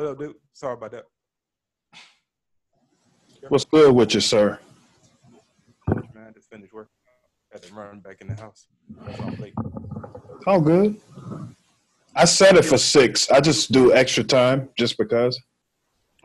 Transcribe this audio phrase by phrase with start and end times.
[0.00, 0.34] What up, dude?
[0.54, 1.04] Sorry about that.
[3.50, 4.58] What's good with you, sir?
[5.88, 6.88] Man, I just finished work.
[7.52, 8.66] Had to run back in the house.
[9.04, 9.52] That's why I'm late.
[10.46, 10.98] All good.
[12.16, 13.30] I set it for six.
[13.30, 15.38] I just do extra time just because.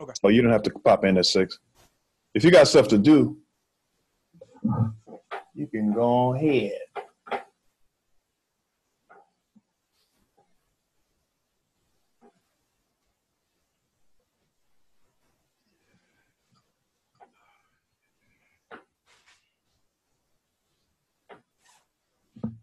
[0.00, 0.12] Okay.
[0.22, 1.58] So you don't have to pop in at six.
[2.32, 3.36] If you got stuff to do,
[5.54, 6.72] you can go ahead.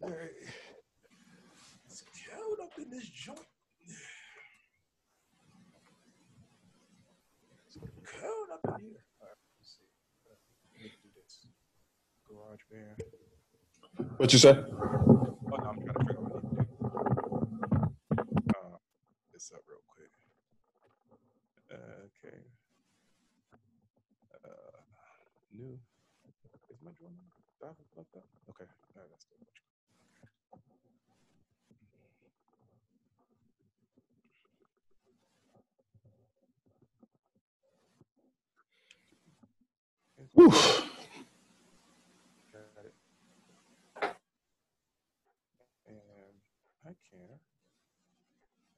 [0.04, 0.36] All right.
[1.86, 3.40] It's cold up in this joint.
[7.66, 9.06] It's cold up in here.
[9.22, 9.88] All right, let's see.
[10.30, 10.36] Uh,
[10.74, 11.48] Let me do this.
[12.28, 14.18] GarageBand.
[14.18, 14.50] What you say?
[14.50, 16.84] Oh, no, I'm trying to figure out what I need to do.
[18.50, 18.78] Uh,
[19.32, 20.10] this up real quick.
[21.72, 22.38] Uh, okay.
[24.44, 24.78] Uh,
[25.54, 25.80] new.
[26.72, 27.14] Is my joint
[27.64, 28.26] do I have it plugged up?
[28.50, 28.66] Okay.
[28.96, 29.40] All right, that's good.
[40.34, 40.50] Whew.
[42.52, 42.96] Got it.
[45.88, 46.36] And
[46.86, 47.40] I can.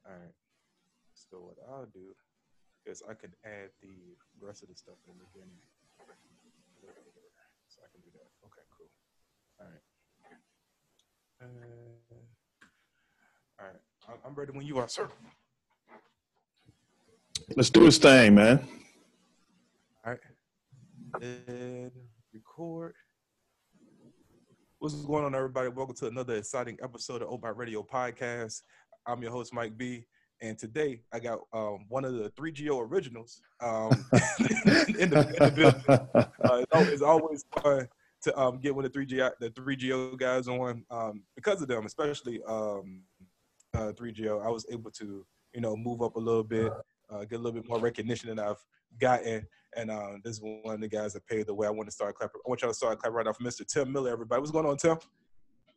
[0.05, 0.35] All right.
[1.35, 2.15] So what I'll do
[2.85, 5.59] is I could add the rest of the stuff in the beginning.
[7.67, 8.31] So I can do that.
[8.45, 8.87] Okay, cool.
[9.59, 9.83] All right.
[11.41, 12.15] Uh,
[13.59, 13.81] all right.
[14.23, 15.09] I'm- ready when you are, sir.
[17.57, 18.65] Let's do this thing, man.
[20.05, 20.19] All right.
[21.21, 21.91] And
[22.33, 22.93] record.
[24.79, 25.67] What's going on, everybody?
[25.67, 28.61] Welcome to another exciting episode of Obat Radio Podcast.
[29.05, 30.05] I'm your host, Mike B.
[30.41, 33.89] And today I got um, one of the 3GO originals um,
[34.99, 35.83] in, the, in the building.
[35.87, 37.87] Uh, it's, always, fun
[38.23, 41.85] to um, get one of the 3G the 3GO guys on um, because of them,
[41.85, 43.01] especially um,
[43.73, 44.45] uh, 3GO.
[44.45, 46.71] I was able to, you know, move up a little bit,
[47.09, 48.63] uh, get a little bit more recognition than I've
[48.99, 49.47] gotten.
[49.77, 51.67] And uh, this is one of the guys that paved the way.
[51.67, 52.41] I want to start clapping.
[52.45, 53.65] I want y'all to start clapping right off Mr.
[53.65, 54.39] Tim Miller, everybody.
[54.39, 54.97] What's going on, Tim?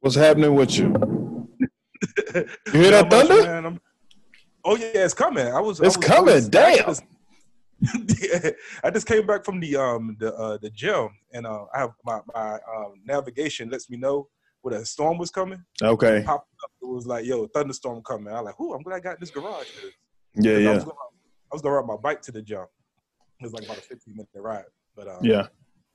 [0.00, 0.94] What's happening with you?
[2.34, 3.42] You hear that thunder?
[3.42, 3.80] man.
[4.68, 5.46] I'm- oh yeah, it's coming.
[5.46, 5.80] I was.
[5.80, 6.34] I It's was- I coming.
[6.34, 6.84] was- Damn.
[6.84, 7.02] I just,
[8.20, 8.50] yeah,
[8.82, 11.90] I just came back from the um the uh, the gym, and uh, I have
[12.04, 14.28] my my um, navigation lets me know
[14.62, 15.62] when a storm was coming.
[15.82, 16.22] Okay.
[16.26, 16.70] Popped up.
[16.82, 18.32] It was like, yo, thunderstorm coming.
[18.34, 19.66] I was like, ooh, I'm glad I got this garage.
[19.70, 19.92] 'cause-
[20.34, 20.96] Yeah, 'cause I yeah, was, gonna,
[21.52, 22.64] I was gonna ride my bike to the gym.
[23.40, 24.64] It was like about a 15 minute ride,
[24.96, 25.46] but um, yeah,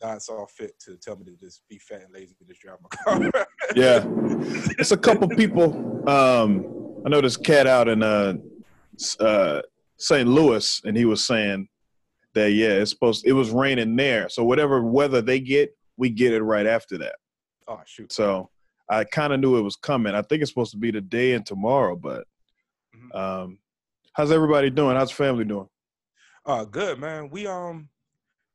[0.01, 2.77] God saw fit to tell me to just be fat and lazy and just drive
[2.81, 2.89] my
[3.29, 3.45] car.
[3.75, 4.05] yeah.
[4.79, 6.09] It's a couple people.
[6.09, 6.65] Um,
[7.05, 8.35] I know this cat out in uh,
[9.19, 9.61] uh,
[9.97, 10.27] St.
[10.27, 11.67] Louis, and he was saying
[12.33, 13.25] that yeah, it's supposed.
[13.25, 17.15] It was raining there, so whatever weather they get, we get it right after that.
[17.67, 18.11] oh shoot.
[18.11, 18.49] So
[18.89, 20.13] I kind of knew it was coming.
[20.15, 22.25] I think it's supposed to be today and tomorrow, but
[22.95, 23.15] Mhm.
[23.15, 23.59] um,
[24.13, 24.95] how's everybody doing?
[24.95, 25.67] How's family doing?
[26.45, 27.29] Uh, good man.
[27.29, 27.87] We um,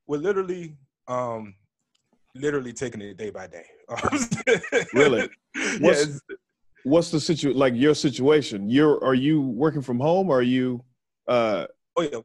[0.06, 0.76] we're literally
[1.08, 1.54] um,
[2.34, 3.64] literally taking it day by day.
[4.92, 5.28] Really?
[5.80, 6.20] What's- it's-
[6.84, 8.68] What's the situ like your situation?
[8.68, 10.84] You're are you working from home or are you
[11.26, 11.66] uh
[11.96, 12.20] Oh yeah.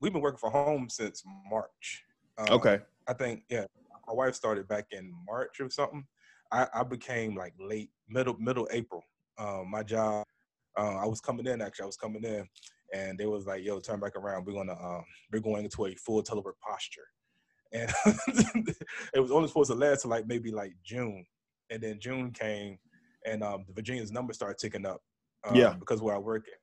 [0.00, 2.04] We've been working from home since March.
[2.38, 2.80] Uh, okay.
[3.06, 3.64] I think yeah.
[4.06, 6.04] My wife started back in March or something.
[6.52, 9.02] I, I became like late middle middle April.
[9.38, 10.24] Um, my job.
[10.76, 11.84] Uh, I was coming in actually.
[11.84, 12.46] I was coming in,
[12.94, 14.46] and they was like, "Yo, turn back around.
[14.46, 17.06] We're gonna um, we're going into a full telework posture."
[17.72, 17.92] And
[19.14, 21.24] it was only supposed to last to like maybe like June,
[21.70, 22.78] and then June came,
[23.26, 25.00] and um, the Virginia's numbers started ticking up.
[25.48, 25.74] Um, Yeah.
[25.78, 26.58] because where I work at.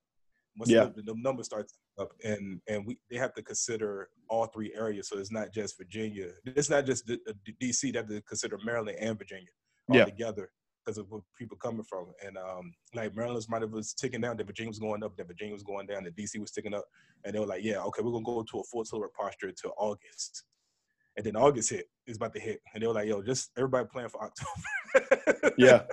[0.57, 0.85] Once Yeah.
[0.95, 5.07] the, the numbers start up, and and we they have to consider all three areas.
[5.09, 6.29] So it's not just Virginia.
[6.45, 7.91] It's not just the, the DC.
[7.93, 9.49] They have to consider Maryland and Virginia
[9.89, 10.05] all Yeah.
[10.05, 10.49] together
[10.83, 12.13] because of where people coming from.
[12.25, 15.27] And um, like Maryland's might have was ticking down, then Virginia was going up, then
[15.27, 16.85] Virginia was going down, then DC was ticking up,
[17.25, 19.73] and they were like, yeah, okay, we're gonna go to a full telework posture until
[19.77, 20.43] August.
[21.17, 23.87] And then August hit, is about to hit, and they were like, yo, just everybody
[23.87, 25.51] plan for October.
[25.57, 25.83] Yeah.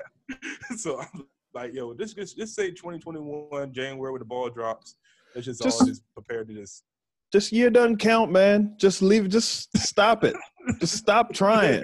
[0.76, 4.96] so I'm like, yo, this just just say 2021 January when the ball drops.
[5.34, 6.84] Let's just, Just- all just prepare to just.
[7.32, 8.74] This year doesn't count, man.
[8.78, 10.36] Just leave just stop it.
[10.80, 11.82] just stop trying.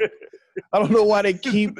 [0.72, 1.78] I don't know why they keep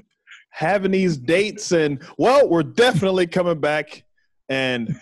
[0.51, 4.03] having these dates and well, we're definitely coming back
[4.49, 4.99] and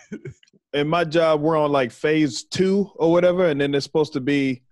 [0.75, 4.21] in my job we're on like phase 2 or whatever and then it's supposed to
[4.21, 4.63] be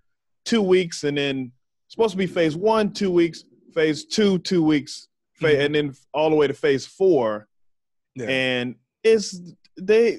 [0.44, 1.52] 2 weeks and then
[1.88, 3.44] supposed to be phase 1 2 weeks,
[3.74, 5.64] phase 2 2 weeks, fa- Mhm.
[5.66, 7.48] and then all the way to phase 4
[8.14, 8.26] Yeah.
[8.28, 9.38] and it's
[9.80, 10.18] they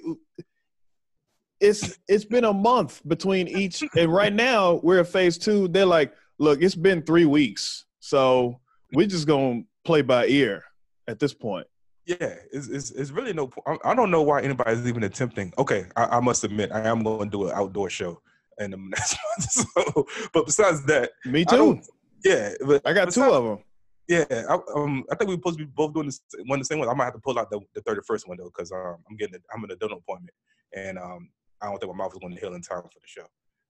[1.59, 5.67] it's it's been a month between each, and right now we're at phase two.
[5.67, 8.59] They're like, look, it's been three weeks, so
[8.93, 10.63] we're just gonna play by ear
[11.07, 11.65] at this point.
[12.05, 13.49] Yeah, it's, it's, it's really no.
[13.83, 15.51] I don't know why anybody's even attempting.
[15.57, 18.21] Okay, I, I must admit, I am going to do an outdoor show
[18.59, 19.51] in the next month.
[19.51, 21.81] So, but besides that, Me too.
[22.23, 23.63] yeah, but I, got two of them.
[24.07, 26.79] Yeah, I, um, I think we're supposed to be both doing this one the same
[26.79, 26.89] one.
[26.89, 29.17] I might have to pull out the the thirty first one though, because um, I'm
[29.17, 30.33] getting I'm in a dental appointment,
[30.75, 31.29] and um,
[31.61, 33.25] I don't think my mouth is going to heal in time for the show.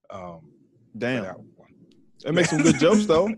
[0.09, 0.51] Um,
[0.97, 1.37] Damn, that
[2.23, 3.29] that makes some good jokes though.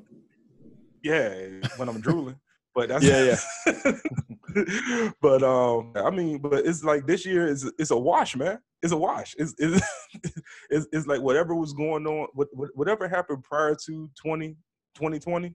[1.03, 1.33] Yeah,
[1.77, 2.35] when I'm drooling.
[2.79, 3.35] But that's Yeah,
[3.65, 5.11] yeah.
[5.21, 8.59] but um, I mean, but it's like this year is it's a wash, man.
[8.81, 9.35] It's a wash.
[9.37, 9.85] It's it's
[10.69, 14.55] it's, it's like whatever was going on, what, what- whatever happened prior to 20,
[14.95, 15.53] 2020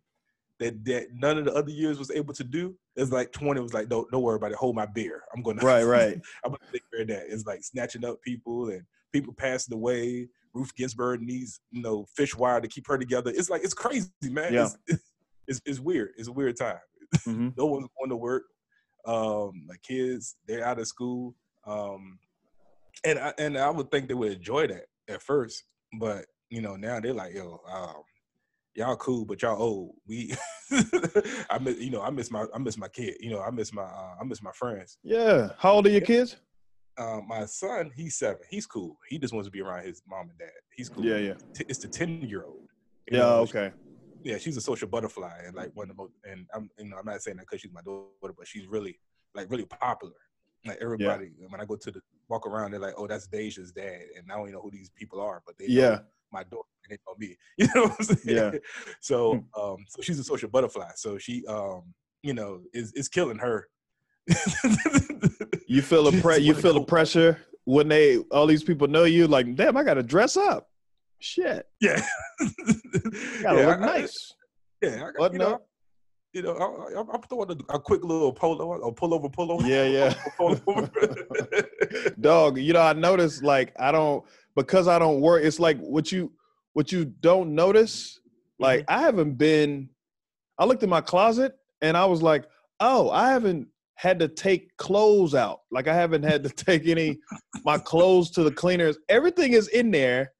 [0.61, 2.76] that that none of the other years was able to do.
[2.94, 4.59] It's like 20 was like, don't don't worry about it.
[4.59, 5.23] Hold my beer.
[5.35, 6.20] I'm gonna Right, right.
[6.44, 7.25] I'm gonna take care of that.
[7.32, 8.82] It's like snatching up people and
[9.15, 10.29] people passing away.
[10.53, 13.32] Ruth Ginsburg needs, you know, fish wire to keep her together.
[13.35, 14.53] It's like it's crazy, man.
[14.53, 14.69] Yeah.
[14.87, 15.03] It's,
[15.47, 16.11] it's it's weird.
[16.17, 16.79] It's a weird time.
[17.25, 18.44] Hmm No one's going to work.
[19.06, 21.34] Um, my kids, they're out of school.
[21.66, 22.19] Um,
[23.05, 25.64] and I and I would think they would enjoy that at first,
[25.99, 28.02] but you know, now they're like, yo, um,
[28.75, 29.94] y'all cool, but y'all old.
[30.06, 30.34] We
[31.50, 33.17] I miss you know, I miss my I miss my kid.
[33.20, 34.99] You know, I miss my uh, I miss my friends.
[35.02, 35.50] Yeah.
[35.58, 36.37] How old are your kids?
[36.96, 38.40] uh, my son, he's seven.
[38.49, 38.99] He's cool.
[39.08, 40.50] He just wants to be around his mom and dad.
[40.76, 41.05] He's cool.
[41.05, 41.34] Yeah, yeah.
[41.69, 42.69] It's the ten year old.
[43.10, 43.25] Yeah.
[43.25, 43.72] Okay.
[44.25, 46.15] Yeah, she's a social butterfly and like one of the most.
[46.29, 48.99] And I'm, you know, I'm not saying that because she's my daughter, but she's really,
[49.35, 50.15] like, really popular.
[50.67, 52.00] Like everybody, when I go to the
[52.31, 54.88] walk around, they're like, "Oh, that's Deja's dad," and I don't even know who these
[54.88, 55.99] people are, but they Yeah.
[56.32, 57.37] my daughter and they know me.
[57.59, 58.21] You know what I'm saying?
[58.25, 58.59] Yeah.
[59.03, 60.93] So, um, so she's a social butterfly.
[60.97, 61.93] So she, um,
[62.23, 63.69] you know, is is killing her.
[65.67, 69.27] You feel a pre- you feel the pressure when they all these people know you.
[69.27, 70.70] Like, damn, I got to dress up.
[71.25, 72.05] Shit, Yeah.
[73.41, 74.32] gotta Yeah, look I- I- nice.
[74.82, 75.67] Yeah, I got, you know, up.
[76.35, 79.67] you know, I, I, I'm throwing a, a quick little polo, a pullover, pullover.
[79.67, 80.15] Yeah, yeah.
[80.38, 82.21] pullover.
[82.21, 84.23] Dog, you know, I noticed like I don't
[84.55, 85.43] because I don't work.
[85.44, 86.31] It's like what you
[86.75, 88.20] what you don't notice.
[88.59, 88.99] Like Mm-hmm.
[88.99, 89.88] I haven't been.
[90.59, 92.44] I looked in my closet and I was like,
[92.81, 95.61] oh, I haven't had to take clothes out.
[95.70, 97.19] Like I haven't had to take any
[97.65, 98.99] my clothes to the cleaners.
[99.09, 100.32] Everything is in there.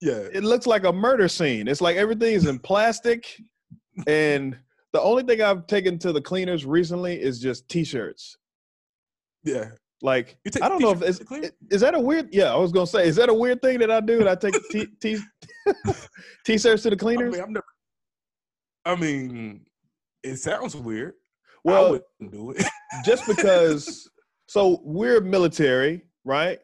[0.00, 1.68] Yeah, It looks like a murder scene.
[1.68, 3.26] It's like everything is in plastic,
[4.06, 4.56] and
[4.92, 8.36] the only thing I've taken to the cleaners recently is just t-shirts.
[9.44, 9.70] yeah.
[10.00, 11.50] Like You take I don't know if t-shirts it's to the cleaners?
[11.72, 12.28] is that a weird?
[12.32, 14.18] Yeah, I was gonna say, is that a weird thing that I do?
[14.18, 15.18] That I take t t
[16.46, 17.34] t-shirts to the I cleaners?
[17.34, 17.66] mean, I'm never.
[18.84, 19.66] I mean,
[20.22, 21.14] it sounds weird.
[21.66, 22.00] I well,
[22.30, 22.64] do it.
[23.04, 24.08] just because.
[24.50, 26.58] So we're military, right?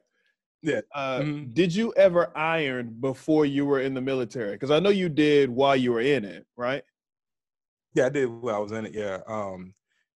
[0.65, 0.81] Yeah.
[0.95, 1.53] Uh, Mhm.
[1.55, 4.53] Did you ever iron before you were in the military?
[4.53, 6.83] Because I know you did while you were in it, right?
[7.95, 8.95] yeah, I did while I was in it.
[8.95, 9.21] Yeah.
[9.29, 9.75] Um,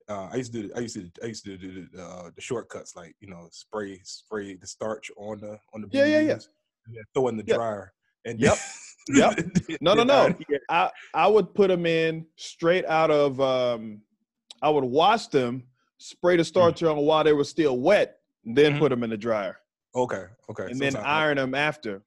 [0.08, 0.72] uh, I used to do.
[0.74, 1.10] I used to.
[1.22, 5.10] I used to do the, uh, the shortcuts, like you know, spray spray the starch
[5.18, 7.02] on the on the Yeah, yeah, yeah.
[7.14, 7.54] Throw in the Yeah.
[7.56, 7.92] dryer.
[8.24, 8.56] And Yep.
[9.10, 9.78] Yep.
[9.80, 10.34] No, no, no.
[10.70, 13.38] I I would put them in straight out of.
[13.40, 14.02] Um,
[14.60, 15.62] I would wash them,
[15.98, 18.78] spray the starcher on while they were still wet, then Mhm.
[18.80, 19.60] put them in the dryer,
[19.98, 20.24] Okay.
[20.48, 20.66] Okay.
[20.70, 22.02] and then iron them after.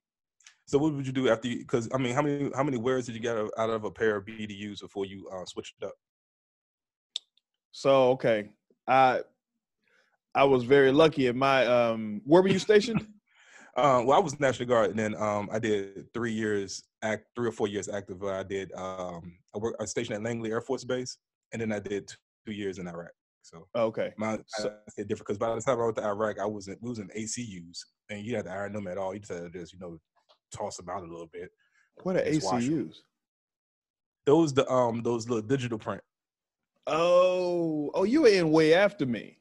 [0.66, 1.60] So what would you do after you?
[1.60, 4.16] Because I mean, how many how many wears did you get out of, a pair
[4.16, 5.94] of BDUs before you uh, switched it up?
[7.74, 8.50] So okay,
[8.88, 9.22] I
[10.34, 11.66] I was very lucky in my.
[11.66, 13.06] Um, where were you stationed?
[13.74, 17.48] Uh, well, I was National Guard, and then um, I did three years, act three
[17.48, 18.22] or four years active.
[18.22, 21.18] I did um, I worked I stationed at Langley Air Force Base,
[21.54, 22.12] and then I did
[22.46, 23.12] two years in Iraq.
[23.44, 26.40] So okay, my So- I said different because by the time I went to Iraq,
[26.40, 27.80] I was in, we was in ACUs,
[28.10, 29.14] and you had to iron them at all.
[29.14, 30.00] You just had to just you know
[30.54, 31.50] toss them out a little bit.
[32.04, 32.88] what are Just wash 'em.
[32.90, 32.96] ACUs?
[34.26, 36.02] Those the um those little digital print.
[36.88, 39.40] Oh, oh, you were in way after me.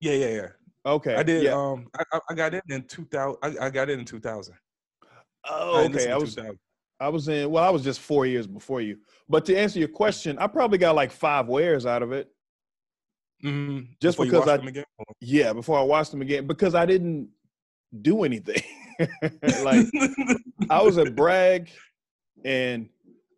[0.00, 0.48] Yeah, yeah, yeah.
[0.84, 1.44] Okay, I did.
[1.44, 1.52] Yeah.
[1.54, 3.38] Um, I, I- I got in in two thousand.
[3.42, 4.54] I, I got in in two thousand.
[5.48, 6.10] oh, okay.
[6.10, 6.38] I was
[7.00, 7.50] I was in.
[7.50, 8.98] Well, I was just four years before you.
[9.28, 12.28] But to answer your question, I probably got like five wears out of it.
[13.44, 14.84] Mm Just Before because I- them again?
[15.20, 17.28] Yeah, before I watched them again because I didn't
[18.00, 18.62] do anything.
[19.62, 19.86] like
[20.70, 21.70] I was at Bragg,
[22.44, 22.88] and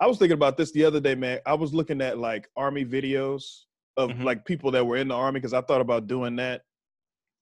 [0.00, 1.40] I was thinking about this the other day, man.
[1.46, 3.62] I was looking at like army videos
[3.96, 4.24] of Mhm.
[4.24, 6.62] like people that were in the army because I thought about doing that,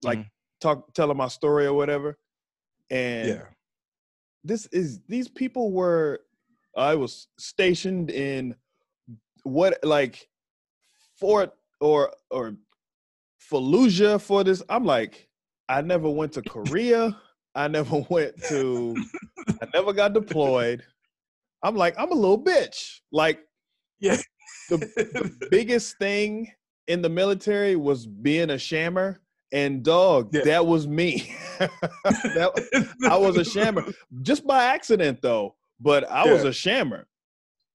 [0.03, 0.27] like Mhm.
[0.61, 2.19] talk telling my story or whatever.
[2.91, 3.47] And yeah.
[4.45, 6.21] this is these people were
[6.77, 8.55] I was stationed in
[9.45, 10.29] what like
[11.19, 11.53] Fort
[11.83, 12.55] or or
[13.51, 14.63] Fallujah for this.
[14.69, 15.29] I'm like,
[15.69, 17.17] I never went to Korea.
[17.55, 18.97] I never went to.
[19.61, 20.83] I never got deployed.
[21.63, 23.01] I'm like, I'm a little bitch.
[23.13, 23.41] Like,
[24.01, 24.17] Yeah.
[24.71, 26.51] the, the biggest thing
[26.89, 29.19] in the military was being a shammer.
[29.53, 30.43] And dog, Yeah.
[30.45, 31.35] that was me.
[31.59, 33.85] that, I was a shammer
[34.23, 35.57] just by accident though.
[35.81, 37.07] But I was a shammer.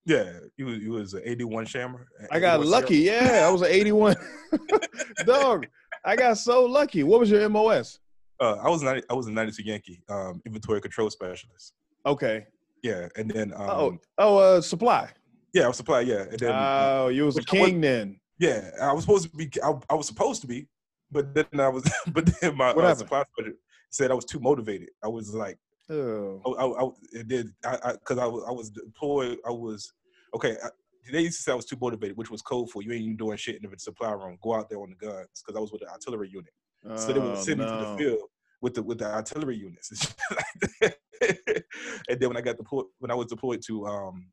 [0.07, 2.07] Yeah, you was you was an eighty one shammer.
[2.31, 2.97] I got 81 lucky.
[2.99, 4.15] Yeah, I was an 81.
[5.25, 5.67] dog,
[6.05, 7.03] I got so lucky.
[7.03, 7.99] What was your MOS?
[8.39, 11.73] Uh, I was 90, I was a ninety two Yankee um, inventory control specialist.
[12.05, 12.45] Okay.
[12.83, 15.09] Yeah, and then um, Oh, oh, uh, supply.
[15.53, 16.01] yeah, I was supply.
[16.01, 18.17] Yeah, and then Oh, you was a king then.
[18.39, 19.49] yeah, I was supposed to be.
[19.61, 20.67] I, I was supposed to be,
[21.11, 21.83] but then I was.
[22.13, 23.23] But then my uh, supply
[23.89, 24.89] said I was too motivated.
[25.03, 25.57] I was like,
[25.89, 26.41] Oh.
[26.59, 29.37] I, I, I did I because I, was I was deployed.
[29.45, 29.91] I was
[30.35, 30.57] okay.
[30.63, 30.69] I,
[31.11, 33.15] they used to say I was too motivated, which was code for you ain't even
[33.15, 34.37] doing shit in the supply room.
[34.41, 36.51] Go out there on the guns because I was with the artillery unit.
[36.95, 38.29] So they would Oh, send me to the field
[38.61, 40.15] with the with the artillery units
[40.81, 40.97] like
[42.09, 44.27] and then when I got deployed, when I was deployed to um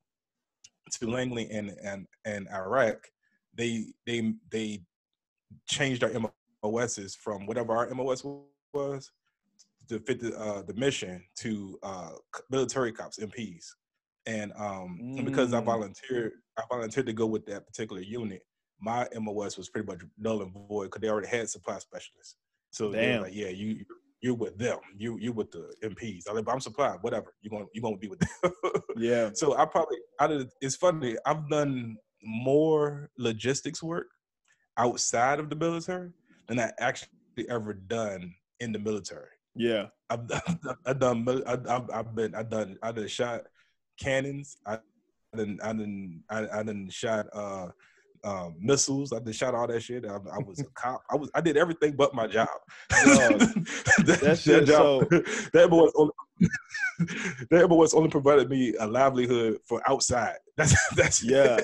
[0.93, 3.07] to Langley and and and Iraq,
[3.55, 4.83] they they they
[5.69, 6.11] changed our
[6.63, 8.25] MOSs from whatever our MOS
[8.73, 9.11] was
[9.89, 12.11] to fit the uh, the mission to uh,
[12.51, 13.67] military cops MPs.
[14.26, 15.64] And um and because I Mm.
[15.66, 18.43] volunteered, I volunteered to go with that particular unit.
[18.81, 22.37] My MOS was pretty much null and void because they already had supply specialists.
[22.71, 23.21] So they Damn.
[23.21, 23.85] were like, yeah, you
[24.21, 24.78] you're with them.
[24.97, 26.23] You you with the MPs.
[26.28, 26.99] I'm like, "But I'm supplied.
[27.02, 27.35] Whatever.
[27.43, 28.52] You're gonna you're gonna be with them.
[28.97, 29.31] Yeah.
[29.35, 31.16] so I probably out of it's funny.
[31.26, 34.07] I've done more logistics work
[34.78, 36.11] outside of the military
[36.49, 37.11] than I actually
[37.50, 39.28] ever done in the military.
[39.54, 39.87] Yeah.
[40.11, 40.40] I've done,
[40.87, 43.43] I've done, I- I've, I've been, I've done, I done shot
[43.99, 44.57] cannons.
[44.67, 44.79] I
[45.37, 47.69] done, I done, I, I done shot uh,
[48.25, 49.13] um, missiles.
[49.13, 50.05] I done shot all that shit.
[50.05, 51.03] I, I was a cop.
[51.11, 52.49] I was, I did everything but my job.
[53.05, 53.39] Dog,
[54.07, 55.09] that, that shit job,
[55.53, 56.13] that was only,
[57.51, 60.37] that was only provided me a livelihood for outside.
[60.57, 61.61] That's that's Yeah.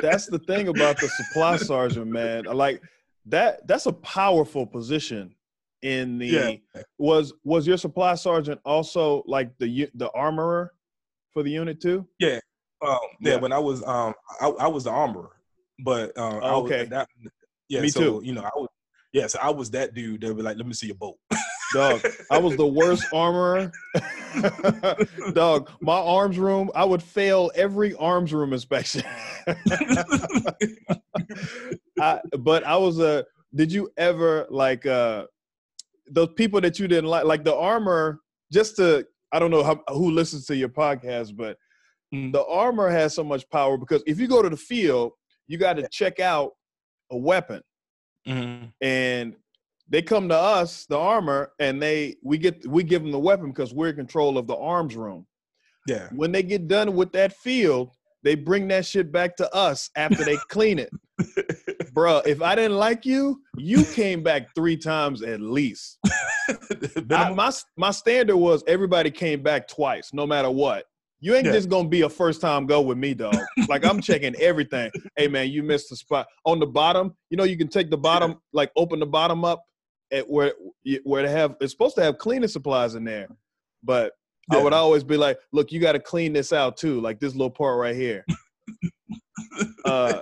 [0.00, 2.44] That's the thing about the supply sergeant, man.
[2.44, 2.82] Like
[3.26, 5.34] that that's a powerful position
[5.82, 6.82] in the Yeah.
[6.98, 10.72] was was your supply sergeant also like the the armorer
[11.34, 12.06] for the unit too?
[12.22, 12.38] Um,
[12.82, 13.36] yeah, Yeah.
[13.36, 15.30] when I was um I, I was the armorer,
[15.80, 16.84] but um I Oh, was- okay.
[16.86, 17.08] that
[17.68, 18.26] yeah Me so, too.
[18.26, 18.68] You know I was
[19.12, 21.16] yeah so I was that dude that was like let me see your boat.
[21.74, 23.72] Dog, I was the worst armorer.
[25.32, 29.02] Dog, my arms room, I would fail every arms room inspection.
[32.00, 33.24] I, but I was a.
[33.54, 35.26] Did you ever like uh
[36.10, 38.20] those people that you didn't like, like the armor?
[38.52, 41.58] Just to, I don't know how, who listens to your podcast, but
[42.14, 42.32] Mm.
[42.32, 45.12] the armor has so much power because if you go to the field,
[45.48, 46.52] you got to check out
[47.10, 47.60] a weapon,
[48.28, 48.72] Mhm.
[48.80, 49.34] and
[49.88, 53.48] they come to us, the armor, and they we get we give them the weapon
[53.50, 55.26] because we're in control of the arms room.
[55.88, 56.08] Yeah.
[56.12, 57.90] When they get done with that field,
[58.24, 60.90] they bring that shit back to us after they clean it.
[61.94, 65.98] Bruh, if I didn't like you, you came back three times at least.
[67.10, 70.86] I, my my standard was everybody came back twice, no matter what.
[71.20, 71.52] You ain't Yeah.
[71.52, 73.44] just gonna be a first time go with me, dog.
[73.68, 74.90] Like I'm checking everything.
[75.16, 77.14] Hey man, you missed the spot on the bottom.
[77.30, 79.64] You know you can take the bottom, like open the bottom up
[80.12, 80.52] at where
[81.04, 81.54] where they have.
[81.60, 83.28] It's supposed to have cleaning supplies in there,
[83.82, 84.12] but
[84.50, 87.32] I would always be like, look, you got to clean this out too, like this
[87.32, 88.24] little part right here.
[89.84, 90.20] Uh,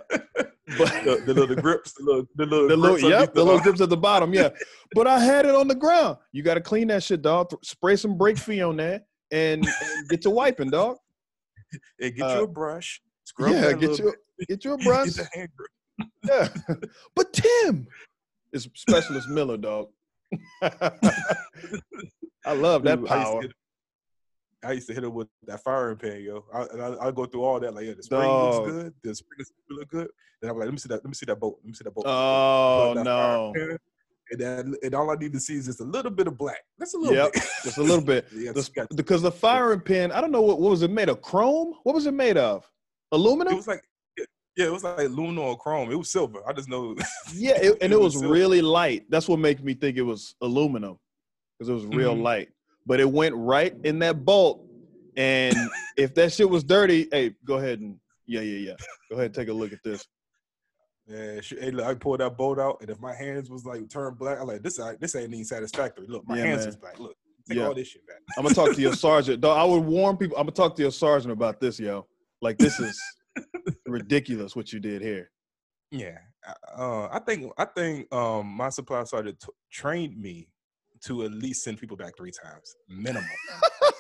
[0.79, 3.61] but the, the little grips, the little, the little, the little, yep, underneath the little
[3.61, 4.49] grips at the bottom, yeah.
[4.95, 6.19] But I had it on the ground.
[6.33, 7.53] You got to clean that shit, dog.
[7.63, 10.97] Spray some Break-Free on that, and, and get to wiping, dog.
[11.99, 13.01] Hey, get uh, you a brush.
[13.25, 14.49] Scrub yeah, get you, bit.
[14.49, 15.15] get you a brush.
[15.15, 15.71] Get the hand grip.
[16.25, 16.49] Yeah,
[17.15, 17.87] but Tim
[18.53, 19.89] is specialist Miller, dog.
[22.45, 23.43] I love that Dude, I used power.
[24.65, 26.45] I used to hit it with that firing pin, yo.
[26.55, 28.65] I, I, I go through all that, like, yeah, the spring Dog.
[28.67, 30.09] looks good, the spring is look good.
[30.41, 31.85] Then I'm like, let me see that, let me see that boat, let me see
[31.85, 32.05] that boat.
[32.07, 33.79] Oh that no, pan,
[34.31, 36.61] And then, and all I need to see is just a little bit of black.
[36.79, 37.43] That's a little Yep, bit.
[37.65, 38.27] just a little bit.
[38.35, 40.83] yeah, The it's got- sp- because the firing pin, I don't know what, what was
[40.83, 41.21] it made of?
[41.23, 41.75] Chrome?
[41.83, 42.65] What was it made of?
[43.11, 43.53] Aluminum?
[43.55, 43.83] It was like,
[44.57, 45.91] yeah, it was like aluminum or chrome.
[45.91, 46.41] It was silver.
[46.47, 46.95] I just know.
[47.35, 48.29] yeah, it, and it was silver.
[48.29, 49.07] really light.
[49.11, 50.99] That's what makes me think it was aluminum
[51.59, 52.23] because it was real Mhm.
[52.23, 52.49] light.
[52.87, 54.65] But it went right in that bolt,
[55.17, 55.57] and
[55.97, 58.75] if that shit was dirty, hey, go ahead and yeah, yeah, yeah.
[59.11, 60.07] Go ahead and take a look at this.
[61.07, 64.19] Yeah, hey, look, I pulled that bolt out, and if my hands was like turned
[64.19, 66.07] black, I'm like, this, ain't- this ain't even satisfactory.
[66.09, 66.69] Look, my Yeah, hands man.
[66.69, 66.99] is black.
[66.99, 67.17] Look,
[67.49, 67.67] take Yeah.
[67.67, 68.19] all this shit back.
[68.39, 69.41] I'm gonna talk to your sergeant.
[69.41, 70.37] Dog, I would warn people.
[70.37, 72.07] I'm gonna talk to your sergeant about this, yo.
[72.41, 73.01] Like this is
[73.87, 75.31] ridiculous what you did here.
[75.91, 76.19] Yeah,
[76.77, 80.49] uh, I think I think um, my supply sergeant t- trained me
[81.07, 83.25] to at least send people back three times minimum.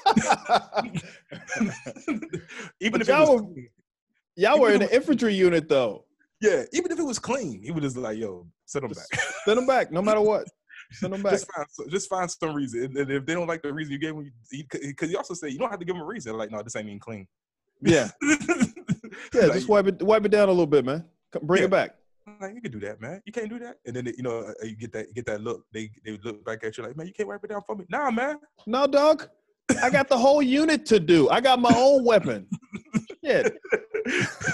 [2.80, 3.62] even But if y'all was were-
[4.36, 6.04] Y'all were in the infantry unit though.
[6.40, 9.58] yeah, even if it was clean, he would just like, "Yo, send them back." Send
[9.58, 10.46] them back, no matter what.
[10.92, 11.32] Send them back.
[11.32, 13.98] just find just find some reason, and, and if they don't like the reason you
[13.98, 14.32] gave them,
[14.80, 16.34] because you also say you don't have to give them a reason.
[16.38, 17.26] Like, no, this ain't even clean.
[17.82, 19.42] Yeah, yeah.
[19.42, 21.04] Like, Just wipe it, wipe it down a little bit, man.
[21.32, 21.66] Come- Bring Yeah.
[21.66, 21.96] it back.
[22.40, 23.20] Like, you can do that, man.
[23.24, 25.40] You can't do that, and then you know uh, you get that you get that
[25.42, 25.64] look.
[25.72, 27.84] They they look back at you like, man, you can't wipe it down for me.
[27.88, 28.38] Nah, man.
[28.66, 29.28] No, dog.
[29.82, 31.30] I got the whole unit to do.
[31.30, 32.48] I got my own weapon.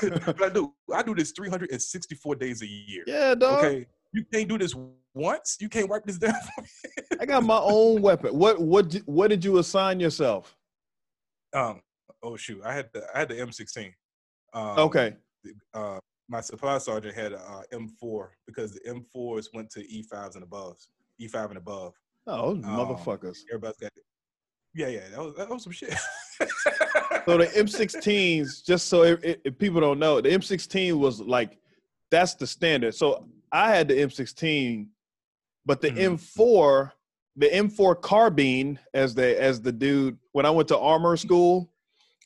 [0.00, 3.04] But I do I do this 364 days a year.
[3.06, 3.64] yeah, dog.
[3.64, 4.74] Okay, you can't do this
[5.14, 5.56] once.
[5.58, 6.68] You can't wipe this down for me.
[7.20, 8.36] I got my own weapon.
[8.38, 10.54] What what what did you assign yourself?
[11.54, 11.80] Um.
[12.22, 13.92] Oh shoot, I had the I had the M16.
[14.52, 15.16] Um, Okay.
[15.72, 15.98] Uh,
[16.28, 20.76] my supply sergeant had a uh, M4 because the M4s went to E5s and above,
[21.20, 21.94] E5 and above.
[22.26, 23.38] Oh, Um, motherfuckers.
[23.50, 23.90] Everybody's got.
[24.74, 25.94] Yeah, yeah, that was that was some shit.
[27.26, 31.58] So the M16s, just so if, if people don't know, the M16 was like
[32.10, 32.94] that's the standard.
[32.94, 34.86] So I had the M16,
[35.66, 36.16] but the Mhm.
[36.18, 36.92] M4,
[37.36, 41.70] the M4 carbine, as the as the dude when I went to armor school,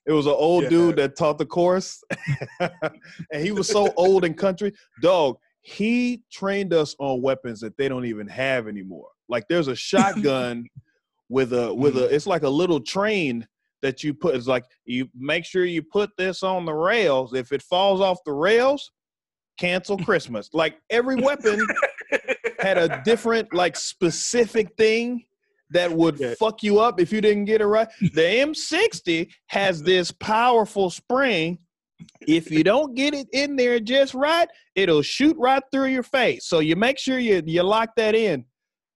[0.07, 0.69] it was an old Yeah.
[0.71, 2.03] dude that taught the course,
[2.61, 4.73] and he was so old and country.
[5.01, 9.09] Dog, he trained us on weapons that they don't even have anymore.
[9.29, 10.65] Like there's a shotgun
[11.29, 13.47] with a with a it's like a little train
[13.81, 17.53] that you put it's like you make sure you put this on the rails if
[17.53, 18.91] it falls off the rails
[19.59, 21.67] cancel christmas like every weapon
[22.61, 25.25] had a different like specific thing
[25.73, 26.35] that would Yeah.
[26.39, 31.59] fuck you up if you didn't get it right the m60 has this powerful spring
[32.21, 36.47] if you don't get it in there just right it'll shoot right through your face
[36.47, 38.45] so you make sure you you lock that in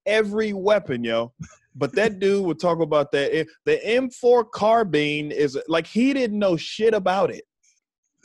[0.07, 1.33] every weapon yo
[1.77, 3.47] but that dude would talk about that.
[3.65, 7.45] The M4 carbine is like he didn't know shit about it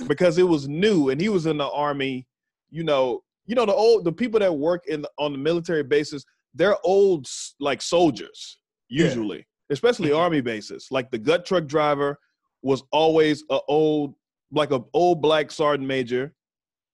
[0.08, 2.28] because it was new and he was in the army.
[2.70, 5.84] You know, you know the old the people that work in the, on the military
[5.84, 6.26] bases.
[6.54, 7.28] They're old
[7.60, 8.60] like soldiers
[8.90, 9.06] Yeah.
[9.06, 10.18] usually, especially Mhm.
[10.18, 10.88] army bases.
[10.92, 12.18] Like the gut truck driver
[12.62, 14.16] was always a old
[14.54, 16.36] like a old black sergeant major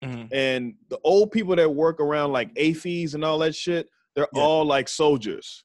[0.04, 0.30] Mhm.
[0.32, 4.41] and the old people that work around like AAFES and all that shit, they're Yeah.
[4.41, 5.63] all like soldiers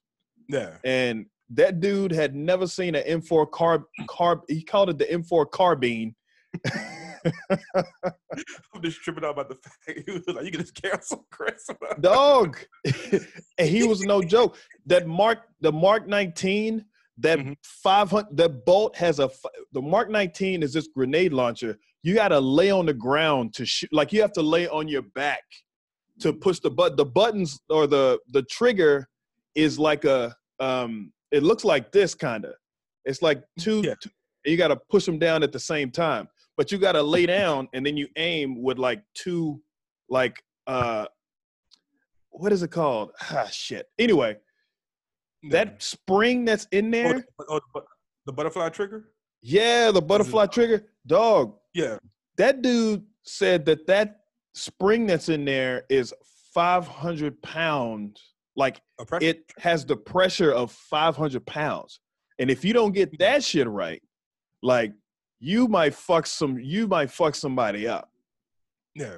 [0.49, 0.77] Yeah.
[0.83, 4.41] and that dude had never seen an M4 carb carb.
[4.47, 6.15] He called it the M4 carbine.
[8.73, 11.77] I'm just tripping out about the fact he was like, you can just cancel Christmas.
[12.01, 12.57] Dog,
[13.57, 14.57] and he was no joke.
[14.85, 16.85] That Mark, the Mark 19,
[17.19, 17.55] that Mhm.
[17.63, 19.29] 500, that bolt has a.
[19.73, 21.77] The Mark 19 is this grenade launcher.
[22.01, 23.89] You got to lay on the ground to shoot.
[23.93, 25.43] Like you have to lay on your back
[26.19, 26.97] to push the button.
[26.97, 29.07] The buttons or the the trigger
[29.55, 30.35] is like a.
[30.59, 32.53] Um, it looks like this kind of.
[33.05, 33.81] It's like two.
[33.85, 33.95] Yeah.
[34.01, 34.09] two-
[34.45, 37.25] you got to push them down at the same time, but you got to lay
[37.25, 39.61] down and then you aim with like two,
[40.09, 41.05] like uh,
[42.29, 43.11] what is it called?
[43.31, 43.87] Ah, shit.
[43.99, 44.37] Anyway,
[45.49, 47.85] that spring that's in Oh, there, the, oh, the but-
[48.25, 49.09] the butterfly trigger.
[49.41, 51.55] yeah, the butterfly trigger, dog.
[51.73, 51.97] Yeah.
[52.37, 54.21] That dude said that that
[54.53, 56.13] spring that's in there is
[56.53, 58.33] 500 pounds.
[58.55, 58.79] Like
[59.19, 61.99] it has the pressure of 500 pounds.
[62.39, 64.01] And if you don't get that shit right,
[64.61, 64.93] like
[65.43, 68.09] you might fuck some, you might fuck somebody up.
[68.95, 69.17] yeah.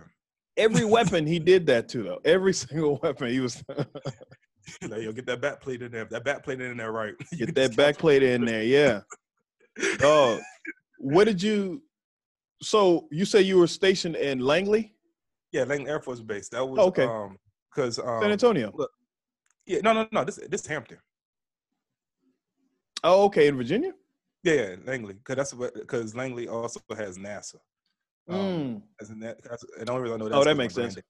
[0.57, 2.19] Every weapon he did that to though.
[2.25, 6.05] Every single weapon he was like, yo, get that back plate in there.
[6.05, 7.13] That back plate in there, right?
[7.37, 8.63] Get that back plate in there.
[8.63, 9.01] Yeah.
[10.01, 10.39] Oh,
[10.97, 11.83] what did you?
[12.61, 14.95] So you say you were stationed in Langley,
[15.51, 16.49] Yeah, Langley Air Force Base.
[16.49, 17.03] That was Okay.
[17.03, 17.37] Um,
[17.69, 18.73] because um, San Antonio.
[19.67, 20.23] yeah, no, no, no.
[20.23, 20.97] This this is Hampton.
[23.03, 23.91] Oh, okay, in Virginia.
[24.45, 25.15] Yeah, yeah, Langley.
[25.15, 27.55] Because that's what because Langley also has NASA.
[28.29, 28.81] Um, Mm.
[29.01, 30.57] as in that, that's, and the only reason I know that Oh, is that 'cause
[30.57, 30.95] my makes sense.
[30.95, 31.03] granddad-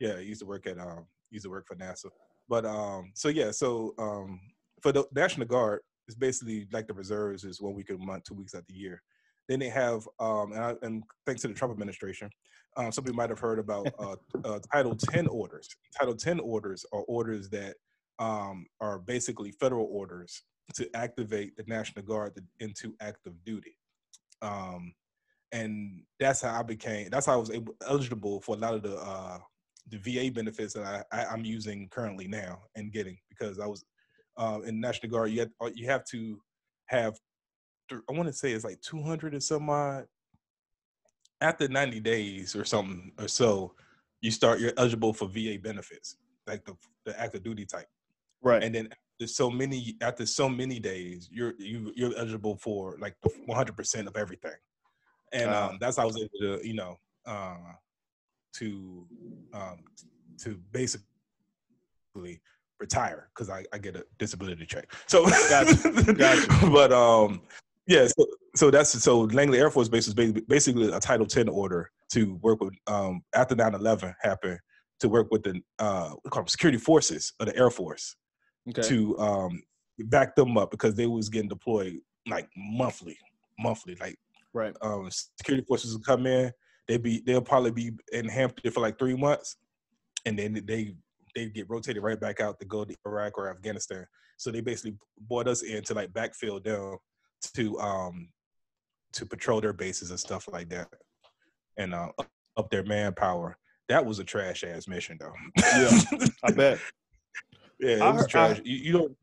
[0.00, 2.10] Yeah, he used to work at um used to work for NASA.
[2.48, 4.40] But um so yeah, so um
[4.82, 8.34] for the National Guard, it's basically like the reserves is one week a month, two
[8.34, 9.02] weeks out the year.
[9.48, 12.28] Then they have um and, I, and thanks to the Trump administration,
[12.76, 15.68] um some people might have heard about uh, uh Title 10 orders.
[15.98, 17.76] Title 10 orders are orders that
[18.18, 20.42] um are basically federal orders
[20.74, 23.76] to activate the National Guard to- into active duty.
[24.42, 24.94] Um
[25.54, 27.08] and that's how I became.
[27.10, 29.38] That's how I was able, eligible for a lot of the uh,
[29.88, 33.84] the VA benefits that I, I'm using currently now and getting because I was
[34.36, 35.30] uh, in National Guard.
[35.30, 36.40] You have you have to
[36.86, 37.16] have
[37.90, 40.06] I want to say it's like 200 or some odd.
[41.40, 43.74] After 90 days or something or so,
[44.22, 46.16] you start you're eligible for VA benefits
[46.48, 46.74] like the
[47.04, 47.86] the active duty type.
[48.42, 48.62] Right.
[48.62, 53.16] And then there's so many after so many days, you're you you're eligible for like
[53.46, 54.56] 100 percent of everything,
[55.32, 55.68] and Ah.
[55.70, 57.56] um, that's how I was able to you know uh,
[58.56, 59.06] to
[59.52, 59.78] um,
[60.38, 61.04] to basically
[62.80, 64.92] retire because I, I get a disability check.
[65.06, 66.12] So Gotcha.
[66.14, 66.46] Gotcha.
[66.72, 67.42] but um
[67.86, 71.48] yeah, so, so that's so Langley Air Force Base is ba- basically a Title 10
[71.48, 74.58] order to work with um after 9/11 happened
[75.00, 78.16] to work with the uh what call them, security forces of the Air Force
[78.68, 78.82] Okay.
[78.82, 79.62] to um
[80.06, 81.98] back them up because they was getting deployed
[82.28, 83.18] like monthly,
[83.58, 83.94] monthly.
[84.00, 84.16] Like
[84.52, 84.74] Right.
[84.82, 86.50] um security forces would come in,
[86.88, 89.56] they'd be they'll probably be in Hampton for like three months,
[90.24, 90.94] and then they
[91.34, 94.06] they get rotated right back out to go to Iraq or Afghanistan.
[94.36, 94.96] So they basically
[95.28, 96.96] brought us in to like backfill them
[97.54, 98.28] to um
[99.14, 100.88] to patrol their bases and stuff like that,
[101.76, 103.58] and uh, up- up their manpower.
[103.88, 105.34] That was a trash ass mission though.
[105.58, 106.00] Yeah.
[106.44, 106.78] I bet.
[107.84, 108.60] Yeah, it I was trash.
[108.64, 109.16] you, you don't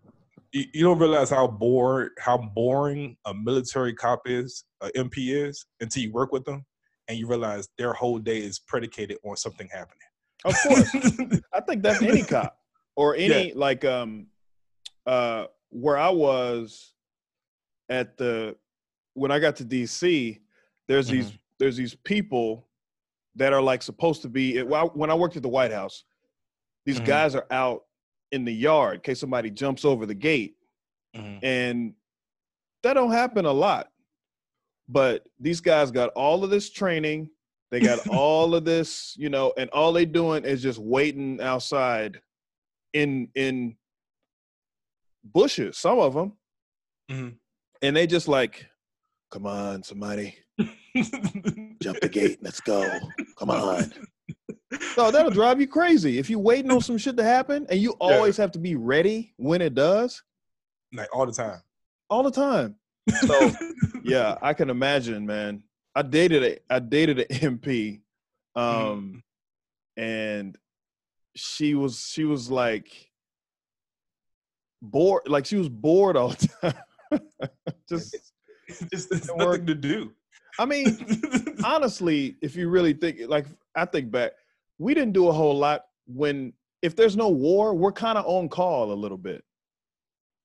[0.51, 5.65] you, you don't realize how bored how boring a military cop is, a MP is,
[5.79, 6.63] until you work with them,
[7.07, 9.97] and you realize their whole day is predicated on something happening.
[10.45, 10.93] Of course.
[11.53, 12.55] I think that's any cop
[12.95, 14.27] or any like um
[15.07, 16.93] uh where I was
[17.89, 18.55] at the
[19.15, 20.39] when I got to DC,
[20.87, 22.67] there's these there's these people
[23.35, 26.03] that are like supposed to be well, when I worked at the White House,
[26.85, 27.05] these Mhm.
[27.05, 27.85] guys are out
[28.31, 30.55] in the yard in case somebody jumps over the gate.
[31.15, 31.39] Mhm.
[31.43, 31.93] and
[32.83, 33.91] that don't happen a lot
[34.87, 37.29] but these guys got all of this training.
[37.69, 42.21] They got all of this you know and all they doing is just waiting outside
[42.93, 43.75] in in
[45.23, 46.33] bushes some of them
[47.09, 47.37] Mhm.
[47.81, 48.67] and they just like
[49.31, 50.37] come on somebody.
[51.81, 52.89] Jump the gate let's go.
[53.37, 53.91] Come on
[54.97, 57.91] no that'll drive you crazy if you're waiting on some shit to happen and you
[57.91, 58.07] Yeah.
[58.07, 60.23] always have to be ready when it does
[60.93, 61.61] like all the time.
[62.09, 62.75] all the time
[63.25, 63.51] So,
[64.03, 65.63] yeah, I can imagine, man.
[65.95, 67.25] I dated a I dated an
[67.59, 68.01] MP,
[68.55, 69.21] um,
[69.97, 70.57] and
[71.35, 73.09] she was she was like
[74.81, 76.73] bored, like she was bored all the time.
[77.89, 78.15] Just,
[78.67, 79.67] It's just it's nothing worked.
[79.67, 80.11] to do.
[80.57, 80.97] I mean,
[81.63, 84.31] honestly, if you really think, like, I think back,
[84.81, 88.49] we didn't do a whole lot when if there's no war, we're kind of on
[88.49, 89.43] call a little bit.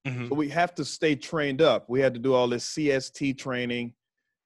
[0.06, 0.28] Mhm.
[0.28, 1.88] So we have to stay trained up.
[1.88, 3.94] We had to do all this CST training,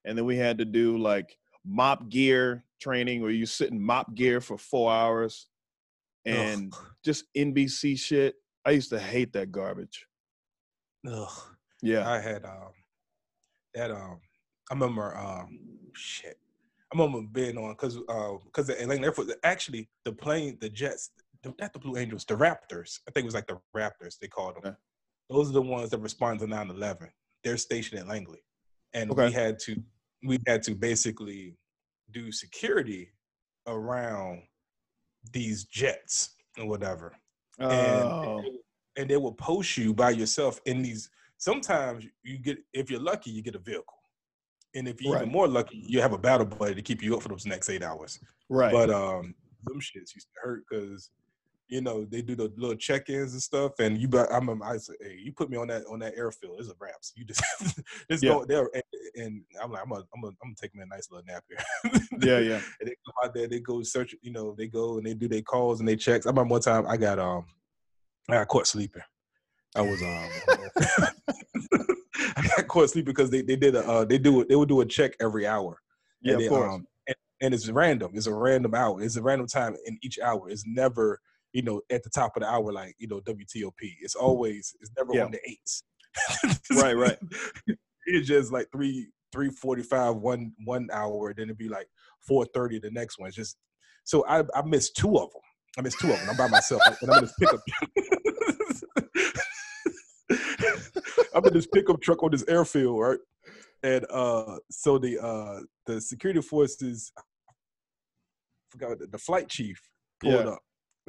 [0.05, 4.15] and then we had to do like MOPP gear training where you sit in MOPP
[4.15, 5.49] gear for four hours
[6.25, 6.87] and Ugh.
[7.05, 8.37] just NBC shit.
[8.65, 10.07] I used to hate that garbage.
[11.07, 11.57] Ugh.
[11.83, 12.09] Yeah.
[12.09, 12.73] I had um
[13.75, 14.21] that um
[14.71, 15.59] I remember um
[15.95, 16.39] shit.
[16.93, 20.69] I remember being on because uh because the Atlanta Air Force actually the plane the
[20.71, 21.11] jets
[21.43, 24.29] the, not the Blue Angels the Raptors I think it was like the Raptors they
[24.29, 24.63] called them.
[24.67, 24.77] Okay.
[25.31, 27.09] Those are the ones that respond to 9/11.
[27.45, 28.43] They're stationed at Langley,
[28.93, 29.27] and Okay.
[29.27, 29.77] we had to
[30.25, 31.57] we had to basically
[32.11, 33.13] do security
[33.67, 34.43] around
[35.33, 37.15] these jets or whatever
[37.59, 38.43] and Oh,
[38.97, 41.11] and they will post you by yourself in these.
[41.39, 44.00] Sometimes you get, if you're lucky, you get a vehicle,
[44.75, 45.23] and if you're Right.
[45.23, 47.69] even more lucky, you have a battle buddy to keep you up for those next
[47.69, 48.19] eight hours.
[48.49, 48.73] right.
[48.73, 51.11] But um, them shits used to hurt because
[51.69, 54.09] you know they do the little check-ins and stuff, and you.
[54.09, 56.57] bet- I remember I said, "Hey, you put me on that on that airfield.
[56.59, 57.13] It's a wraps.
[57.15, 57.43] You just
[58.11, 58.31] just Yeah.
[58.31, 58.83] go there." And,
[59.15, 61.45] and I'm like, I'm gonna I'm gonna I'm gonna take me a nice little nap
[61.49, 62.03] here.
[62.21, 62.61] yeah, yeah.
[62.81, 65.29] and they come out there, they go search, you know, they go and they do
[65.29, 66.27] their calls and they checks.
[66.27, 67.45] I remember one time I got um
[68.29, 69.03] I got caught sleeping.
[69.77, 70.29] I was um
[72.57, 74.87] got caught because they, they did a uh, they do it they would do a
[74.87, 75.81] check every hour.
[76.23, 76.73] Yeah, and of they, course.
[76.75, 78.13] um, and, and it's random.
[78.15, 79.03] It's a random hour.
[79.03, 80.51] It's a random time in each hour.
[80.51, 81.19] It's never,
[81.53, 83.73] you know, at the top of the hour like, you know, WTOP.
[84.01, 85.25] It's always it's never Yeah.
[85.25, 85.83] on the eights.
[86.73, 87.19] Right, right.
[88.07, 91.87] it's just like three three forty five one one hour, then it'd be like
[92.21, 93.29] four thirty the next one.
[93.29, 93.57] It's just
[94.05, 95.43] so I I missed two of them.
[95.79, 96.31] I missed two of them.
[96.31, 97.61] I'm by myself, and I'm in this pickup.
[101.35, 103.19] I'm in this pickup truck on this airfield, right?
[103.83, 107.23] And uh, so the uh, the security forces, I
[108.71, 109.81] forgot the, the flight chief
[110.21, 110.53] pulled Yeah.
[110.53, 110.59] up.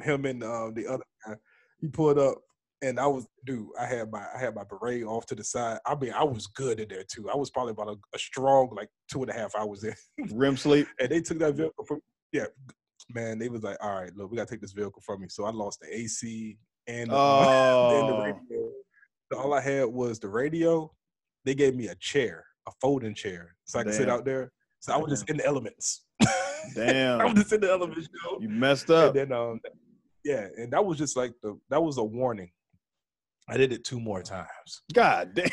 [0.02, 1.34] Him and uh, the other guy,
[1.80, 2.38] he pulled up,
[2.80, 3.68] and I was dude.
[3.78, 5.78] I had my I had my beret off to the side.
[5.86, 7.28] I mean, I was good in there too.
[7.30, 9.94] I was probably about a, a strong like two and a half hours in,
[10.32, 10.88] REM sleep.
[11.00, 12.00] and they took that vehicle from
[12.32, 12.46] yeah.
[13.10, 15.28] Man, they was like, all right, look, we gotta take this vehicle from you.
[15.28, 16.56] So I lost the AC
[16.86, 17.14] and the,
[17.90, 18.70] and the Oh, radio.
[19.36, 20.92] All I had was the radio.
[21.44, 24.52] They gave me a chair, a folding chair, so I could sit out there.
[24.80, 26.04] So I was just in the elements.
[26.74, 28.38] Damn, I was just in the elements, yo.
[28.40, 29.14] You messed And up.
[29.14, 29.60] then um,
[30.24, 32.50] yeah, and that was just like the that was a warning.
[33.48, 34.82] I did it two more times.
[34.94, 35.48] God damn.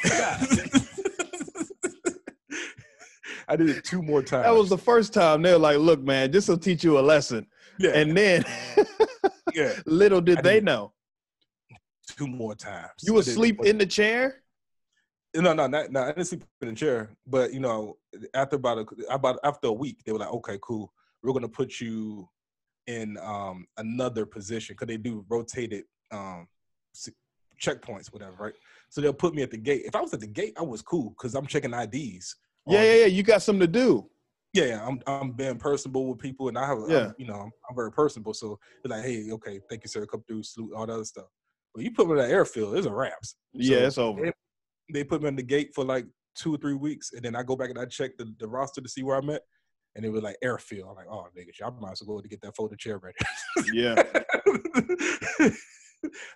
[3.48, 4.46] I did it two more times.
[4.46, 7.48] That was the first time they're like, look, man, this will teach you a lesson.
[7.80, 8.46] yeah, And then
[9.56, 10.94] yeah, little did I they know.
[12.19, 12.91] Two more times.
[13.01, 14.43] You did asleep in the chair?
[15.36, 16.01] No, no, not, no.
[16.03, 17.97] I didn't sleep in the chair, but you know,
[18.34, 20.91] after about a, about after a week, they were like, "Okay, cool.
[21.21, 22.27] We're gonna put you
[22.88, 26.47] in um another position because they do rotated um
[27.62, 28.53] checkpoints, whatever, right?
[28.89, 29.84] So they'll put me at the gate.
[29.86, 32.36] If I was at the gate, I was cool because I'm checking IDs.
[32.65, 33.05] Yeah, yeah, yeah.
[33.05, 34.10] You got something to do.
[34.53, 36.97] yeah, yeah, I'm I'm being personable with people, and I have, Yeah.
[37.08, 38.34] I'm, you know, I'm, I'm very personable.
[38.34, 40.05] So they're like, "Hey, okay, thank you, sir.
[40.08, 41.27] Come through, salute, all that other stuff."
[41.80, 43.36] But you put me in that airfield, it's a wraps.
[43.54, 44.22] Yeah, So it's over.
[44.26, 44.34] they-
[44.92, 47.44] they put me in the gate for like two or three weeks, and then I
[47.44, 49.44] go back and I check the, the roster to see where I'm at,
[49.96, 50.89] and it was like airfield.
[50.89, 53.15] I'm like, oh nigga, I might as well go to get that folded chair ready.
[53.74, 53.96] Yeah.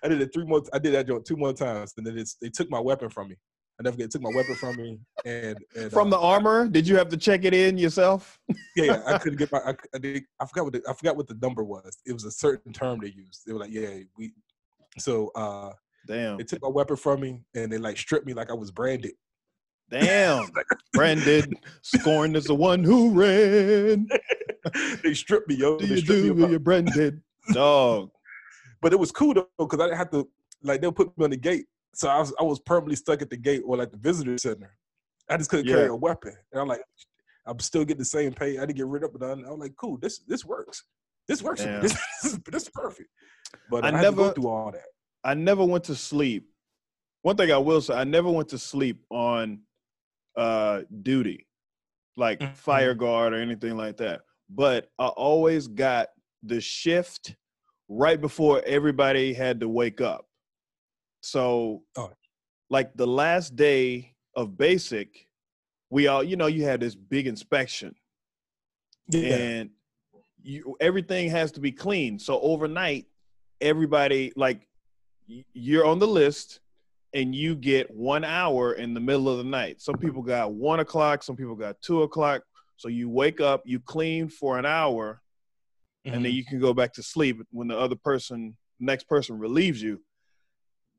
[0.02, 0.62] I did it three more.
[0.72, 3.28] I did that joint two more times, and then it's, they took my weapon from
[3.28, 3.36] me.
[3.78, 6.86] I never get took my weapon from me, and, and From the uh, armor, did
[6.86, 8.38] you have to check it in yourself?
[8.48, 8.54] yeah,
[8.84, 9.58] yeah, I couldn't get my.
[9.58, 11.98] I, I, did, I forgot what the, I forgot what the number was.
[12.06, 13.42] It was a certain term they used.
[13.46, 14.32] They were like, yeah, we.
[14.98, 15.72] So uh
[16.06, 16.36] Damn.
[16.36, 19.12] they took my weapon from me, and they like stripped me like I was branded.
[19.90, 20.48] Damn.
[20.94, 21.52] Branded,
[21.82, 24.08] scorned is the one who ran.
[25.02, 25.76] they stripped me, yo.
[25.76, 27.20] Do They you stripped me do of my- you branded?
[27.52, 28.10] Dog.
[28.80, 30.26] but it was cool though because I didn't have to
[30.62, 33.28] like they'll put me on the gate, so I was I was permanently stuck at
[33.30, 34.74] the gate or like the visitor center.
[35.28, 36.82] I just couldn't carry a weapon, and I'm like,
[37.46, 38.56] I'm still getting the same pay.
[38.56, 39.22] I didn't get rid of it.
[39.22, 40.84] I'm like, cool, this this works.
[41.28, 41.62] This works.
[41.62, 43.08] This, this is this is perfect.
[43.70, 44.82] But I I, never- through all that.
[45.22, 46.48] I never went to sleep.
[47.22, 49.60] One thing I will say, I never went to sleep on
[50.36, 51.46] uh duty,
[52.16, 52.54] like Mhm.
[52.56, 54.20] fire guard or anything like that.
[54.50, 56.08] But I always got
[56.42, 57.36] the shift
[57.88, 60.26] right before everybody had to wake up.
[61.22, 62.12] So Oh.
[62.68, 65.26] like the last day of basic,
[65.88, 67.94] we all, you know, you had this big inspection
[69.08, 69.34] Yeah.
[69.36, 69.70] and
[70.44, 72.18] you everything has to be clean.
[72.18, 73.06] So overnight,
[73.60, 74.66] everybody like
[75.26, 76.60] you're on the list
[77.14, 79.80] and you get one hour in the middle of the night.
[79.80, 82.42] Some people got one o'clock, some people got two o'clock.
[82.76, 85.20] So you wake up, you clean for an hour,
[86.04, 86.22] and Mm-hmm.
[86.24, 90.02] then you can go back to sleep when the other person, next person relieves you.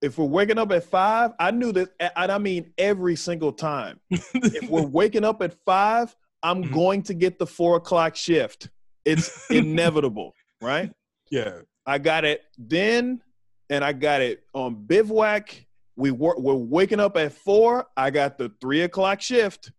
[0.02, 4.00] If we're waking up at five, I knew that, and I mean every single time.
[4.42, 6.74] If we're waking up at five, I'm Mhm.
[6.74, 8.70] going to get the four o'clock shift.
[9.06, 10.92] It's inevitable, right?
[11.32, 11.60] yeah.
[11.88, 13.22] I got it then,
[13.70, 15.66] and I got it on bivouac.
[15.96, 17.86] We were we're waking up at four.
[17.96, 19.72] I got the three o'clock shift,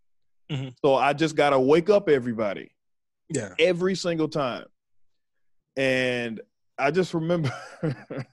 [0.49, 0.73] Mhm.
[0.83, 2.71] so I just gotta wake up everybody
[3.29, 3.53] Yeah.
[3.59, 4.65] every single time.
[5.75, 6.39] And
[6.77, 7.51] I just remember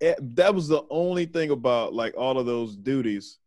[0.00, 3.38] it- that was the only thing about like all of those duties.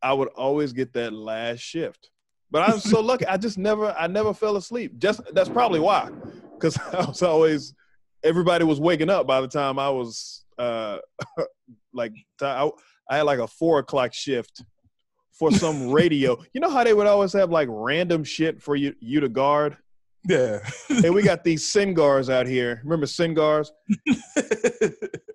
[0.00, 2.10] I would always get that last shift.
[2.50, 3.26] But I'm so lucky.
[3.26, 4.98] I just never I never fell asleep.
[4.98, 6.10] Just that's probably why.
[6.58, 7.74] Cuz I was always
[8.22, 10.98] everybody was waking up by the time I was uh
[11.92, 12.70] like I,
[13.10, 14.64] I had like a four o'clock shift
[15.32, 16.36] for some radio.
[16.52, 19.76] You know how they would always have like random shit for you you to guard?
[20.28, 20.58] Yeah.
[20.88, 22.80] Hey, we got these SINCGARS out here.
[22.84, 23.70] Remember SINCGARS?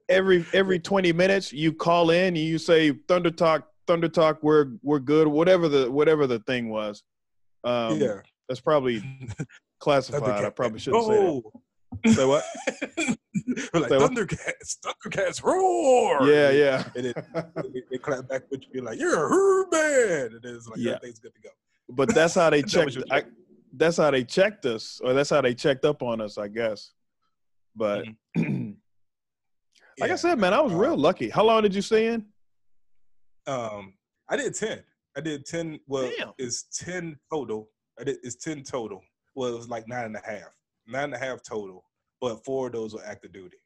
[0.09, 4.71] Every every 20 minutes you call in and you say Thunder Talk, Thunder Talk, we're
[4.81, 7.03] we're good, whatever the whatever the thing was.
[7.63, 8.21] Um yeah.
[8.47, 9.01] that's probably
[9.79, 10.45] classified.
[10.45, 11.21] I probably shouldn't say that.
[11.25, 11.51] Oh.
[12.11, 12.43] Say what?
[13.73, 14.11] We're like Say what?
[14.11, 16.27] Thundercats, Thundercats roar.
[16.27, 16.83] Yeah, yeah.
[16.95, 17.13] And then
[17.73, 20.93] they, they clap back with you like you're a herd man, and it's like Yeah.
[20.93, 21.49] everything's good to go.
[21.89, 23.23] But that's how they checked was your I,
[23.75, 26.91] that's how they checked us, or that's how they checked up on us, I guess.
[27.75, 28.71] But like I Mm-hmm.
[29.97, 30.15] Yeah.
[30.15, 31.29] said, man, I was real lucky.
[31.29, 32.25] How long did you stay in?
[33.47, 33.93] Um,
[34.29, 34.83] I did ten.
[35.17, 35.79] I did ten.
[35.87, 36.31] Well, Damn.
[36.37, 37.69] it's ten total.
[37.99, 38.17] I did.
[38.23, 39.01] It's ten total.
[39.35, 40.49] Well, it was like nine and a half.
[40.87, 41.85] Nine and a half total,
[42.21, 43.57] but four of those were active duty.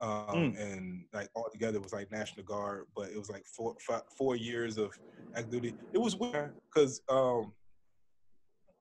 [0.00, 0.60] Um, Mm.
[0.60, 4.02] and like all together it was like National Guard, but it was like four five,
[4.18, 4.92] four years of
[5.34, 5.74] active duty.
[5.92, 7.52] It was weird because um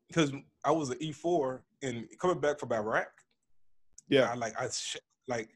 [0.08, 0.32] because
[0.66, 3.10] I was an E four and coming back from Iraq.
[4.10, 4.32] Yeah.
[4.32, 4.98] I like I sh-
[5.28, 5.50] like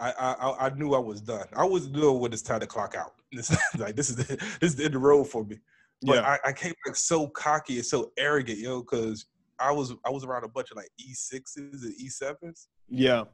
[0.00, 1.46] I, I I- knew I was done.
[1.54, 3.12] I was knew when it's time to clock out.
[3.32, 4.24] This like this is the,
[4.60, 5.58] this is the end of the road for me.
[6.02, 6.36] But Yeah.
[6.44, 9.26] I, I came back so cocky and so arrogant, yo, because
[9.60, 13.24] I was I was around a bunch of like E sixes and E sevens, Yeah.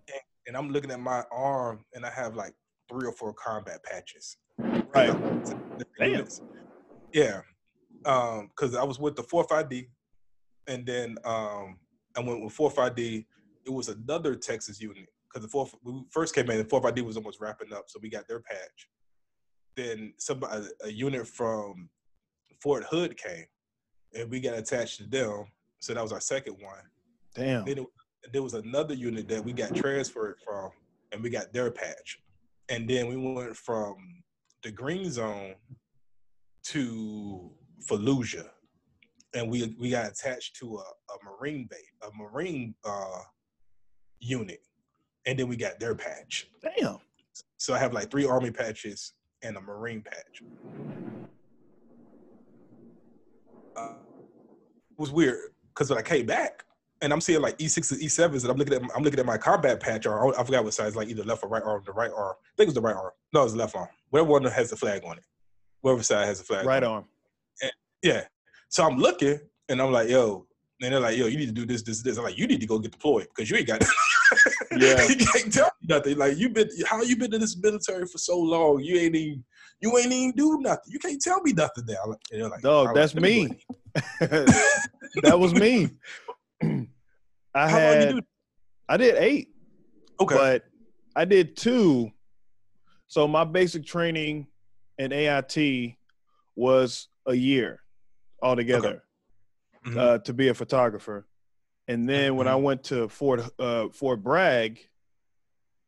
[0.46, 2.52] and I'm looking at my arm and I have like
[2.90, 4.36] three or four combat patches.
[4.58, 5.16] Right.
[5.98, 6.26] Damn.
[7.12, 7.40] Yeah.
[8.04, 9.88] Um, because I was with the four five D,
[10.66, 11.78] and then um,
[12.16, 13.26] I went with four five D.
[13.64, 17.02] It was another Texas unit because the fourth we first came in, the fourth ID
[17.02, 18.88] was almost wrapping up, so we got their patch.
[19.76, 21.90] then some a, a unit from
[22.62, 23.44] Fort Hood came,
[24.14, 25.44] and we got attached to them.
[25.78, 26.80] So that was our second one.
[27.34, 27.66] Damn.
[27.66, 27.86] Then it,
[28.32, 30.70] there was another unit that we got transferred from,
[31.12, 32.18] and we got their patch.
[32.70, 33.96] And then we went from
[34.62, 35.54] the green zone
[36.64, 37.50] to
[37.86, 38.48] Fallujah,
[39.34, 43.20] and we we got attached to a, a marine base, a marine uh,
[44.18, 44.62] unit,
[45.26, 46.48] and then we got their patch.
[46.62, 46.98] Damn.
[47.58, 49.12] So I have like three army patches
[49.42, 50.42] and a marine patch.
[53.76, 53.94] Uh,
[54.90, 56.64] it was weird because when I came back
[57.02, 59.36] and I'm seeing like E6 and E7s, and I'm looking at I'm looking at my
[59.36, 61.82] combat patch, or I forgot what size, like either left or right arm.
[61.84, 63.12] The right arm, I think it was the right arm.
[63.34, 63.88] No, it was the left arm.
[64.10, 65.24] Whatever one has the flag on it,
[65.82, 66.64] whatever side has the flag.
[66.64, 67.04] Right arm.
[67.60, 67.72] it.
[68.02, 68.24] Yeah.
[68.68, 70.46] So I'm looking, and I'm like, yo.
[70.82, 72.18] And they're like, yo, you need to do this, this, this.
[72.18, 73.82] I'm like, you need to go get deployed because you ain't got.
[74.80, 75.06] Yeah.
[75.08, 76.18] you can't tell me nothing.
[76.18, 78.80] Like you've been, how you been in this military for so long?
[78.80, 79.44] You ain't even,
[79.80, 80.84] you ain't even do nothing.
[80.92, 82.46] You can't tell me nothing now.
[82.48, 83.58] Like, Dog, that's me.
[84.20, 85.90] that was me.
[86.62, 88.20] I How long you had do?
[88.88, 89.48] I did eight,
[90.20, 90.34] Okay.
[90.34, 90.64] but
[91.14, 92.10] I did two.
[93.08, 94.46] So my basic training
[94.98, 95.96] in AIT
[96.54, 97.80] was a year
[98.42, 99.02] altogether
[99.86, 99.96] Mhm.
[99.96, 101.26] uh, to be a photographer.
[101.88, 104.80] And then when I went to Fort uh, Fort Bragg,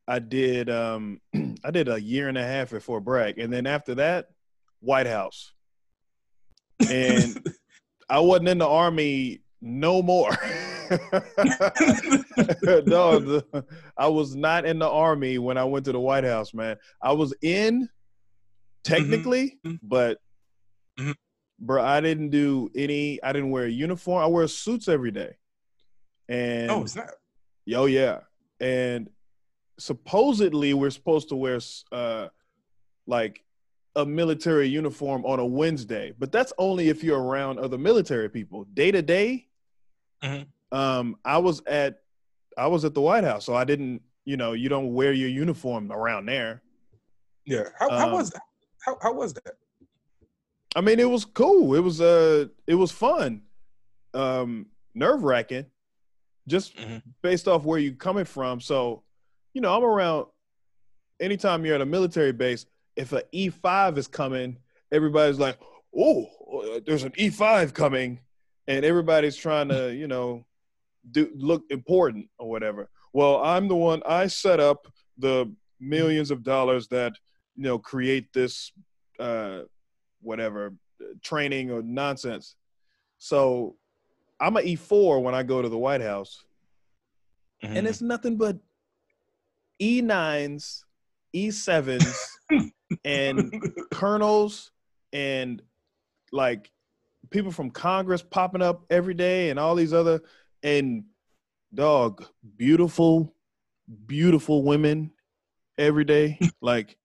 [0.07, 1.21] I did um,
[1.65, 4.29] I did a year and a half at Fort Bragg, and then after that,
[4.81, 5.53] White House.
[6.89, 7.45] And
[8.09, 10.31] I wasn't in the army no more.
[10.91, 10.99] no,
[13.19, 13.65] the,
[13.97, 16.77] I was not in the army when I went to the White House, man.
[17.03, 17.89] I was in
[18.85, 19.81] technically, Mhm.
[19.83, 20.19] but
[20.99, 21.15] Mhm.
[21.59, 23.23] bro, I didn't do any.
[23.23, 24.23] I didn't wear a uniform.
[24.23, 25.37] I wear suits every day.
[26.29, 27.11] And oh, it's not.
[27.65, 28.21] Yo, yeah.
[28.61, 29.09] And
[29.79, 31.59] supposedly we're supposed to wear
[31.93, 32.29] uh
[33.07, 33.45] like
[33.97, 38.65] a military uniform on a Wednesday, but that's only if you're around other military people.
[38.75, 39.47] Day to day,
[40.23, 40.47] Mhm.
[40.73, 42.03] um, I was at
[42.57, 45.29] I was at the White House, so I didn't, you know, you don't wear your
[45.29, 46.61] uniform around there.
[47.47, 47.69] Yeah.
[47.79, 48.43] How, how Um, was that?
[48.85, 49.55] How, how was that?
[50.77, 51.75] I mean, it was cool.
[51.75, 53.43] It was uh it was fun.
[54.13, 55.67] Um nerve wracking.
[56.49, 57.03] Just Mhm.
[57.23, 58.61] based off where you're coming from.
[58.61, 59.05] So,
[59.55, 60.27] you know, I'm around
[61.21, 64.59] anytime you're at a military base, if an E5 is coming,
[64.91, 65.59] everybody's like,
[65.97, 68.21] "Oh, there's an E5 coming."
[68.67, 70.45] And everybody's trying to, you know,
[71.11, 72.91] do look important or whatever.
[73.13, 77.15] Well, I'm the one I set up the millions of dollars that,
[77.57, 78.73] you know, create this
[79.19, 79.63] uh
[80.21, 80.75] whatever
[81.23, 82.57] training or nonsense.
[83.19, 83.77] So
[84.41, 86.45] I'm a E4 when I go to the White House,
[87.65, 87.77] Mm-hmm.
[87.77, 88.57] and it's nothing but
[89.83, 90.85] E9s,
[91.35, 92.29] E7s,
[93.05, 93.53] and
[93.91, 94.71] colonels,
[95.13, 95.61] and
[96.31, 96.71] like
[97.31, 100.23] people from Congress popping up every day, and all these other
[100.63, 101.05] and
[101.75, 102.25] dog
[102.57, 103.35] beautiful,
[104.07, 105.11] beautiful women
[105.77, 106.39] every day.
[106.61, 106.97] Like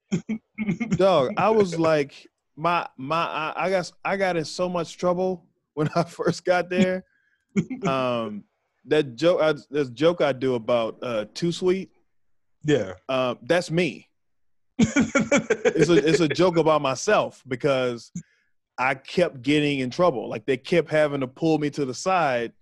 [0.96, 5.46] dog, I was like my my I, I got I got in so much trouble
[5.74, 7.06] when I first got there.
[7.88, 8.44] um,
[8.86, 11.92] that joke, I, this joke I do about uh, too sweet.
[12.64, 12.94] yeah.
[13.08, 14.10] Uh, that's me.
[15.76, 18.12] It's a it's a joke about myself because
[18.78, 20.30] I kept getting in trouble.
[20.30, 22.54] Like they kept having to pull me to the side,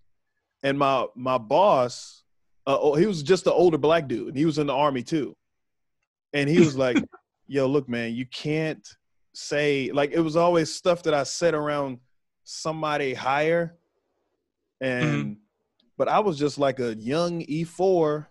[0.64, 2.24] and my my boss,
[2.68, 5.04] uh, oh, he was just an older black dude, and he was in the army
[5.04, 5.36] too,
[6.34, 6.98] and he was like,
[7.48, 8.88] "Yo, look, man, you can't
[9.34, 12.00] say like it was always stuff that I said around
[12.44, 13.78] somebody higher,
[14.82, 15.38] and
[15.98, 18.30] but I was just like a young E four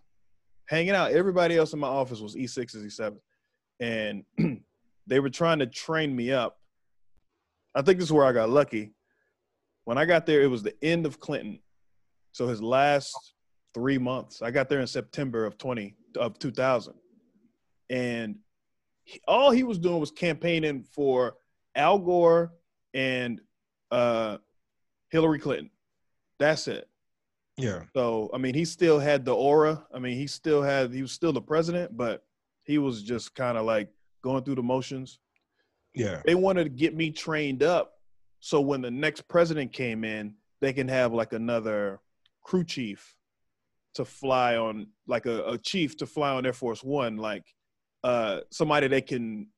[0.66, 1.12] hanging out.
[1.12, 3.22] Everybody else in my office was E sixes, E sevens,
[3.78, 4.24] and
[5.06, 6.58] they were trying to train me up.
[7.74, 8.92] I think this is where I got lucky.
[9.84, 11.60] When I got there, it was the end of Clinton,
[12.32, 13.34] so his last
[13.72, 14.42] three months.
[14.42, 16.94] I got there in September of twenty of two thousand,
[17.88, 18.36] and
[19.04, 21.36] he- all he was doing was campaigning for
[21.76, 22.52] Al Gore
[22.94, 23.40] and
[23.92, 24.38] uh,
[25.10, 25.70] Hillary Clinton.
[26.40, 26.88] That's it.
[27.56, 27.84] yeah.
[27.94, 29.86] So I mean, he still had the aura.
[29.94, 32.24] I mean, he still had he was still the president, but
[32.64, 33.88] he was just kind of like
[34.22, 35.20] going through the motions.
[35.94, 36.22] Yeah.
[36.24, 37.92] They wanted to get me trained up,
[38.40, 42.00] so when the next president came in, they can have like another
[42.42, 43.14] crew chief
[43.94, 47.44] to fly on, like a, a chief to fly on Air Force One, like
[48.04, 49.48] uh, somebody that can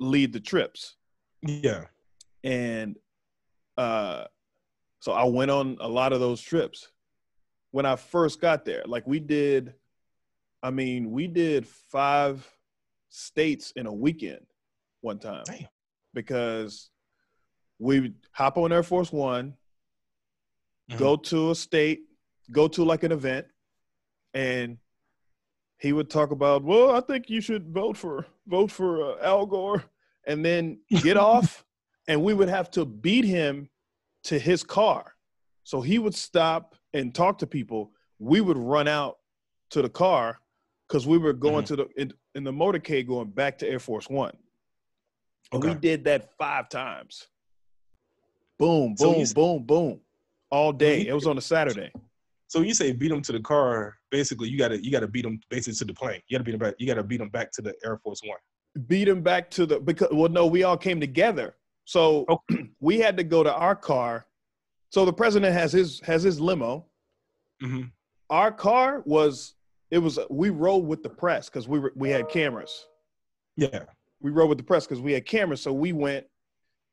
[0.00, 0.96] lead the trips
[1.42, 1.84] Yeah.
[2.42, 2.96] and
[3.78, 4.24] uh
[5.00, 6.88] so i went on a lot of those trips
[7.70, 9.74] when i first got there like we did
[10.62, 12.46] i mean we did five
[13.08, 14.44] states in a weekend
[15.00, 15.66] one time Damn.
[16.14, 16.90] because
[17.78, 19.54] we would hop on Air Force One,
[20.90, 20.98] Mhm.
[20.98, 22.00] go to a state,
[22.50, 23.46] go to like an event,
[24.32, 24.78] and
[25.78, 29.44] he would talk about, well, I think you should vote for vote for uh, Al
[29.46, 29.84] Gore,
[30.26, 31.64] and then get off,
[32.08, 33.68] and we would have to beat him
[34.26, 35.14] to his car.
[35.64, 37.92] So he would stop and talk to people.
[38.18, 39.18] We would run out
[39.70, 40.38] to the car
[40.86, 41.68] because we were going Mhm.
[41.68, 44.36] to the in, in the motorcade going back to Air Force One.
[45.52, 47.28] And we did that five times.
[48.58, 50.00] Boom, boom, you s- boom, boom,
[50.50, 51.06] all day.
[51.06, 51.90] It was on a Saturday.
[52.48, 55.22] So when you say beat them to the car, basically you gotta you gotta beat
[55.22, 56.20] them basically to the plane.
[56.28, 56.74] You gotta beat them back.
[56.78, 58.38] You gotta beat them back to the Air Force One.
[58.86, 61.56] Beat him back to the because well, no, we all came together.
[61.86, 62.26] So
[62.80, 64.26] we had to go to our car.
[64.90, 66.86] So the president has his has his limo.
[67.60, 67.82] hmm
[68.28, 69.54] Our car was
[69.90, 72.86] it was we rode with the press because we were we had cameras.
[73.56, 73.84] Yeah.
[74.20, 75.62] we rode with the press because we had cameras.
[75.62, 76.26] So we went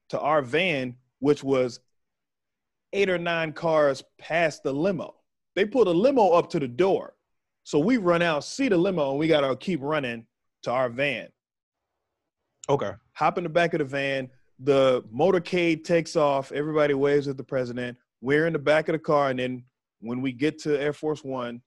[0.10, 1.80] to our van, which was
[2.94, 5.16] eight or nine cars past the limo.
[5.56, 7.16] They put a limo up to the door.
[7.64, 10.26] So we run out, see the limo, and we got to keep running
[10.64, 11.30] to our van.
[12.70, 12.91] Okay.
[13.14, 14.30] Hop in the back of the van.
[14.64, 16.51] The motorcade takes off.
[16.51, 17.97] Everybody waves at the president.
[18.22, 19.30] We're in the back of the car.
[19.30, 19.66] And then
[19.99, 21.61] when we get to Air Force One,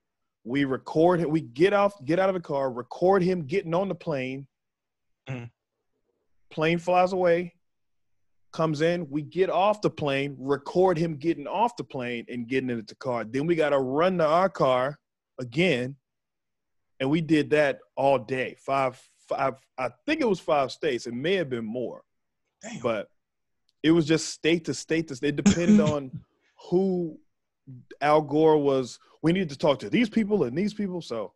[0.44, 1.30] we record him.
[1.30, 4.46] We get off, get out of the car, record him getting on the plane.
[5.28, 5.50] Mhm.
[6.50, 7.54] Plane flies away,
[8.52, 9.10] comes in.
[9.10, 12.94] We get off the plane, record him getting off the plane and getting into the
[12.94, 13.24] car.
[13.24, 14.98] Then we got to run to our car
[15.38, 15.96] again.
[17.00, 18.56] And we did that all day.
[18.58, 21.06] Five, five, I think it was five states.
[21.06, 22.02] It may have been more,
[22.68, 22.80] Damn.
[22.80, 23.08] but
[23.82, 25.38] it was just state to state to state.
[25.38, 26.10] It depended on
[26.70, 27.18] who
[28.00, 28.98] Al Gore was.
[29.22, 31.00] We needed to talk to these people and these people.
[31.00, 31.32] So,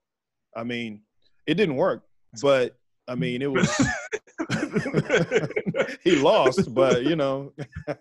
[0.57, 1.03] I mean,
[1.47, 2.05] it didn't work,
[2.43, 2.77] but
[3.09, 3.69] I mean, it was,
[6.05, 7.53] he lost, but you know,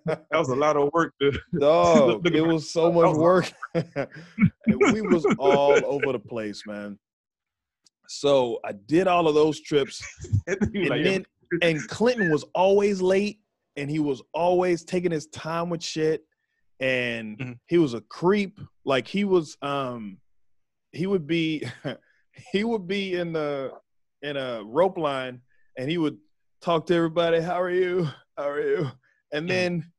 [0.05, 1.13] that was a lot of work.
[1.21, 3.51] To, dog, it was so much work.
[4.67, 6.99] we was all over the place, man.
[8.07, 10.03] So I did all of those trips.
[10.47, 11.25] and and then
[11.61, 13.39] and Clinton was always late
[13.75, 16.23] and he was always taking his time with shit
[16.79, 17.59] and Mhm.
[17.67, 20.19] he was a creep like he was um
[20.91, 21.63] he would be
[22.51, 23.73] he would be in the
[24.21, 25.41] in a rope line
[25.77, 26.17] and he would
[26.61, 28.91] talk to everybody how are you how are you
[29.33, 29.47] and Mhm.
[29.49, 29.91] then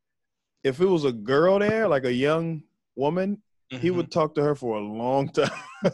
[0.65, 2.63] if it was a girl there like a young
[2.97, 3.43] woman
[3.73, 3.83] Mm-hmm.
[3.83, 5.49] he would talk to her for a long time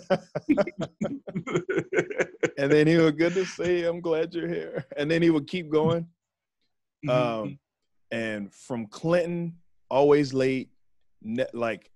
[2.59, 3.89] and then he would good to see you.
[3.91, 6.07] i'm glad you're here and then he would keep going
[7.07, 7.11] Mhm.
[7.43, 7.59] um,
[8.11, 9.59] and from Clinton,
[9.91, 10.71] always late.
[11.23, 11.91] Ne- like,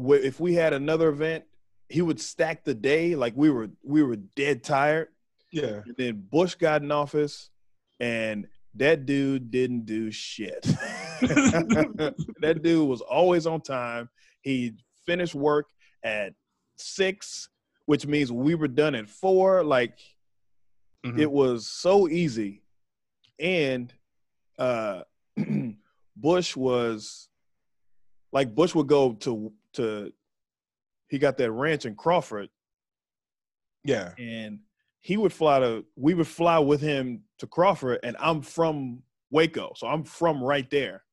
[0.00, 1.44] wh- if we had another event,
[1.88, 3.14] he would stack the day.
[3.14, 5.08] Like we were, we were dead tired.
[5.52, 5.82] yeah.
[5.84, 7.50] And then Bush got in office,
[8.00, 10.62] and that dude didn't do shit.
[11.20, 14.08] that dude was always on time.
[14.40, 14.74] He
[15.08, 15.66] finished work
[16.04, 16.34] at
[16.76, 17.48] six,
[17.86, 19.64] which means we were done at four.
[19.64, 19.98] Like
[21.06, 21.18] Mhm.
[21.20, 22.62] it was so easy
[23.38, 23.92] and
[24.58, 25.02] uh
[26.16, 27.28] bush was
[28.32, 30.12] like bush would go to to
[31.08, 32.48] he got that ranch in crawford
[33.84, 34.12] yeah.
[34.18, 34.58] and
[34.98, 39.00] he would fly to we would fly with him to crawford and i'm from
[39.30, 41.04] waco so i'm from right there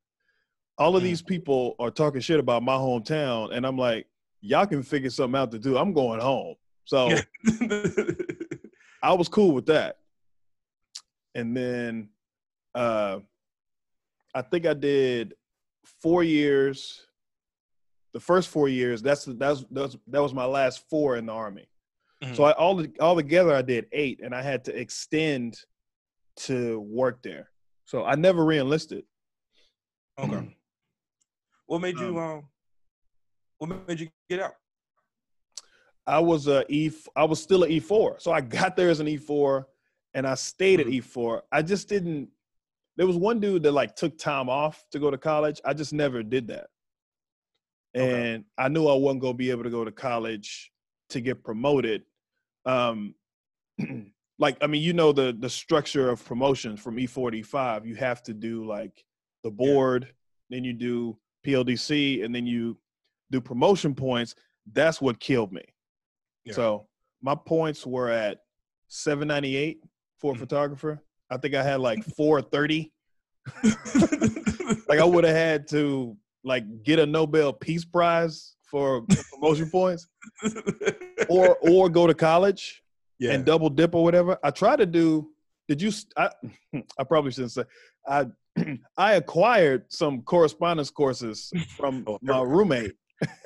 [0.77, 4.07] all of these people are talking shit about my hometown and i'm like
[4.41, 6.55] y'all can figure something out to do i'm going home
[6.85, 7.09] so
[9.01, 9.97] I was cool with that.
[11.35, 12.09] And then
[12.73, 13.19] uh
[14.33, 15.33] I think I did
[16.01, 17.05] four years.
[18.13, 21.67] The first four years, that's that's that's that was my last four in the army.
[22.23, 22.35] Mhm.
[22.35, 25.59] So I all all together I did eight and I had to extend
[26.37, 27.49] to work there.
[27.85, 29.05] So I never re-enlisted.
[30.19, 30.49] okay.
[31.67, 32.43] What made you um?
[33.57, 34.53] What made you get out?
[36.07, 36.91] I was a E.
[37.15, 39.67] I was still an E four, so I got there as an E four,
[40.13, 40.93] and I stayed at Mhm.
[40.93, 41.43] E four.
[41.51, 42.29] I just didn't.
[42.97, 45.59] There was one dude that like took time off to go to college.
[45.65, 46.67] I just never did that,
[47.95, 48.33] Okay.
[48.35, 50.71] and I knew I wasn't gonna be able to go to college
[51.09, 52.05] to get promoted.
[52.65, 53.15] Um,
[54.37, 57.41] like I mean, you know the the structure of promotions from E four to E
[57.41, 57.85] five.
[57.87, 59.03] You have to do like
[59.43, 60.13] the board,
[60.49, 62.77] then you do PLDC, and then you
[63.31, 64.35] do promotion points.
[64.73, 65.63] That's what killed me.
[66.43, 66.53] Yeah.
[66.53, 66.87] So
[67.21, 68.39] my points were at
[68.87, 69.81] 798
[70.19, 70.39] for a Mhm.
[70.39, 71.01] photographer.
[71.29, 72.91] I think I had like 430.
[74.87, 80.07] Like I would have had to like get a Nobel Peace Prize for promotion points
[81.29, 82.83] or or go to college
[83.19, 83.31] yeah.
[83.33, 84.37] and double dip or whatever.
[84.43, 85.29] I tried to do
[85.67, 86.29] did you I,
[86.99, 87.63] I probably shouldn't say
[88.07, 88.27] I
[88.97, 92.93] I acquired some correspondence courses from Oh, my roommate.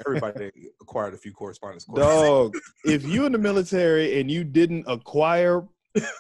[0.05, 0.51] Everybody
[0.82, 2.05] acquired a few correspondence courses.
[2.05, 2.55] Dog,
[2.86, 5.64] if you in the military and you didn't acquire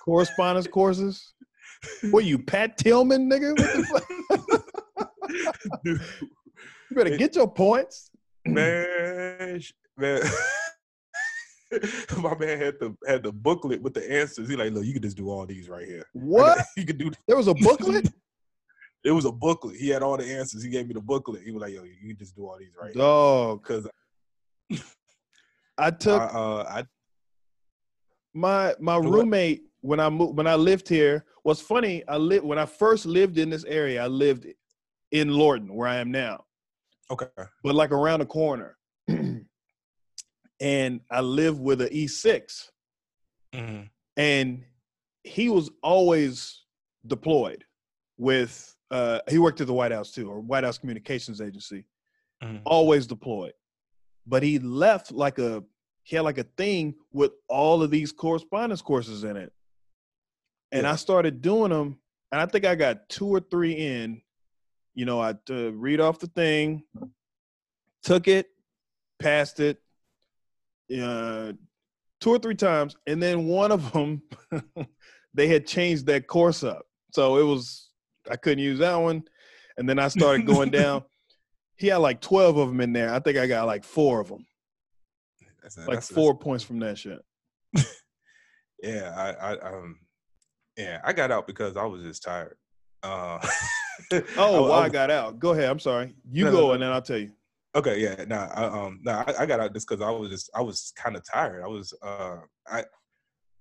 [0.05, 1.33] correspondence courses,
[2.11, 3.57] what you Pat Tillman, nigga?
[3.59, 4.59] What the
[4.95, 5.09] fuck?
[6.89, 8.09] You better get your points.
[8.45, 9.61] man,
[9.97, 10.21] man.
[12.17, 14.49] My man had the had the booklet with the answers.
[14.49, 16.05] He like, look, you can just do all these right here.
[16.13, 16.65] What?
[16.77, 17.11] You could do.
[17.27, 18.11] There was a booklet?
[19.03, 19.77] It was a booklet.
[19.77, 20.61] He had all the answers.
[20.63, 21.43] He gave me the booklet.
[21.43, 22.93] He was like, yo, you just do all these right.
[22.93, 23.63] Dog.
[23.63, 23.87] Because
[24.71, 26.83] I I, took uh, I
[28.33, 31.25] my my roommate when I moved when I lived here.
[31.43, 34.45] What's funny, I lived when I first lived in this area, I lived
[35.11, 36.43] in Lorton, where I am now.
[37.09, 37.27] okay.
[37.63, 38.77] but like around the corner.
[40.59, 42.69] and I lived with an E6,
[43.55, 43.81] Mm-hmm.
[44.17, 44.63] and
[45.23, 46.63] he was always
[47.07, 47.63] deployed
[48.17, 48.75] with.
[48.91, 51.85] Uh, he worked at the White House too, or White House Communications Agency.
[52.43, 52.61] Mhm.
[52.65, 53.53] Always deployed,
[54.25, 55.63] but he left like a
[56.03, 59.53] he had like a thing with all of these correspondence courses in it,
[60.71, 60.93] and Yeah.
[60.93, 61.99] I started doing them,
[62.31, 64.21] and I think I got two or three in.
[64.95, 66.83] You know, I uh, read off the thing,
[68.01, 68.47] took it,
[69.19, 69.77] passed it,
[70.99, 71.53] uh,
[72.19, 74.23] two or three times, and then one of them,
[75.33, 77.88] they had changed that course up, so it was
[78.29, 79.23] I couldn't use that one,
[79.77, 81.03] and then I started going down.
[81.77, 83.13] He had like twelve of them in there.
[83.13, 84.45] I think I got like four of them,
[85.61, 87.19] That's, like that's- four points from that shit.
[88.81, 89.99] Yeah, I, I, um,
[90.77, 92.55] yeah, I got out because I was just tired.
[93.03, 93.39] Uh,
[94.37, 95.37] Oh, I- well, I I got out.
[95.37, 95.69] Go ahead.
[95.69, 96.15] I'm sorry.
[96.31, 96.73] You No, no, go, no.
[96.75, 97.31] and then I'll tell you.
[97.75, 100.49] Okay, yeah, nah, I, um, nah, I, I got out just because I was just,
[100.55, 101.61] I was kind of tired.
[101.61, 102.37] I was, uh,
[102.71, 102.85] I,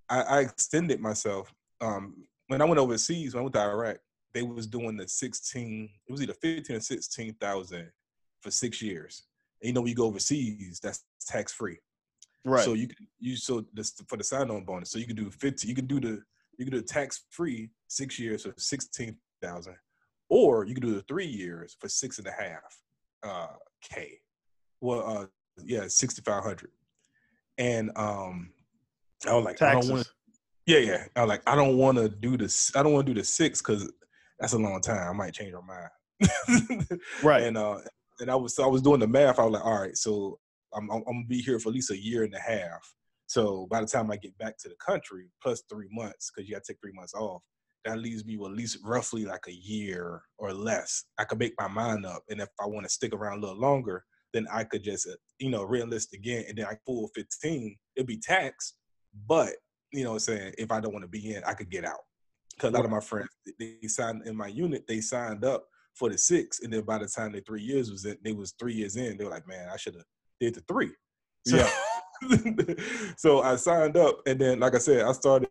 [0.09, 1.53] I, I extended myself.
[1.81, 2.15] Um,
[2.47, 3.97] when I went overseas, when I went to Iraq,
[4.39, 5.89] they was doing the sixteen.
[6.07, 7.91] It was either fifteen or sixteen thousand
[8.41, 9.25] for six years.
[9.61, 11.79] And you know, when you go overseas, that's tax free.
[12.45, 12.65] Right.
[12.65, 14.91] So you can you so this for the sign on bonus.
[14.91, 15.67] So you can do fifty.
[15.67, 16.23] You can do the
[16.57, 19.77] you can do tax free six years for sixteen thousand,
[20.29, 22.79] or you can do the three years for six and a half
[23.25, 24.21] uh, k.
[24.81, 25.27] Well, uh,
[25.65, 26.71] yeah, sixty five hundred.
[27.59, 28.53] And um,
[29.29, 30.07] I was like, I don't want.
[30.07, 30.15] Taxes.
[30.67, 31.05] Yeah, yeah.
[31.17, 32.71] I was like, I don't want to do this.
[32.77, 33.91] I don't want to do the six because
[34.39, 35.09] that's a long time.
[35.09, 36.87] I might change my mind.
[37.23, 37.43] Right.
[37.45, 37.79] And uh,
[38.21, 39.39] and I was so I was doing the math.
[39.39, 40.39] I was like, all right, so
[40.75, 42.95] I'm I'm, I'm gonna be here for at least a year and a half.
[43.27, 46.55] So by the time I get back to the country, plus three months, because you
[46.55, 47.43] got to take three months off,
[47.85, 51.05] that leaves me with at least roughly like a year or less.
[51.19, 53.61] I could make my mind up, and if I want to stick around a little
[53.61, 57.77] longer, then I could just uh, you know reenlist again, and then I full 15.
[57.97, 58.75] It'd be taxed,
[59.27, 59.51] but
[59.93, 61.85] you know what I'm saying if I don't want to be in, I could get
[61.85, 62.01] out.
[62.59, 63.29] Because a lot of my friends,
[63.59, 67.07] they signed in my unit, they signed up for the six, and then by the
[67.07, 69.17] time the three years was in, they was three years in.
[69.17, 70.05] They were like, "Man, I should have
[70.41, 70.91] did the three.
[71.47, 71.71] So, Yeah.
[73.17, 75.49] so I signed up, and then, like I said, I started.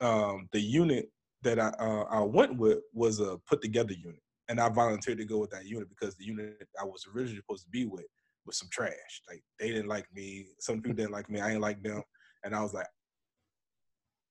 [0.00, 1.10] Um, the unit
[1.42, 5.24] that I uh, I went with was a put together unit, and I volunteered to
[5.24, 8.06] go with that unit because the unit I was originally supposed to be with
[8.46, 9.22] was some trash.
[9.28, 10.46] Like they didn't like me.
[10.60, 11.40] Some people didn't like me.
[11.40, 12.02] I ain't like them,
[12.44, 12.86] and I was like,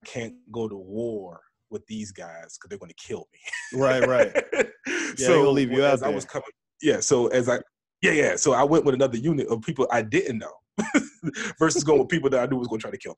[0.03, 3.79] I can't go to war with these guys because they're going to kill me.
[3.79, 4.33] Right, right.
[5.15, 6.45] so they gonna leave you out I was coming,
[6.81, 6.99] yeah.
[6.99, 7.59] So as I,
[8.01, 8.35] yeah, yeah.
[8.35, 10.53] So I went with another unit of people I didn't know,
[11.59, 13.17] versus going with people that I knew was going to try to kill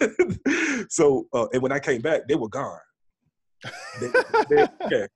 [0.00, 0.86] me.
[0.88, 2.78] so uh, and when I came back, they were gone.
[4.00, 4.08] They,
[4.50, 5.06] they, yeah,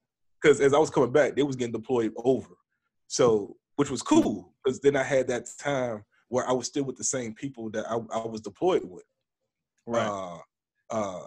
[0.41, 2.55] because as I was coming back, they was getting deployed over.
[3.09, 6.97] So which was cool because then I had that time where I was still with
[6.97, 9.05] the same people that I, I was deployed with
[9.87, 10.07] Right.
[10.07, 10.39] uh,
[10.91, 11.27] uh,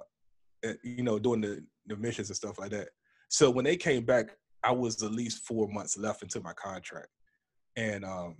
[0.83, 2.89] you know, doing the, the missions and stuff like that.
[3.29, 4.29] So when they came back,
[4.63, 7.07] I was at least four months left into my contract,
[7.75, 8.35] and um,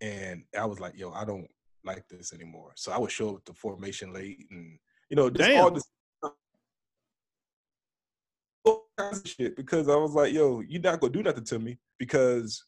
[0.00, 1.48] and I was like, yo, I don't
[1.84, 2.72] like this anymore.
[2.76, 4.78] So I would show up the formation late, and
[5.10, 5.84] you know, just all this
[8.98, 11.78] kinds of shit because I was like, yo, you're not gonna do nothing to me
[11.98, 12.64] because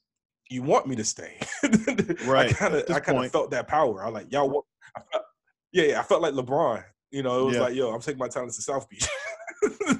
[0.50, 1.38] you want me to stay.
[2.24, 4.04] Right, I kind of I kind of felt that power.
[4.04, 4.64] I like y'all want.
[4.96, 5.24] I felt,
[5.72, 6.82] yeah, yeah, I felt like LeBron.
[7.10, 7.62] You know, it was Yeah.
[7.62, 9.06] like, yo, I'm taking my talents to South Beach.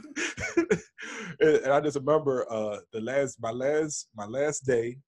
[1.40, 4.98] and, and I just remember uh the last my last my last day,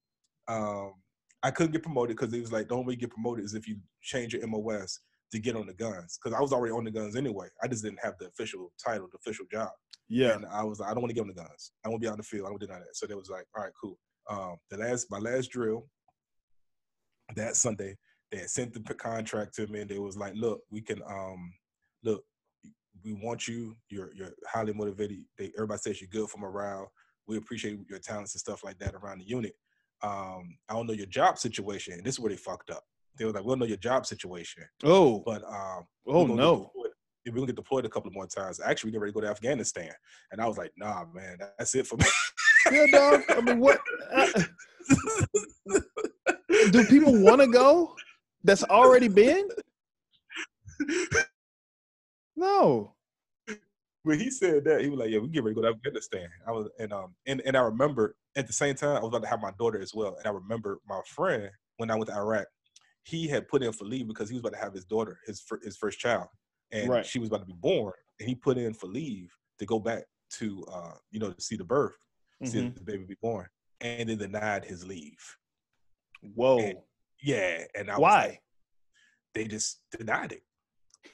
[0.49, 0.95] um,
[1.43, 3.55] I couldn't get promoted because it was like the only way you get promoted is
[3.55, 5.01] if you change your MOS
[5.33, 6.19] to get on the guns.
[6.23, 7.49] Because I was already on the guns anyway.
[7.63, 9.71] I just didn't have the official title, the official job.
[10.09, 10.35] yeah.
[10.35, 11.73] And I was like, I don't want to get on the guns.
[11.85, 12.47] I want to be on the field.
[12.47, 12.97] I want to do none of that.
[12.97, 13.99] So they was like, all right, cool.
[14.29, 15.89] Um, the last my last drill
[17.37, 17.97] that Sunday,
[18.33, 21.53] they had sent the contract to me and they was like, look, we can um
[22.03, 22.25] look,
[23.05, 23.77] we want you.
[23.89, 25.19] You're you're highly motivated.
[25.39, 26.93] They, everybody says you're good for morale.
[27.27, 29.55] We appreciate your talents and stuff like that around the unit.
[30.03, 31.95] Um, I don't know your job situation.
[31.95, 32.83] And this is where they fucked up.
[33.19, 37.47] They were like, "We'll know your job situation." Oh, but um, oh no, we're gonna
[37.47, 38.61] get deployed a couple more times.
[38.61, 39.93] Actually, we get ready to go to Afghanistan,
[40.33, 42.07] and I was like, "Nah, man, that's it for me."
[42.73, 43.23] yeah, dog.
[43.29, 43.81] I mean, what?
[46.73, 47.95] Do people want to go?
[48.45, 49.49] That's already been?
[52.41, 52.95] No.
[54.03, 56.27] When he said that, he was like, "Yeah, we get ready to go to Afghanistan."
[56.49, 59.23] I was, and um, and and I remember at the same time I was about
[59.23, 62.17] to have my daughter as well, and I remember my friend when I went to
[62.17, 62.47] Iraq,
[63.05, 65.45] he had put in for leave because he was about to have his daughter, his
[65.63, 66.29] his first child,
[66.73, 67.05] and right.
[67.05, 70.05] she was about to be born, and he put in for leave to go back
[70.39, 71.99] to uh, you know, to see the birth,
[72.43, 72.51] mm-hmm.
[72.51, 73.47] see the baby be born,
[73.83, 75.37] and they denied his leave.
[76.23, 76.59] Whoa.
[76.59, 76.79] And,
[77.23, 78.27] yeah, and I why?
[78.27, 78.41] Like,
[79.35, 80.43] they just denied it.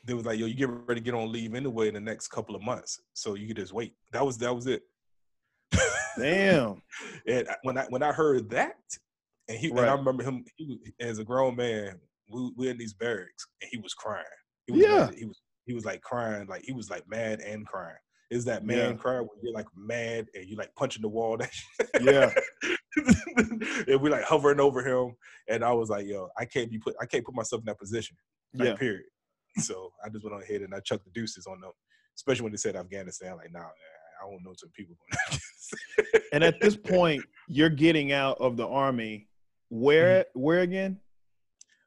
[0.05, 2.29] They was like, "Yo, you get ready to get on leave anyway in the next
[2.29, 4.83] couple of months, so you could just wait." That was that was it.
[6.19, 6.83] Damn.
[7.27, 8.77] and when I when I heard that,
[9.49, 9.83] and he right.
[9.83, 13.69] and I remember him he, as a grown man, we we in these barracks, and
[13.71, 14.25] he was crying.
[14.67, 15.15] He was yeah, mad.
[15.17, 17.97] he was he was like crying, like he was like mad and crying.
[18.31, 18.97] Is that man yeah.
[18.97, 21.39] cry when you're like mad and you like punching the wall?
[22.01, 22.33] yeah.
[23.87, 25.15] and we like hovering over him,
[25.49, 26.97] and I was like, "Yo, I can't be put.
[27.01, 28.17] I can't put myself in that position."
[28.55, 28.75] Like, yeah.
[28.75, 29.05] Period.
[29.59, 31.73] So I just went on ahead and I chucked the deuces on them,
[32.17, 33.37] especially when they said Afghanistan.
[33.37, 33.71] Like, nah, man,
[34.23, 34.97] I don't know some people.
[36.33, 39.29] and at this point, you're getting out of the army.
[39.69, 40.21] Where?
[40.21, 40.41] Mm-hmm.
[40.41, 41.01] Where again?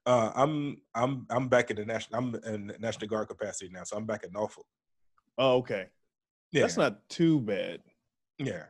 [0.05, 2.19] Uh, I'm I'm I'm back in the national.
[2.19, 4.65] I'm in National Guard capacity now, so I'm back at Norfolk.
[5.37, 5.87] Oh, okay.
[6.51, 6.61] Yeah.
[6.61, 7.81] That's not too bad.
[8.39, 8.63] Yeah.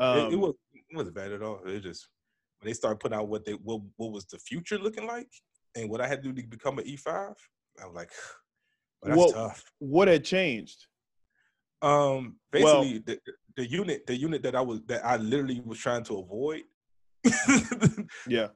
[0.00, 1.60] Um, it, it, um was it wasn't bad at all.
[1.64, 2.08] It just
[2.60, 5.28] when they started putting out what they what what was the future looking like
[5.76, 7.34] and what I had to do to become an E five,
[7.82, 8.10] I was like,
[9.02, 9.64] well, that's tough.
[9.78, 10.86] What had changed?
[11.82, 13.18] Um, basically, well, the,
[13.56, 16.62] the unit, the unit that I was that I literally was trying to avoid.
[18.28, 18.48] yeah.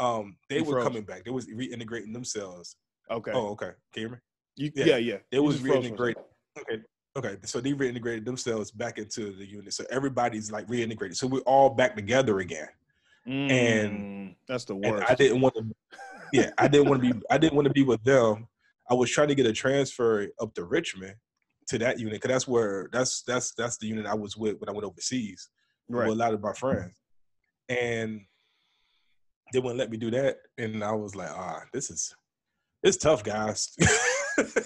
[0.00, 0.84] Um, they you were froze.
[0.84, 1.24] coming back.
[1.24, 2.76] They was reintegrating themselves.
[3.10, 3.32] Okay.
[3.32, 3.70] Oh, okay.
[3.92, 4.18] Can you hear me?
[4.56, 4.96] You, yeah, yeah.
[4.96, 5.16] yeah.
[5.30, 6.16] They was reintegrating.
[6.58, 6.82] Okay.
[7.16, 9.72] Okay, so they reintegrated themselves back into the unit.
[9.72, 11.14] So everybody's like reintegrated.
[11.14, 12.68] So we're all back together again.
[13.28, 15.10] Mm, and that's the worst.
[15.10, 15.64] I didn't want to.
[16.32, 17.20] Yeah, I didn't want to be.
[17.30, 18.48] I didn't want to be with them.
[18.90, 21.14] I was trying to get a transfer up to Richmond
[21.68, 24.68] to that unit because that's where that's that's that's the unit I was with when
[24.68, 25.48] I went overseas
[25.88, 26.08] right.
[26.08, 27.00] with a lot of my friends,
[27.68, 28.20] and
[29.52, 30.36] they wouldn't let me do that.
[30.58, 32.14] And I was like, ah, this is
[32.82, 33.72] it's tough, guys.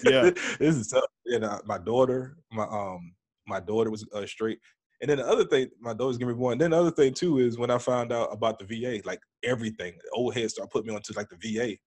[0.03, 0.29] yeah,
[0.59, 1.05] this is tough.
[1.25, 3.13] And uh, my daughter, my um,
[3.47, 4.59] my daughter was uh, straight.
[5.01, 6.57] And then the other thing, my daughter's gonna be born.
[6.57, 9.93] Then the other thing too is when I found out about the VA, like everything,
[10.13, 11.77] old head started putting me onto like the VA,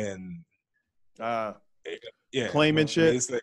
[0.00, 0.44] and
[1.18, 1.54] uh,
[2.32, 3.30] yeah, claiming shit.
[3.30, 3.42] Like,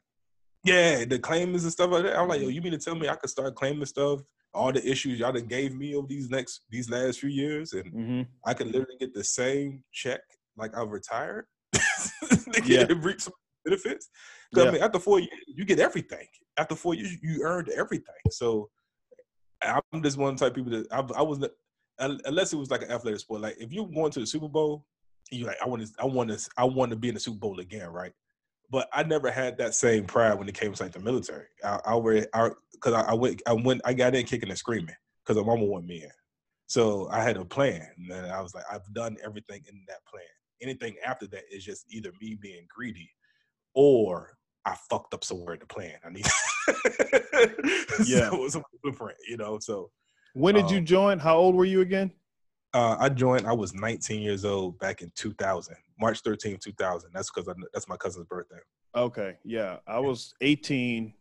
[0.64, 2.18] yeah, the claimants and stuff like that.
[2.18, 4.22] I'm like, yo, you mean to tell me I could start claiming stuff?
[4.54, 7.94] All the issues y'all done gave me over these next these last few years, and
[7.94, 8.22] mm-hmm.
[8.46, 10.22] I could literally get the same check
[10.56, 11.46] like I've retired.
[12.66, 12.86] yeah.
[12.90, 13.34] reap some
[13.66, 14.10] benefits.
[14.52, 14.70] Because yeah.
[14.70, 16.28] I mean, after four years, you get everything.
[16.58, 18.16] After four years, you earned everything.
[18.32, 18.70] So
[19.66, 21.40] I'm just one type of people that I, I was
[22.00, 23.42] unless it was like an athletic sport.
[23.42, 24.86] Like if you're going to the Super Bowl,
[25.32, 27.38] you like I want to, I want to, I want to be in the Super
[27.38, 28.12] Bowl again, right?
[28.70, 31.46] But I never had that same pride when it came to like the military.
[31.64, 34.58] I, I were, I, because I, I, went, I went, I got in kicking and
[34.58, 36.12] screaming because my mama wanted me in.
[36.68, 40.24] So I had a plan, and I was like, I've done everything in that plan.
[40.62, 43.10] Anything after that is just either me being greedy
[43.76, 44.36] or
[44.66, 45.94] I fucked up somewhere in the plan.
[46.04, 46.26] I need
[48.08, 49.60] yeah, so it was a blueprint, you know.
[49.60, 49.92] So
[50.34, 51.20] when did um, you join?
[51.20, 52.12] How old were you again?
[52.74, 53.48] Uh, I joined.
[53.48, 57.12] I was 19 years old back in 2000, March 13, 2000.
[57.14, 58.58] That's because that's my cousin's birthday.
[58.96, 61.14] Okay, yeah, I was 18.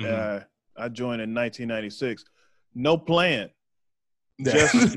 [0.00, 0.12] Mm-hmm.
[0.12, 0.40] Uh,
[0.76, 2.24] I joined in 1996.
[2.74, 3.50] No plan.
[4.40, 4.96] Just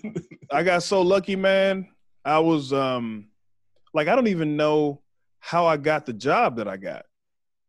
[0.50, 1.88] I got so lucky, man.
[2.24, 3.28] I was um
[3.92, 5.02] like I don't even know
[5.40, 7.04] how I got the job that I got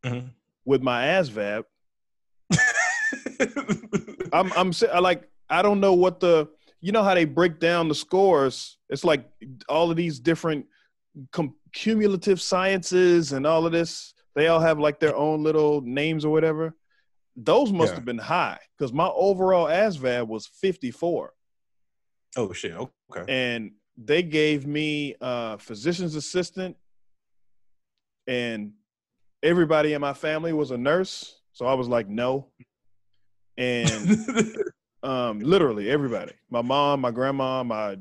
[0.05, 0.27] mm-hmm.
[0.65, 1.63] with my ASVAB.
[4.33, 6.49] I'm I'm like I don't know what the
[6.81, 8.77] you know how they break down the scores.
[8.89, 9.27] It's like
[9.67, 10.67] all of these different
[11.31, 14.13] com- cumulative sciences and all of this.
[14.35, 16.75] They all have like their own little names or whatever.
[17.35, 17.95] Those must yeah.
[17.95, 21.33] have been high because my overall ASVAB was 54.
[22.37, 22.75] Oh shit!
[22.75, 23.23] Okay.
[23.27, 26.75] And they gave me a physician's assistant,
[28.27, 28.73] and
[29.45, 31.39] everybody in my family was a nurse.
[31.53, 32.47] So I was like, no.
[33.57, 34.17] And
[35.03, 37.97] um, literally everybody, my mom, my grandma, my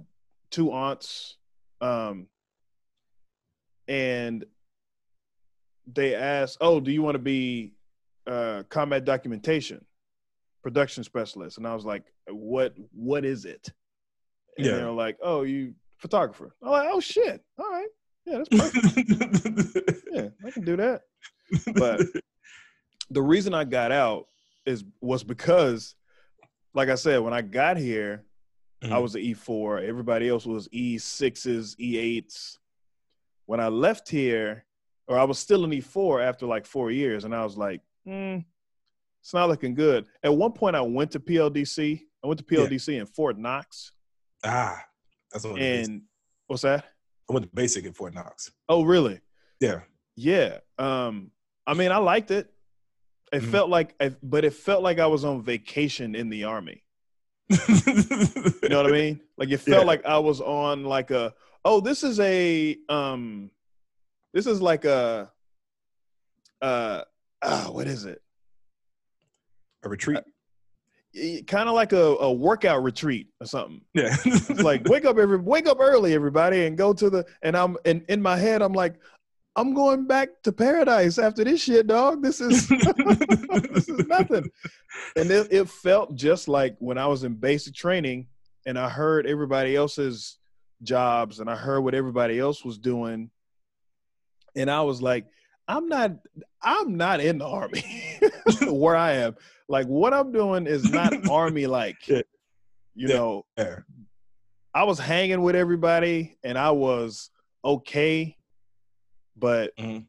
[0.50, 1.36] two aunts,
[1.80, 2.26] um,
[3.86, 4.44] and
[5.86, 7.74] they asked, "Oh, do you want to be
[8.26, 9.84] uh, combat documentation
[10.62, 12.74] production specialist?" And I was like, "What?
[12.92, 13.70] What is it?"
[14.56, 14.72] And Yeah.
[14.72, 17.44] they're like, "Oh, you photographer." I'm like, "Oh shit!
[17.58, 17.88] All right,
[18.26, 20.04] yeah, that's perfect.
[20.12, 21.02] yeah, I can do that."
[21.74, 22.02] But
[23.10, 24.26] the reason I got out
[24.66, 25.94] is was because,
[26.72, 28.24] like I said, when I got here,
[28.82, 29.02] I Mhm.
[29.02, 29.82] was an E4.
[29.82, 32.58] Everybody else was E6s, E8s.
[33.46, 34.64] When I left here,
[35.06, 38.38] or I was still an E4 after like four years, and I was like, hmm,
[39.20, 40.06] it's not looking good.
[40.22, 42.00] At one point, I went to PLDC.
[42.22, 42.60] I went to Yeah.
[42.66, 43.92] PLDC in Fort Knox.
[44.44, 44.82] ah,
[45.30, 45.58] that's what.
[45.60, 46.02] And
[46.46, 46.84] what's that?
[47.28, 48.50] I went to basic at Fort Knox.
[48.68, 49.20] Oh, really?
[49.60, 49.80] Yeah.
[50.16, 50.58] Yeah.
[50.78, 51.30] Um,
[51.66, 52.50] I mean, I liked it.
[53.32, 53.50] It Mhm.
[53.50, 56.84] felt like, but it felt like I was on vacation in the army.
[57.48, 57.56] you
[58.68, 59.20] know what I mean?
[59.36, 59.86] Like it felt Yeah.
[59.86, 63.50] like I was on like a oh, this is a um
[64.32, 65.30] this is like a
[66.62, 67.02] uh
[67.42, 68.22] ah, what is it?
[69.82, 70.20] A retreat.
[71.46, 73.80] Kind of like a, a workout retreat or something.
[73.94, 74.16] Yeah.
[74.56, 78.04] Like wake up every wake up early, everybody, and go to the and I'm and
[78.08, 78.96] in my head I'm like,
[79.56, 82.22] I'm going back to paradise after this shit, dog.
[82.22, 84.50] This is this is nothing.
[85.16, 88.26] And it, it felt just like when I was in basic training
[88.66, 90.38] and I heard everybody else's
[90.82, 93.30] jobs and I heard what everybody else was doing.
[94.56, 95.26] And I was like,
[95.68, 96.12] I'm not
[96.62, 97.82] I'm not in the army
[98.68, 99.36] where I am.
[99.68, 102.06] Like what I'm doing is not army like.
[102.08, 102.22] You
[102.94, 103.14] Yeah.
[103.16, 103.46] know.
[104.74, 107.30] I was hanging with everybody and I was
[107.64, 108.36] okay,
[109.36, 110.06] but Mhm.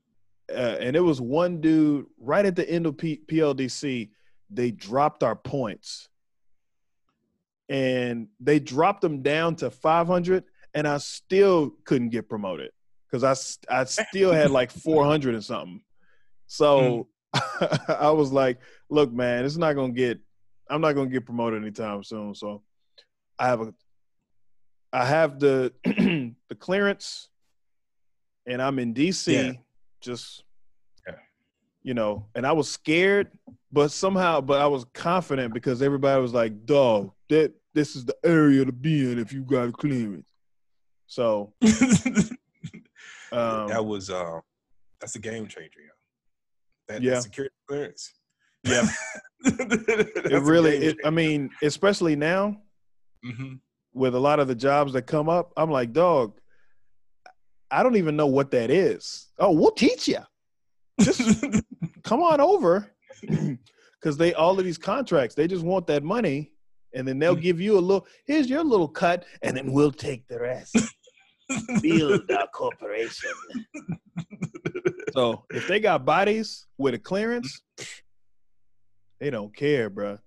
[0.52, 4.10] uh, and it was one dude right at the end of P- PLDC.
[4.50, 6.08] They dropped our points,
[7.70, 10.44] and they dropped them down to 500,
[10.74, 12.72] and I still couldn't get promoted
[13.10, 13.24] because
[13.70, 15.82] I, I still had like 400 or something.
[16.48, 17.90] So mm.
[18.00, 20.20] I was like, "Look, man, it's not gonna get.
[20.70, 22.62] I'm not gonna get promoted anytime soon." So
[23.38, 23.74] I have a
[24.96, 27.30] I have the the clearance,
[28.46, 29.34] and I'm in DC.
[29.34, 29.52] Yeah.
[30.02, 30.44] Just
[31.08, 31.16] Yeah.
[31.84, 33.32] you know, and I was scared,
[33.72, 38.16] but somehow, but I was confident because everybody was like, "Dog, that this is the
[38.24, 40.26] area to be in if you got clearance."
[41.08, 41.54] So
[43.38, 44.40] um, that was uh,
[45.00, 45.80] that's a game changer.
[45.80, 45.92] Yeah.
[46.88, 47.12] That, Yeah.
[47.16, 48.14] that security clearance.
[48.64, 48.88] Yeah.
[49.46, 52.62] it really, it, I mean, especially now
[53.24, 53.56] hmm
[53.94, 56.38] with a lot of the jobs that come up, I'm like, dog,
[57.72, 59.28] I don't even know what that is.
[59.40, 60.20] Oh, we'll teach you.
[61.00, 61.22] Just
[62.04, 62.92] come on over.
[64.02, 66.52] Because they all of these contracts, they just want that money,
[66.94, 67.42] and then they'll Mhm.
[67.42, 68.06] give you a little.
[68.28, 70.76] Here's your little cut, and then we'll take the rest.
[71.82, 73.30] Build a corporation.
[75.14, 77.62] So if they got bodies with a clearance,
[79.20, 80.20] they don't care, bruh.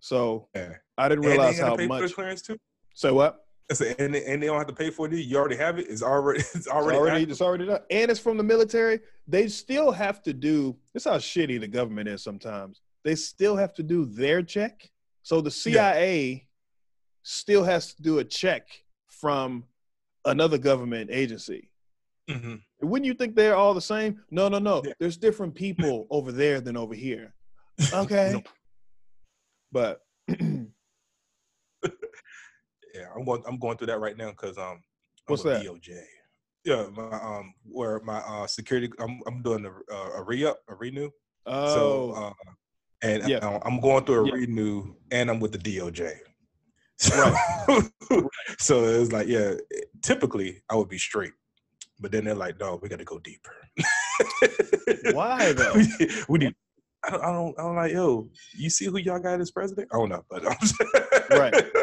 [0.00, 0.74] So yeah.
[0.96, 2.14] I didn't And they realize how pay for the much.
[2.14, 2.56] clearance too.
[2.94, 3.40] So what?
[3.70, 5.14] I said, and they, and they don't have to pay for it.
[5.14, 5.86] You already have it.
[5.88, 7.80] It's already it's It's already, already, it's already done.
[7.90, 9.00] And it's from the military.
[9.26, 12.80] They still have to do this is how shitty the government is sometimes.
[13.04, 14.90] They still have to do their check.
[15.22, 16.46] So the CIA
[17.22, 18.68] still has to do a check
[19.08, 19.64] from
[20.24, 21.70] another government agency.
[22.28, 22.62] Mhm.
[22.80, 24.22] Wouldn't you think they're all the same?
[24.30, 24.82] No, no, no.
[24.84, 24.92] Yeah.
[24.98, 27.34] There's different people over there than over here.
[27.92, 28.32] Okay.
[28.32, 28.42] No.
[29.72, 30.00] But
[32.94, 33.42] Yeah, I'm going.
[33.46, 34.80] I'm going through that right now because um, I'm
[35.26, 35.64] What's that?
[35.64, 36.00] DOJ.
[36.64, 40.60] Yeah, my um, where my uh security, I'm I'm doing a uh, a re up,
[40.68, 41.10] a renew.
[41.46, 42.32] oh, So uh,
[43.02, 43.58] and Yeah.
[43.64, 44.34] I'm going through a Yeah.
[44.34, 46.14] renew, and I'm with the DOJ.
[46.96, 47.34] So,
[48.60, 49.54] so it was like, yeah,
[50.04, 51.32] typically I would be straight,
[52.00, 53.52] but then they're like, no, we got to go deeper.
[55.12, 55.74] Why, though?
[56.28, 56.54] we, need.
[57.04, 57.54] I don't, I don't.
[57.58, 59.88] I'm like, yo, you see who y'all got as president?
[59.92, 60.56] I don't know, but I'm
[61.38, 61.52] Right.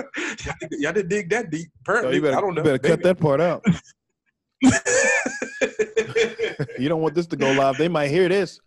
[0.45, 1.67] y'all, didn't- y'all didn't dig that deep.
[1.67, 2.61] so Apparently, you better, I don't know.
[2.61, 3.65] you better cut that part out.
[6.80, 7.78] You don't want this to go live.
[7.78, 8.59] They might hear this.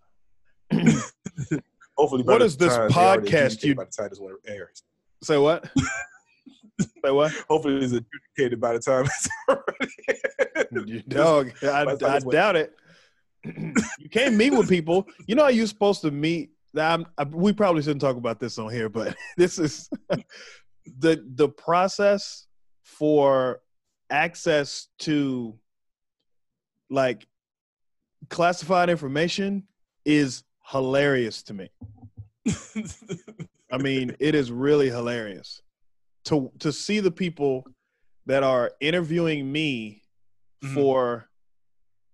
[1.96, 4.82] Hopefully, What is this podcast you- By the time this one airs,
[5.22, 5.68] Say what?
[6.80, 7.32] Say what?
[7.48, 11.02] hopefully it's adjudicated by the time it's already.
[11.08, 11.52] Dog.
[11.62, 12.74] I, time I doubt it.
[13.44, 15.06] you can't meet with people.
[15.26, 16.50] You know how you're supposed to meet.
[16.76, 19.88] I'm, I, we probably shouldn't talk about this on here, but this is
[20.98, 22.46] the the process
[22.82, 23.60] for
[24.10, 25.54] access to
[26.90, 27.26] like
[28.30, 29.64] classified information
[30.04, 31.68] is hilarious to me.
[33.70, 35.62] I mean, it is really hilarious
[36.24, 37.64] to to see the people
[38.26, 40.02] that are interviewing me
[40.62, 40.74] Mhm.
[40.74, 41.28] for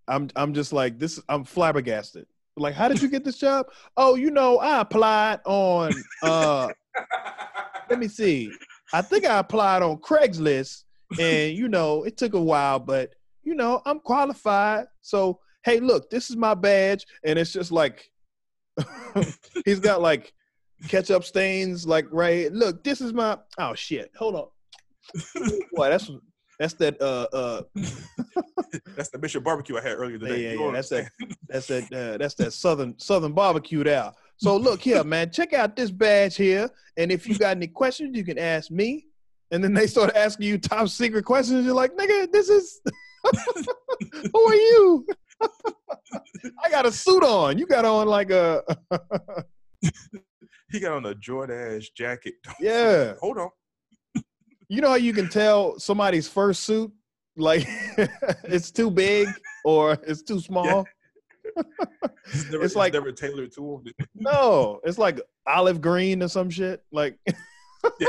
[0.08, 1.20] I'm I'm just like this.
[1.28, 2.26] I'm flabbergasted.
[2.56, 3.66] Like, how did you get this job?
[3.96, 6.02] Oh, you know, I applied on.
[6.22, 6.68] uh
[7.88, 8.50] Let me see.
[8.92, 10.84] I think I applied on Craigslist,
[11.18, 14.86] and you know, it took a while, but you know, I'm qualified.
[15.00, 18.10] So, hey, look, this is my badge, and it's just like
[19.64, 20.32] he's got like
[20.88, 22.52] ketchup stains, like right.
[22.52, 23.38] Look, this is my.
[23.58, 24.10] Oh shit!
[24.16, 24.48] Hold on.
[25.72, 26.10] Boy, that's
[26.60, 27.00] that's that.
[27.00, 27.62] Uh, uh.
[28.94, 30.50] That's the Mission Barbecue I had earlier today.
[30.50, 30.72] yeah, know yeah.
[30.72, 31.10] That's that.
[31.48, 31.92] That's that.
[31.92, 34.12] Uh, that's that southern southern barbecue there.
[34.36, 35.32] So look here, man.
[35.32, 39.06] Check out this badge here, and if you got any questions, you can ask me.
[39.50, 41.64] And then they start asking you top secret questions.
[41.64, 42.80] You're like, nigga, this is.
[44.32, 45.06] Who are you?
[46.62, 47.58] I got a suit on.
[47.58, 48.62] You got on like a.
[50.70, 52.34] He got on a Jordache jacket.
[52.60, 53.14] Yeah.
[53.20, 53.50] Hold on.
[54.68, 56.92] You know how you can tell somebody's first suit,
[57.36, 57.64] like
[58.44, 59.26] it's too big
[59.64, 60.86] or it's too small.
[62.32, 63.92] It's, never, It's it's like- never tailored to him.
[64.14, 66.80] No, it's like olive green or some shit.
[66.92, 67.18] Like,
[67.98, 68.08] Yeah.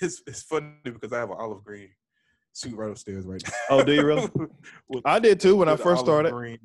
[0.00, 1.90] it's it's funny because I have an olive green
[2.52, 3.52] suit right upstairs right now.
[3.70, 4.28] oh, do you really?
[5.04, 6.32] I did too when I first started.
[6.32, 6.58] Green.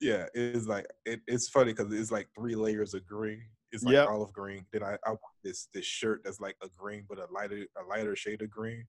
[0.00, 3.42] Yeah, it's like it, it's funny because it's like three layers of green.
[3.72, 4.08] It's like Yep.
[4.08, 4.64] olive green.
[4.72, 8.16] Then I, I this this shirt that's like a green but a lighter a lighter
[8.16, 8.84] shade of green.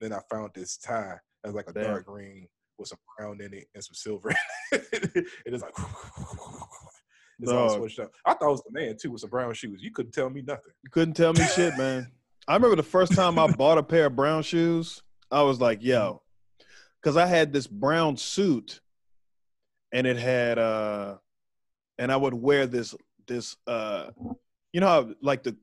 [0.00, 1.84] Then I found this tie that's like a Damn.
[1.84, 2.48] dark green
[2.78, 4.34] with some brown in it and some silver.
[4.72, 5.26] it.
[5.46, 5.74] it is like
[7.40, 8.10] it's all switched up.
[8.24, 9.80] I thought it was the man too with some brown shoes.
[9.82, 10.72] You couldn't tell me nothing.
[10.82, 12.10] You couldn't tell me shit, man.
[12.48, 15.02] I remember the first time I bought a pair of brown shoes.
[15.30, 15.88] I was like, mm-hmm.
[15.88, 16.22] yo,
[17.00, 18.80] because I had this brown suit,
[19.92, 21.16] and it had uh,
[21.98, 22.94] and I would wear this
[23.26, 24.10] this uh,
[24.72, 25.56] you know how like the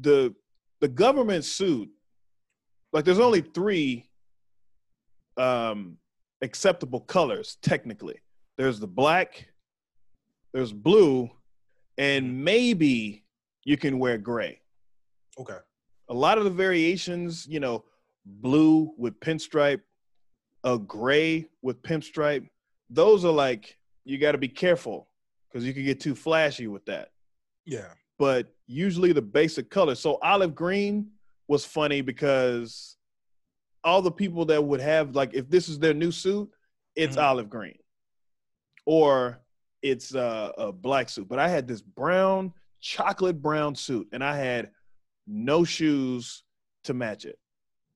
[0.00, 0.34] the
[0.80, 1.88] the government suit,
[2.92, 4.08] like there's only three
[5.36, 5.96] um
[6.42, 8.16] acceptable colors technically.
[8.58, 9.48] There's the black,
[10.52, 11.30] there's blue,
[11.96, 13.24] and maybe
[13.64, 14.60] you can wear gray
[15.38, 15.56] Okay.
[16.08, 17.84] a lot of the variations, you know,
[18.26, 19.80] blue with pinstripe,
[20.64, 22.46] a gray with pinstripe,
[22.92, 25.08] those are like you got to be careful
[25.48, 27.10] because you can get too flashy with that.
[27.64, 27.92] Yeah.
[28.18, 29.94] But usually the basic color.
[29.94, 31.10] So olive green
[31.48, 32.96] was funny because
[33.84, 36.50] all the people that would have like if this is their new suit,
[36.94, 37.22] it's Mhm.
[37.22, 37.78] olive green,
[38.86, 39.40] or
[39.82, 41.28] it's uh, a black suit.
[41.28, 44.70] But I had this brown, chocolate brown suit, and I had
[45.26, 46.44] no shoes
[46.84, 47.38] to match it.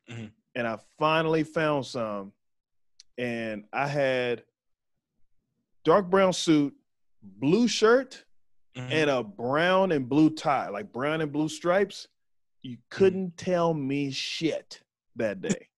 [0.08, 0.32] Mhm.
[0.54, 2.32] And I finally found some,
[3.18, 4.44] and I had
[5.86, 6.74] dark brown suit,
[7.22, 8.24] blue shirt,
[8.76, 8.90] Mhm.
[8.90, 12.08] and a brown and blue tie, like brown and blue stripes.
[12.62, 14.82] You couldn't tell me shit
[15.14, 15.68] that day.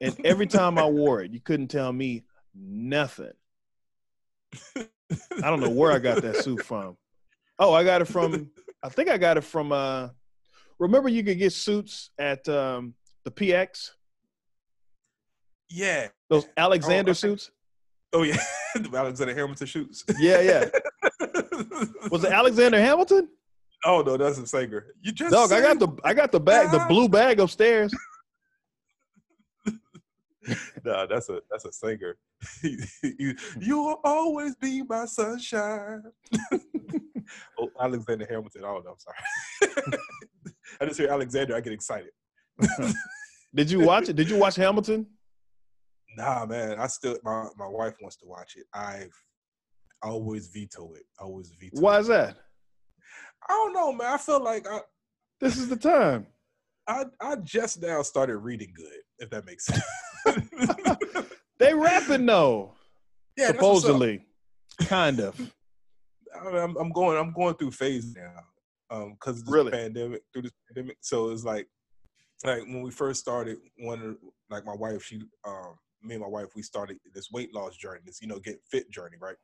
[0.00, 2.24] and every time I wore it, you couldn't tell me
[2.54, 3.32] nothing.
[4.76, 4.86] I
[5.50, 6.96] don't know where I got that suit from.
[7.58, 8.50] Oh, I got it from
[8.82, 10.10] I think I got it from uh
[10.78, 13.90] remember you could get suits at um the PX?
[15.68, 16.08] yeah.
[16.30, 17.50] Those Alexander I think- suits?
[18.14, 18.36] Oh yeah.
[18.76, 20.04] the Alexander Hamilton shoots.
[20.18, 20.64] Yeah, yeah.
[22.10, 23.28] Was it Alexander Hamilton?
[23.84, 24.86] Oh no, that's a singer.
[25.02, 26.88] You just Dog, I got the I got the bag, the ah.
[26.88, 27.92] blue bag upstairs.
[30.84, 32.18] Nah, that's a that's a singer.
[32.62, 36.02] you, you will always be my sunshine.
[37.58, 38.60] oh, Alexander Hamilton.
[38.66, 39.98] Oh no, I'm sorry.
[40.82, 42.10] I just hear Alexander, I get excited.
[43.54, 44.16] Did you watch it?
[44.16, 45.06] Did you watch Hamilton?
[46.16, 48.64] Nah, man, I still my, my wife wants to watch it.
[48.72, 49.12] I've
[50.02, 51.04] always veto it.
[51.18, 51.80] Always veto.
[51.80, 52.00] Why it.
[52.00, 52.36] is that?
[53.48, 54.12] I don't know, man.
[54.12, 54.80] I feel like I,
[55.40, 56.26] This is the time.
[56.86, 59.82] I I just now started reading good, if that makes sense.
[61.58, 62.74] They rapping though,
[63.36, 63.92] yeah, that's what's up.
[63.92, 64.26] supposedly.
[64.82, 65.38] Kind of.
[66.38, 68.40] I mean, I'm, I'm going I'm going through phase now
[68.90, 69.70] um because Really?
[69.70, 71.68] pandemic through this pandemic so it's like
[72.44, 74.16] like when we first started one
[74.50, 75.74] like my wife she um
[76.04, 78.90] me and my wife we started this weight loss journey this you know get fit
[78.90, 79.36] journey right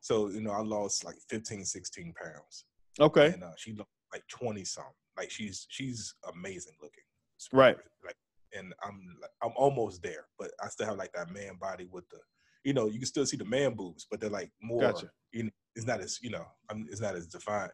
[0.00, 2.64] so you know I lost like 15 16 pounds
[2.98, 3.28] Okay.
[3.32, 7.04] and uh, she looked like 20 something like she's she's amazing looking
[7.52, 7.76] Right.
[8.04, 8.16] like
[8.52, 12.18] and I'm I'm almost there but I still have like that man body with the
[12.64, 15.10] you know you can still see the man boobs but they're like more Gotcha.
[15.32, 17.72] you know, it's not as you know I'm, it's not as defined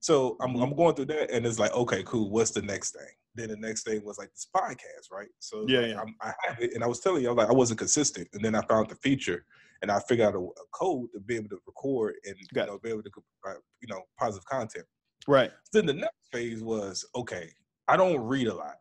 [0.00, 0.62] so I'm, Mhm.
[0.62, 3.56] I'm going through that and it's like okay cool what's the next thing then the
[3.56, 6.00] next thing was like this podcast right so Yeah, like, yeah.
[6.00, 8.28] I'm, i have it and i was telling you i was like i wasn't consistent
[8.32, 9.44] and then i found the feature
[9.82, 12.64] and i figured out a, a code to be able to record and you Got
[12.64, 12.66] it.
[12.72, 13.10] know be able to
[13.48, 14.84] uh, you know positive content
[15.28, 15.50] Right.
[15.72, 17.50] then the next phase was okay
[17.88, 18.76] i don't read a lot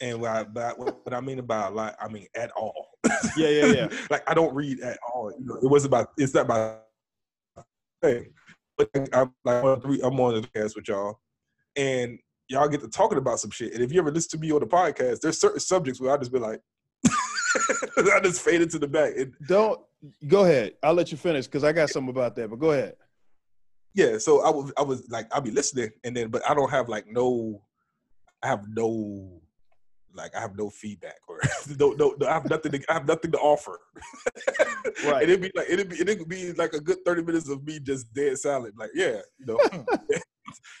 [0.00, 2.88] and what I, by, what I mean by a lot, I mean at all.
[3.36, 3.88] Yeah, yeah, yeah.
[4.10, 5.30] like I don't read at all.
[5.38, 6.08] You know, it wasn't about.
[6.18, 6.74] It's not my
[8.02, 8.26] thing.
[8.76, 11.20] But I'm like on three- I'm on the cast with y'all,
[11.76, 12.18] and
[12.48, 13.74] y'all get to talking about some shit.
[13.74, 16.16] And if you ever listen to me on the podcast, there's certain subjects where I
[16.18, 16.60] just be like,
[17.06, 19.12] I just fade into the back.
[19.16, 19.80] And Don't
[20.26, 20.72] go ahead.
[20.82, 22.50] I'll let you finish because I got something about that.
[22.50, 22.94] But go ahead.
[23.94, 26.70] yeah, so I was I was like I'll be listening, and then but I don't
[26.70, 27.62] have like no,
[28.42, 29.40] I have no.
[30.16, 31.40] Like I have no feedback or
[31.76, 32.70] no, no, no, I have nothing.
[32.70, 33.78] To, I have nothing to offer.
[35.04, 35.22] Right.
[35.22, 37.80] And it'd be like it'd be it'd be like a good thirty minutes of me
[37.80, 38.74] just dead silent.
[38.78, 39.58] Like yeah, you know,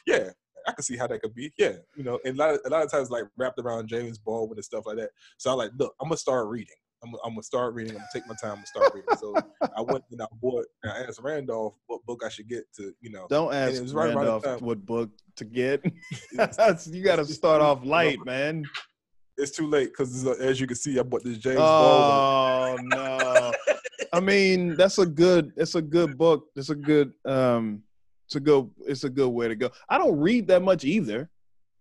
[0.06, 0.30] yeah,
[0.66, 1.52] I can see how that could be.
[1.58, 4.18] Yeah, you know, and a lot of, a lot of times like wrapped around James
[4.18, 5.10] Baldwin and stuff like that.
[5.38, 6.76] So I like look, I'm gonna start reading.
[7.04, 7.92] I'm, I'm gonna start reading.
[7.92, 9.16] I'm gonna take my time and start reading.
[9.18, 9.34] So
[9.76, 10.64] I went and I bought.
[10.82, 12.92] And I asked Randolph what book I should get to.
[13.00, 15.84] You know, Don't ask right Randolph what book to get.
[16.32, 18.64] you got to start off light, man.
[19.36, 22.92] it's too late because as you can see, I bought this James Baldwin.
[22.92, 23.52] Oh no.
[24.12, 26.46] I mean, that's a good it's a good book.
[26.56, 27.82] It's a good um
[28.26, 29.70] it's a good it's a good way to go.
[29.88, 31.30] I don't read that much either.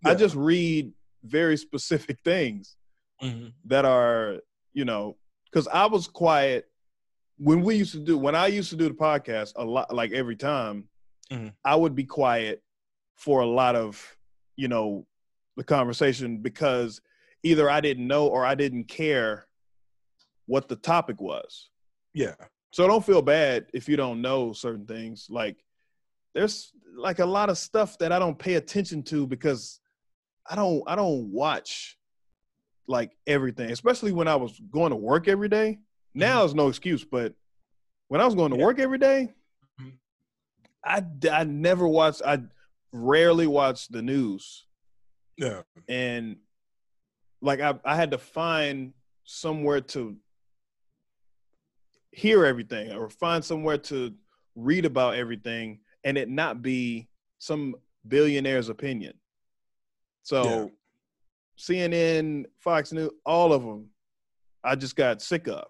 [0.06, 0.92] I just read
[1.24, 2.76] very specific things
[3.22, 3.54] Mhm.
[3.66, 4.42] that are,
[4.74, 5.18] you know,
[5.54, 6.70] cuz I was quiet
[7.38, 10.12] when we used to do when I used to do the podcast a lot like
[10.12, 10.90] every time
[11.32, 11.54] Mhm.
[11.64, 12.62] I would be quiet
[13.16, 14.18] for a lot of,
[14.58, 15.08] you know,
[15.56, 17.00] the conversation because
[17.44, 19.48] either I didn't know or I didn't care
[20.46, 21.70] what the topic was.
[22.14, 22.36] Yeah,
[22.72, 25.30] So don't feel bad if you don't know certain things.
[25.30, 25.64] Like
[26.34, 29.80] there's like a lot of stuff that I don't pay attention to because
[30.50, 31.98] I don't I don't watch
[32.88, 35.80] like everything, especially when I was going to work every day.
[35.80, 36.20] Mm-hmm.
[36.20, 37.34] Now is no excuse, but
[38.10, 39.34] when I was going to work every day,
[40.84, 42.40] I I I never watched I
[42.92, 44.66] rarely watched the news.
[45.38, 46.38] Yeah, and
[47.42, 50.16] like I, I had to find somewhere to
[52.12, 54.14] hear everything or find somewhere to
[54.56, 57.08] read about everything and it not be
[57.40, 57.76] some
[58.08, 59.14] billionaire's opinion
[60.24, 60.68] so Yeah.
[61.60, 63.90] cnn fox news all of them
[64.64, 65.66] i just got sick of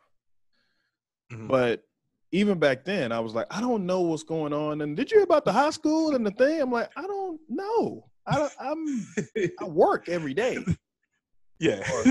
[1.32, 1.48] Mhm.
[1.48, 1.84] but
[2.32, 5.18] even back then i was like i don't know what's going on and did you
[5.18, 8.54] hear about the high school and the thing i'm like i don't know i don't
[8.60, 9.08] i'm
[9.62, 10.58] i work every day
[11.60, 11.82] yeah.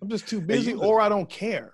[0.00, 1.72] I'm just too busy, or I don't care.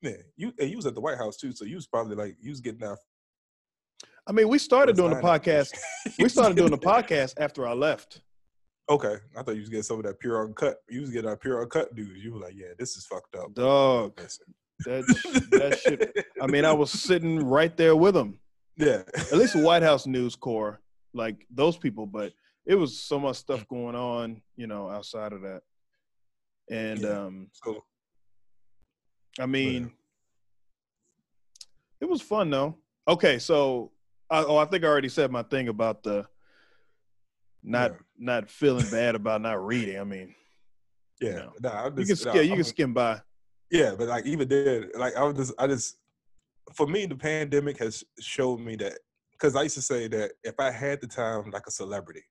[0.00, 2.36] yeah, you and you was at the White House too, so you was probably like
[2.40, 2.96] you was getting that.
[4.26, 5.72] I mean, we started doing the podcast.
[6.18, 8.20] We started doing the podcast after I left.
[8.90, 10.76] Okay, I thought you was getting some of that pure uncut.
[10.90, 12.22] You was getting that pure uncut news.
[12.22, 13.54] You were like, yeah, this is fucked up.
[13.54, 14.14] Dog,
[14.84, 15.06] that
[15.52, 16.14] that shit.
[16.38, 18.38] I mean, I was sitting right there with them.
[18.76, 20.82] Yeah, At least the White House News Corps,
[21.14, 22.04] like those people.
[22.04, 22.34] But
[22.66, 25.62] it was so much stuff going on, you know, outside of that.
[26.70, 27.20] And Yeah.
[27.22, 27.84] um, so
[29.40, 29.92] I mean,
[32.02, 32.76] it was fun though.
[33.08, 33.92] Okay, so
[34.34, 36.26] I, oh, I think I already said my thing about the
[37.62, 37.96] not Yeah.
[38.18, 39.98] not feeling bad about not reading.
[39.98, 40.34] I mean,
[41.20, 43.20] yeah, know, nah, I you just, can nah, yeah, you I'm- can skim by.
[43.70, 45.96] Yeah, but like even then, like I was just, I just,
[46.74, 48.98] for me, the pandemic has showed me that
[49.32, 52.22] because I used to say that if I had the time like a celebrity,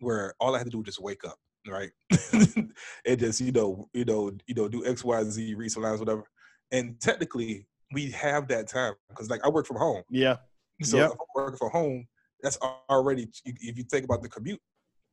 [0.00, 1.36] where all I had to do was just wake up,
[1.68, 1.90] right,
[2.32, 5.98] and just you know, you know, you know, do X, Y, Z, read some lines,
[6.00, 6.24] whatever.
[6.70, 10.36] And technically, we have that time because like I work from home, Yeah,
[10.82, 11.12] so Yep.
[11.34, 12.06] working from home,
[12.42, 12.58] that's
[12.90, 14.60] already if you think about the commute,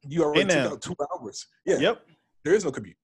[0.07, 1.45] you already took out two hours.
[1.65, 2.05] Yeah, yep.
[2.43, 2.97] there is no commute.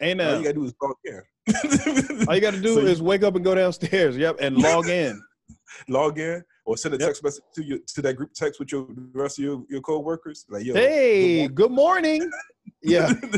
[0.00, 2.26] And All you gotta do is log in.
[2.28, 4.16] all you got to do So is wake up and go downstairs.
[4.16, 5.20] Yep, and log in.
[5.88, 7.06] log in or send a Yep.
[7.08, 9.80] text message to your to that group text with your the rest of your, your
[9.80, 10.44] co-workers.
[10.48, 12.30] Like, yo, hey, good good morning.
[12.82, 13.30] Yeah, morning.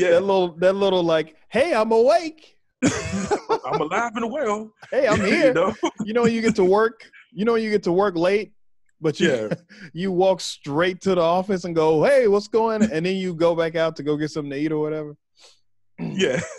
[0.00, 2.56] that little that little like, hey, I'm awake.
[2.82, 4.72] I'm alive and well.
[4.90, 5.52] Hey, I'm You here.
[5.54, 5.74] know?
[6.04, 8.52] you know you get to work you know you get to work late
[9.00, 9.54] but you Yeah.
[9.92, 13.54] you walk straight to the office and go hey what's going and then you go
[13.54, 15.16] back out to go get something to eat or whatever
[16.00, 16.40] Yeah.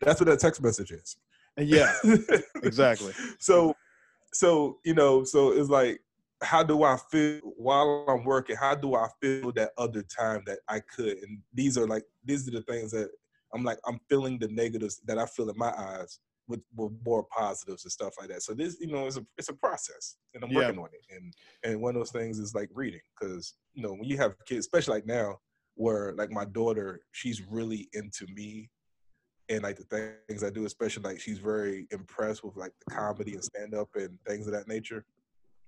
[0.00, 1.16] That's what that text message is.
[1.56, 1.92] Yeah
[2.62, 3.74] exactly so
[4.32, 6.00] so you know, so it's like
[6.42, 8.56] how do I feel while I'm working?
[8.56, 11.18] How do I feel that other time that I could?
[11.18, 13.10] And these are like these are the things that
[13.54, 16.18] I'm like I'm feeling the negatives that I feel in my eyes
[16.48, 18.42] with, with more positives and stuff like that.
[18.42, 20.66] So this, you know, it's a it's a process, and I'm Yeah.
[20.66, 21.14] working on it.
[21.14, 24.34] And and one of those things is like reading, because you know when you have
[24.46, 25.38] kids, especially like now,
[25.74, 28.70] where like my daughter, she's really into me
[29.50, 33.34] and like the things I do, especially like she's very impressed with like the comedy
[33.34, 35.04] and stand up and things of that nature,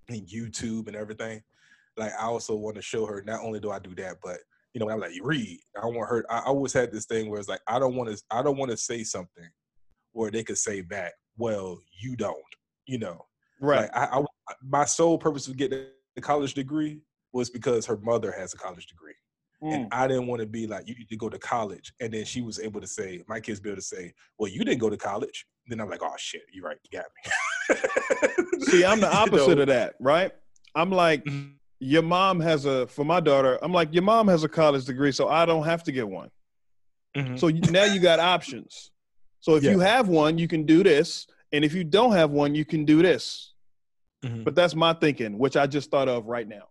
[0.09, 1.43] and YouTube and everything.
[1.97, 4.39] Like I also want to show her not only do I do that, but
[4.73, 5.59] you know, when I'm like, you read.
[5.81, 6.25] I want her.
[6.31, 8.23] I always had this thing where it's like, I don't want to.
[8.31, 9.49] I don't want to say something
[10.13, 12.37] or they could say back, "Well, you don't,"
[12.87, 13.27] you know.
[13.61, 13.83] Right.
[13.83, 15.87] Like I, I, my sole purpose of getting
[16.17, 17.01] a college degree
[17.33, 19.15] was because her mother has a college degree.
[19.63, 19.75] Mm.
[19.75, 21.93] And I didn't want to be like, you need to go to college.
[22.01, 24.65] And then she was able to say, my kids be able to say, well, you
[24.65, 25.47] didn't go to college.
[25.67, 27.07] Then I'm like, oh shit, you're right, you got
[27.71, 28.61] me.
[28.63, 29.63] See, I'm the You opposite know?
[29.63, 30.33] of that, right?
[30.75, 31.53] I'm like, Mhm.
[31.79, 33.59] your mom has a for my daughter.
[33.63, 36.31] I'm like, your mom has a college degree, so I don't have to get one.
[37.17, 37.39] Mhm.
[37.39, 38.90] So now you got options.
[39.41, 42.55] So if you have one, you can do this, and if you don't have one,
[42.55, 43.55] you can do this.
[44.25, 44.45] Mhm.
[44.45, 46.69] But that's my thinking, which I just thought of right now.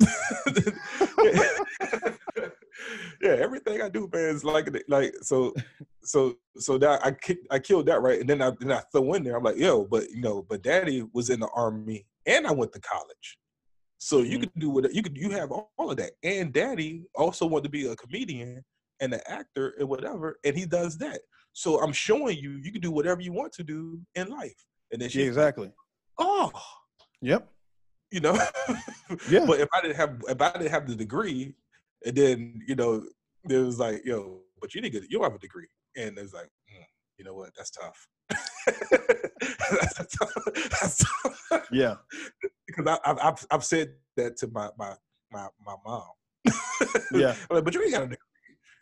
[3.20, 5.54] yeah, everything I do, man, is like like so
[6.02, 7.16] so so that I
[7.50, 9.36] I killed that right, and then I then I throw in there.
[9.36, 12.72] I'm like, yo, but you know, but Daddy was in the army, and I went
[12.74, 13.38] to college,
[13.98, 14.40] so you Mhm.
[14.42, 15.16] could do what you could.
[15.16, 18.64] You have all of that, and Daddy also wanted to be a comedian
[19.00, 21.20] and an actor and whatever, and he does that.
[21.54, 24.54] So I'm showing you, you can do whatever you want to do in life,
[24.92, 25.72] and then Yeah, exactly.
[26.18, 26.52] oh,
[27.22, 27.48] Yep.
[28.10, 28.36] you know.
[29.30, 29.44] Yeah.
[29.46, 31.54] But if I didn't have if I didn't have the degree,
[32.04, 33.04] and then you know,
[33.48, 36.22] it was like, yo, but you didn't get you don't have a degree, and it
[36.22, 36.84] was like, mm,
[37.18, 38.08] you know what, that's tough.
[38.30, 40.32] that's tough.
[40.80, 41.68] That's tough.
[41.70, 41.96] Yeah.
[42.66, 44.94] because I, I've, I've I've said that to my my
[45.30, 46.02] my my mom.
[47.12, 47.34] Yeah.
[47.50, 48.18] Like, but you ain't got a degree,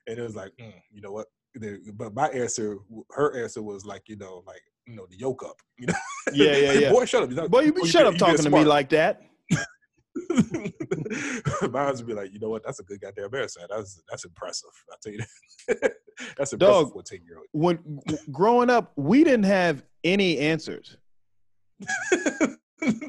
[0.07, 1.27] and it was like, mm, you know what?
[1.55, 2.79] The- But my answer,
[3.11, 5.95] her answer was like, you know, like you know, the yoke up, you know.
[6.33, 6.91] Yeah, yeah, yeah.
[6.93, 7.31] Boy, shut up.
[7.31, 9.21] Not- Boy, you be shut being- up being talking to me like that.
[11.71, 12.63] Mine would be like, you know what?
[12.65, 13.61] That's a good goddamn answer.
[13.69, 14.71] That's that's impressive.
[14.91, 15.27] I tell you that.
[16.37, 16.93] that's impressive Dog.
[16.93, 17.47] for a ten year old.
[17.53, 17.99] When
[18.31, 20.97] growing up, we didn't have any answers.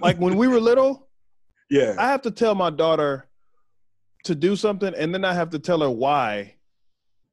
[0.02, 1.08] Like when we were little,
[1.70, 3.28] yeah, I have to tell my daughter
[4.26, 6.56] to do something and then I have to tell her why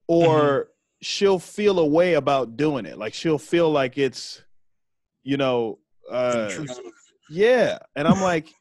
[0.08, 0.66] or Mm-hmm.
[1.03, 2.98] She'll feel a way about doing it.
[2.98, 4.42] Like she'll feel like it's
[5.22, 5.78] you know
[6.11, 6.51] uh
[7.28, 8.53] yeah, and I'm like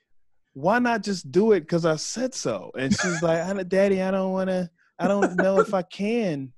[0.53, 2.71] why not just do it cuz I said so?
[2.77, 6.53] And she's like, "I "Daddy, I don't want to I don't know if I can."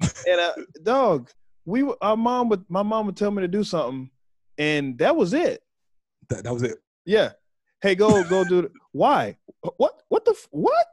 [0.00, 0.52] And uh,
[0.82, 1.30] dog,
[1.64, 4.10] we our mom would my mom would tell me to do something
[4.58, 5.62] and that was it.
[6.28, 6.78] That, that was it.
[7.04, 7.32] Yeah.
[7.82, 8.72] Hey, go go do it.
[8.92, 9.36] Why?
[9.76, 10.02] What?
[10.08, 10.34] What the?
[10.50, 10.86] What?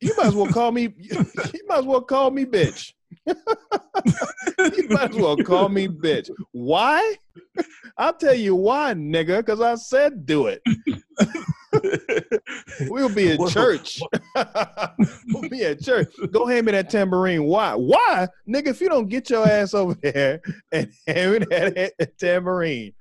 [0.00, 0.94] You might as well call me.
[0.98, 2.92] You might as well call me bitch.
[3.26, 6.30] you might as well call me bitch.
[6.52, 7.16] Why?
[7.96, 9.38] I'll tell you why, nigga.
[9.38, 10.62] Because I said do it.
[12.80, 14.00] We'll be at church.
[15.28, 16.12] we'll be at church.
[16.30, 17.44] Go hand me that tambourine.
[17.44, 17.74] Why?
[17.74, 18.68] Why, nigga?
[18.68, 20.40] If you don't get your ass over there
[20.72, 22.94] and hand me that, that tambourine.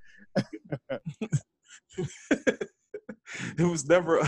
[3.57, 4.27] it was never.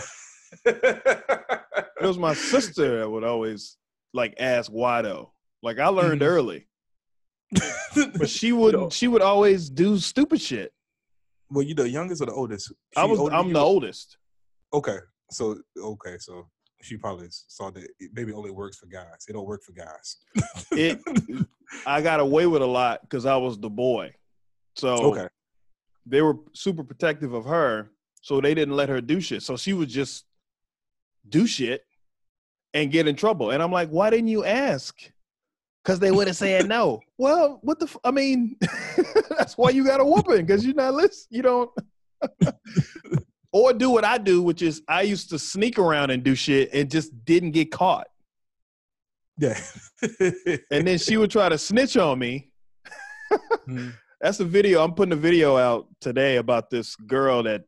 [2.02, 3.78] It was my sister that would always
[4.14, 5.34] like ask why though.
[5.62, 6.26] Like I learned Mhm.
[6.28, 6.68] early,
[8.18, 8.90] but she would No.
[8.90, 10.72] she would always do stupid shit.
[11.50, 12.72] well, you the youngest or the oldest?
[12.96, 13.54] I was I'm you?
[13.54, 14.18] the oldest.
[14.74, 14.98] Okay,
[15.32, 16.48] so okay, so
[16.82, 19.26] she probably saw that it maybe only works for guys.
[19.28, 20.18] It don't work for guys.
[20.72, 21.00] It
[21.86, 24.14] I got away with a lot because I was the boy.
[24.76, 25.28] So okay.
[26.06, 27.92] they were super protective of her,
[28.22, 29.44] so they didn't let her do shit.
[29.44, 30.24] So she would just
[31.30, 31.84] do shit
[32.74, 33.52] and get in trouble.
[33.52, 34.96] And I'm like, why didn't you ask?
[35.84, 37.02] Because they would have said no.
[37.18, 37.86] Well, what the?
[37.86, 38.56] F- I mean,
[39.38, 41.28] that's why you got a whooping because you're not listening.
[41.32, 41.72] You don't.
[43.52, 46.70] or do what I do, which is I used to sneak around and do shit
[46.74, 48.08] and just didn't get caught.
[49.38, 49.60] Yeah.
[50.72, 52.52] And then she would try to snitch on me.
[53.68, 53.94] Mhm.
[54.22, 54.84] That's a video.
[54.84, 57.64] I'm putting a video out today about this girl that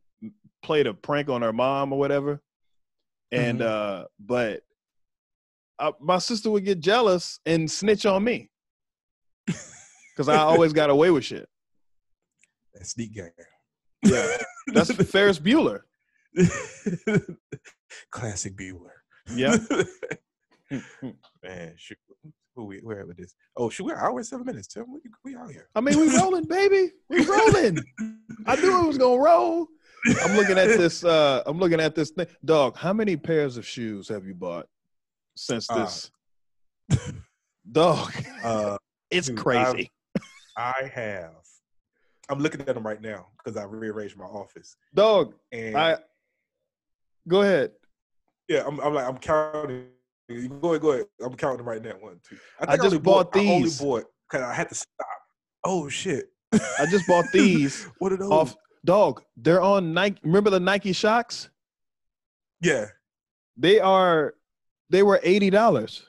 [0.64, 2.42] played a prank on her mom or whatever.
[3.32, 3.66] And Mhm.
[3.66, 4.62] uh but
[5.80, 8.50] I, my sister would get jealous and snitch on me
[9.46, 11.48] because I always got away with shit.
[12.74, 13.32] that sneak gang.
[14.04, 14.38] Yeah,
[14.68, 15.82] that's the Ferris Bueller.
[18.12, 18.92] Classic Bueller.
[19.34, 19.58] Yeah.
[21.44, 21.98] Man, shoot.
[22.56, 23.34] Who we where with this?
[23.56, 24.68] Oh, shoot, we're hour seven minutes.
[24.68, 25.70] Tim, we, we out here.
[25.74, 26.92] I mean, we rolling, baby.
[27.10, 27.80] We rolling.
[28.46, 29.68] I knew it was gonna roll.
[30.24, 31.04] I'm looking at this.
[31.04, 32.28] uh I'm looking at this thing.
[32.44, 34.68] Dog, how many pairs of shoes have you bought
[35.36, 36.12] since Uh, this?
[37.72, 38.12] Dog,
[38.44, 38.78] Uh,
[39.10, 39.90] it's dude, crazy.
[40.58, 41.32] I have.
[42.30, 44.76] I'm looking at them right now because I rearranged my office.
[44.94, 45.98] Dog, And I
[47.28, 47.72] go ahead.
[48.48, 49.88] yeah, I'm, I'm like I'm counting.
[50.30, 51.06] You Go ahead, go ahead.
[51.24, 51.92] I'm counting them right now.
[52.00, 52.38] One, two.
[52.60, 53.80] I just only bought I only these.
[53.80, 55.08] bought because I had to stop.
[55.64, 56.32] Oh shit!
[56.54, 58.32] I just bought these what are those?
[58.32, 58.56] off.
[58.84, 60.20] Dog, they're on Nike.
[60.24, 61.50] Remember the Nike Shox?
[62.62, 62.88] Yeah.
[63.58, 64.34] They are.
[64.90, 66.04] They were eighty dollars.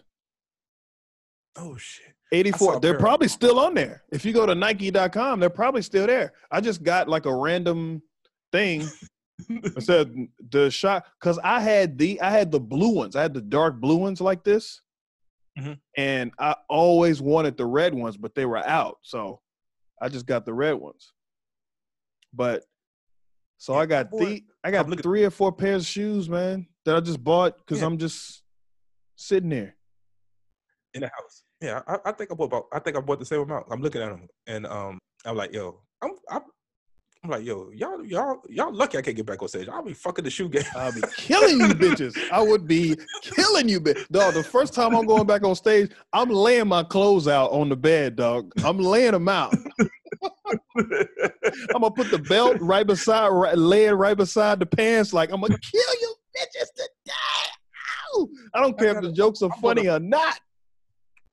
[1.56, 2.06] Oh shit.
[2.34, 2.80] 84.
[2.80, 4.04] They're probably still on there.
[4.10, 6.32] If you go to Nike.com, they're probably still there.
[6.50, 8.00] I just got like a random
[8.52, 8.86] thing
[9.50, 10.14] that said
[10.50, 13.16] the shot because I had the I had the blue ones.
[13.16, 14.80] I had the dark blue ones like this,
[15.58, 15.78] Mhm.
[15.98, 19.42] and I always wanted the red ones, but they were out, so
[20.00, 21.12] I just got the red ones.
[22.32, 22.64] But
[23.59, 26.66] so Yeah, I got the I got I'm three or four pairs of shoes, man,
[26.84, 27.86] that I just bought because Yeah.
[27.86, 28.42] I'm just
[29.16, 29.76] sitting there.
[30.94, 31.44] in the house.
[31.60, 32.66] Yeah, I, I think I bought about.
[32.72, 33.66] I think I bought the same amount.
[33.70, 36.42] I'm looking at them, and um, I'm like, yo, I'm, I'm,
[37.24, 39.68] I'm like, yo, y'all, y'all, y'all lucky I can't get back on stage.
[39.68, 40.64] I'll be fucking the shoe game.
[40.74, 42.18] I'll be killing you bitches.
[42.32, 44.09] I would be killing you, bitch.
[44.09, 47.68] Dog, the first time I'm going back on stage, I'm laying my clothes out on
[47.68, 48.52] the bed, dog.
[48.64, 49.54] I'm laying them out.
[51.74, 55.12] I'm gonna put the belt right beside, right, lay it right beside the pants.
[55.12, 57.12] Like I'm gonna kill you bitches today.
[58.14, 58.28] Ow!
[58.54, 60.38] I don't care if the jokes are I'm funny or not.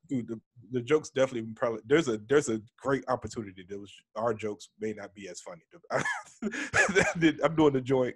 [0.08, 0.40] Dude, the,
[0.72, 3.66] the jokes definitely probably there's a there's a great opportunity.
[3.68, 5.62] There was our jokes may not be as funny.
[7.44, 8.16] I'm doing the joint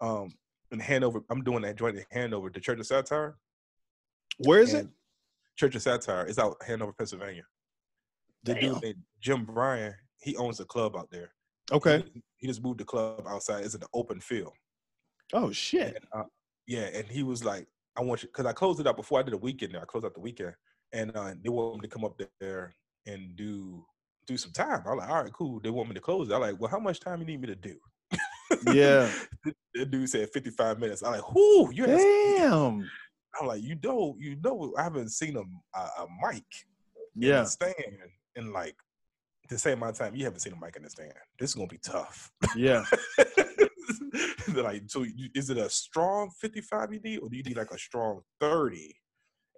[0.00, 0.34] um
[0.72, 1.22] in Hanover.
[1.30, 3.36] I'm doing that joint in Hanover, the Church of Satire.
[4.38, 4.88] Where is it?
[5.56, 7.44] Church of Satire is out Hanover, Pennsylvania.
[8.44, 8.74] The Damn.
[8.74, 11.30] dude named Jim Bryan, he owns a club out there.
[11.72, 12.04] Okay.
[12.12, 13.64] He, he just moved the club outside.
[13.64, 14.52] It's an open field.
[15.32, 15.96] Oh shit.
[15.96, 16.24] And, uh,
[16.66, 17.66] yeah, and he was like,
[17.96, 19.82] I want you because I closed it out before I did a weekend there.
[19.82, 20.54] I closed out the weekend.
[20.92, 22.74] And uh, they want me to come up there
[23.06, 23.84] and do
[24.26, 24.82] do some time.
[24.86, 25.60] I'm like, all right, cool.
[25.60, 26.34] They want me to close it.
[26.34, 27.76] I'm like, well, how much time you need me to do?
[28.66, 29.10] Yeah.
[29.44, 31.02] the, the dude said 55 minutes.
[31.02, 32.88] I'm like, whoo, you Damn.
[33.40, 35.42] I'm like, you know, you know, I haven't seen a,
[35.78, 36.44] a, a mic
[37.14, 37.44] Yeah.
[37.44, 37.74] stand
[38.34, 38.76] in like
[39.58, 41.12] same amount of time you haven't seen a mic in the stand.
[41.38, 42.30] This is gonna be tough.
[42.56, 42.84] Yeah.
[44.54, 47.70] Like, so you- is it a strong 55 you need, or do you need like
[47.72, 48.94] a strong 30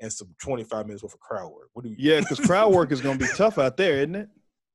[0.01, 1.69] and some 25 minutes worth of crowd work?
[1.75, 1.97] What do you?
[1.99, 4.29] Yeah, because crowd work is gonna be tough out there, isn't it?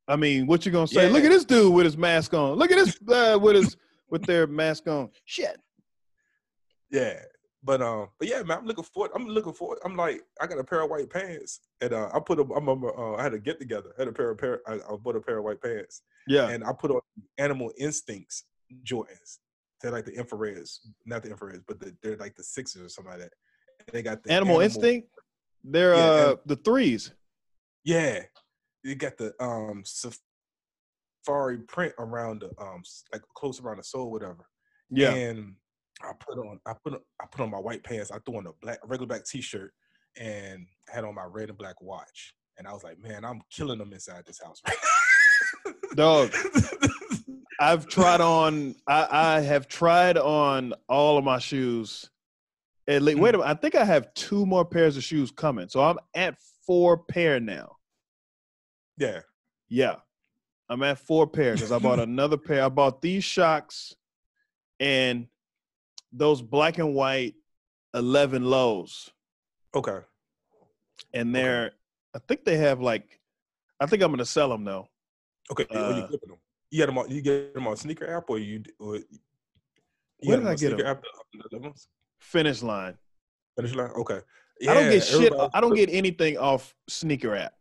[0.08, 1.08] I mean, what you gonna say?
[1.08, 1.14] Yeah.
[1.14, 2.54] Look at this dude with his mask on.
[2.58, 3.76] Look at this uh, with his
[4.10, 5.10] with their mask on.
[5.26, 5.58] Shit.
[6.92, 7.20] Yeah.
[7.66, 9.12] But um, but yeah, man, I'm looking forward.
[9.16, 9.80] I'm looking forward.
[9.86, 12.52] I'm like, I got a pair of white pants, and uh, I put them.
[12.52, 13.94] I'm, uh, I had a get together.
[13.98, 14.60] I had a pair of pair.
[14.68, 16.50] I, I bought a pair of white pants, Yeah.
[16.50, 17.00] and I put on
[17.38, 18.44] Animal Instincts
[18.84, 19.38] Jordans.
[19.82, 23.12] They're like the infrareds, not the infrareds, but the, they're like the sixes or something
[23.12, 23.34] like that.
[23.88, 25.08] And they got the Animal, Instinct.
[25.64, 27.14] They're Yeah, uh and- the threes.
[27.86, 28.24] Yeah,
[28.84, 32.84] you got the um safari print around the um
[33.14, 34.46] like close around the sole, whatever.
[34.90, 35.14] Yeah.
[35.14, 35.56] And
[36.02, 38.12] I put on I put on, I put on my white pants.
[38.12, 39.74] I threw on a black regular black t-shirt
[40.18, 42.34] and had on my red and black watch.
[42.58, 44.62] And I was like, man, I'm killing them inside this house.
[44.68, 46.34] Right Dog.
[47.60, 52.10] I've tried on I, I have tried on all of my shoes.
[52.88, 53.42] At least, wait a hmm.
[53.42, 53.52] minute.
[53.52, 55.70] I think I have two more pairs of shoes coming.
[55.70, 57.76] So I'm at four pair now.
[58.98, 59.22] yeah.
[59.70, 59.96] Yeah.
[60.70, 62.64] I'm at four pairs because I bought another pair.
[62.64, 63.94] I bought these Shox
[64.80, 65.28] and
[66.14, 67.34] those black and white
[67.94, 69.12] 11 lows.
[69.76, 70.00] Okay.
[71.14, 71.72] And they're,
[72.16, 73.20] I think they have like,
[73.80, 74.88] I think I'm going to sell them though.
[75.52, 75.66] Okay.
[75.72, 76.38] oh, you Uh, flipping them.
[76.72, 79.04] You get them on you get them on sneaker app or you or you
[80.22, 80.88] Where did I get sneaker 'em?
[80.88, 81.04] app,
[81.52, 81.74] the- the?
[82.20, 82.98] Finish line.
[83.58, 83.90] Finish line?
[83.92, 84.20] Okay.
[84.68, 85.34] I don't get shit.
[85.54, 87.54] I don't get anything off sneaker app.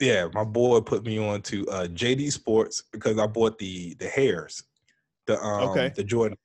[0.00, 4.08] Yeah, my boy put me on to uh, JD Sports because I bought the the
[4.08, 4.62] hairs,
[5.26, 5.92] the um, Okay.
[5.94, 6.36] the Jordan.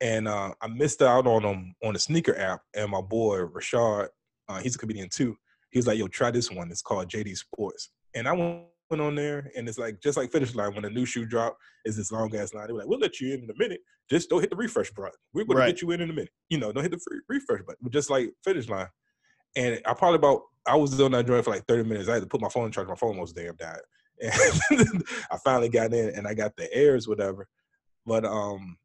[0.00, 2.60] And uh, I missed out on them on the sneaker app.
[2.74, 4.08] And my boy Rashad,
[4.48, 5.36] uh, he's a comedian too.
[5.70, 6.70] He was like, "Yo, try this one.
[6.70, 10.54] It's called JD Sports." And I went on there, and it's like just like Finish
[10.54, 12.66] Line when a new shoe drop is this long ass line.
[12.66, 13.80] They were like, "We'll let you in in a minute.
[14.08, 15.12] Just don't hit the refresh button.
[15.32, 15.66] We're going Right.
[15.66, 16.30] to get you in in a minute.
[16.48, 17.90] You know, don't hit the free refresh button.
[17.90, 18.88] Just like Finish Line."
[19.56, 22.08] And I probably about I was on that joint for like 30 minutes.
[22.08, 22.88] I had to put my phone in charge.
[22.88, 23.80] My phone almost damn died.
[24.22, 27.46] And I finally got in and I got the airs, whatever.
[28.06, 28.76] But um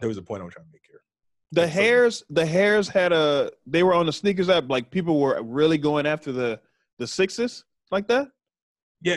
[0.00, 1.00] there was a point I'm trying to make here.
[1.52, 3.50] The That's hairs, the hairs had a.
[3.66, 4.68] They were on the sneakers app.
[4.68, 6.60] Like people were really going after the
[6.98, 8.28] the sixes like that.
[9.02, 9.16] Yeah,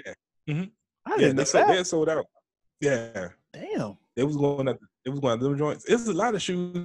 [0.49, 0.64] mm-hmm.
[1.05, 1.76] I yeah, didn't know they, sold, that.
[1.76, 2.26] they sold out.
[2.81, 3.97] Yeah, Damn.
[4.15, 5.85] it was going at it was going at them joints.
[5.88, 6.76] It's a lot of shoes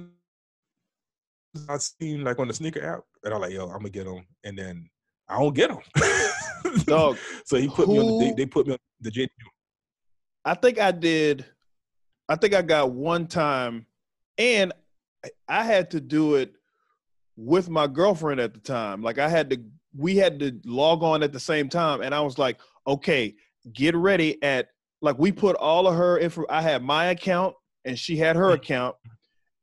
[1.67, 4.25] I seen like on the sneaker app, and I'm like, yo, I'm gonna get them,
[4.43, 4.89] and then
[5.27, 5.79] I don't get them.
[6.85, 8.19] Dog, so he put me on.
[8.19, 9.27] The, they, they put me on the JD.
[10.45, 11.45] I think I did.
[12.27, 13.85] I think I got one time,
[14.39, 14.73] and
[15.47, 16.53] I- had to do it
[17.35, 19.01] with my girlfriend at the time.
[19.03, 19.61] Like I had to,
[19.95, 23.35] we had to log on at the same time, and I was like, okay,
[23.73, 24.69] get ready at
[25.01, 26.45] like we put all of her info.
[26.49, 27.55] I had my account,
[27.85, 28.95] and she had her account,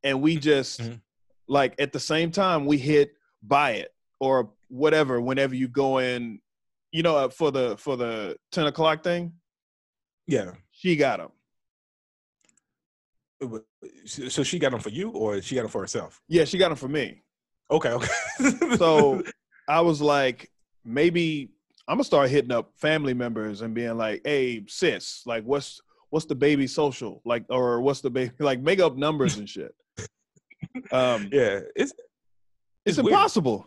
[0.04, 1.00] and we just Mhm.
[1.48, 3.12] like at the same time we hit
[3.42, 6.40] buy it or whatever whenever you go in
[6.92, 9.32] you know, uh, for the for the ten o'clock thing,
[10.26, 10.52] Yeah.
[10.70, 11.30] she got them.
[14.06, 16.20] So she got them for you, or she got them for herself?
[16.28, 17.22] Yeah, she got them for me.
[17.70, 17.90] Okay.
[17.90, 18.08] Okay.
[18.76, 19.22] So
[19.68, 20.50] I was like,
[20.84, 21.50] maybe
[21.88, 25.80] I'm gonna start hitting up family members and being like, "Hey, sis, like, what's
[26.10, 28.60] what's the baby social like, or what's the baby like?
[28.60, 29.74] Make up numbers and shit."
[30.92, 31.92] Um, yeah, it's it's,
[32.86, 33.66] it's impossible.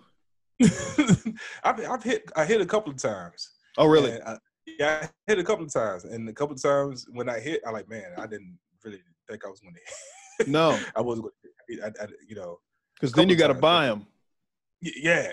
[1.64, 3.52] I've I've hit I hit a couple of times.
[3.78, 4.22] Oh, really?
[4.22, 4.38] I,
[4.80, 7.62] yeah, I hit a couple of times, and a couple of times when I hit,
[7.66, 9.76] I like, man, I didn't really think I was going
[10.40, 10.50] to.
[10.50, 11.34] No, I wasn't going
[11.70, 11.86] to.
[11.86, 12.60] I, I, you know,
[12.96, 14.08] because then you got to buy them.
[14.82, 15.32] yeah.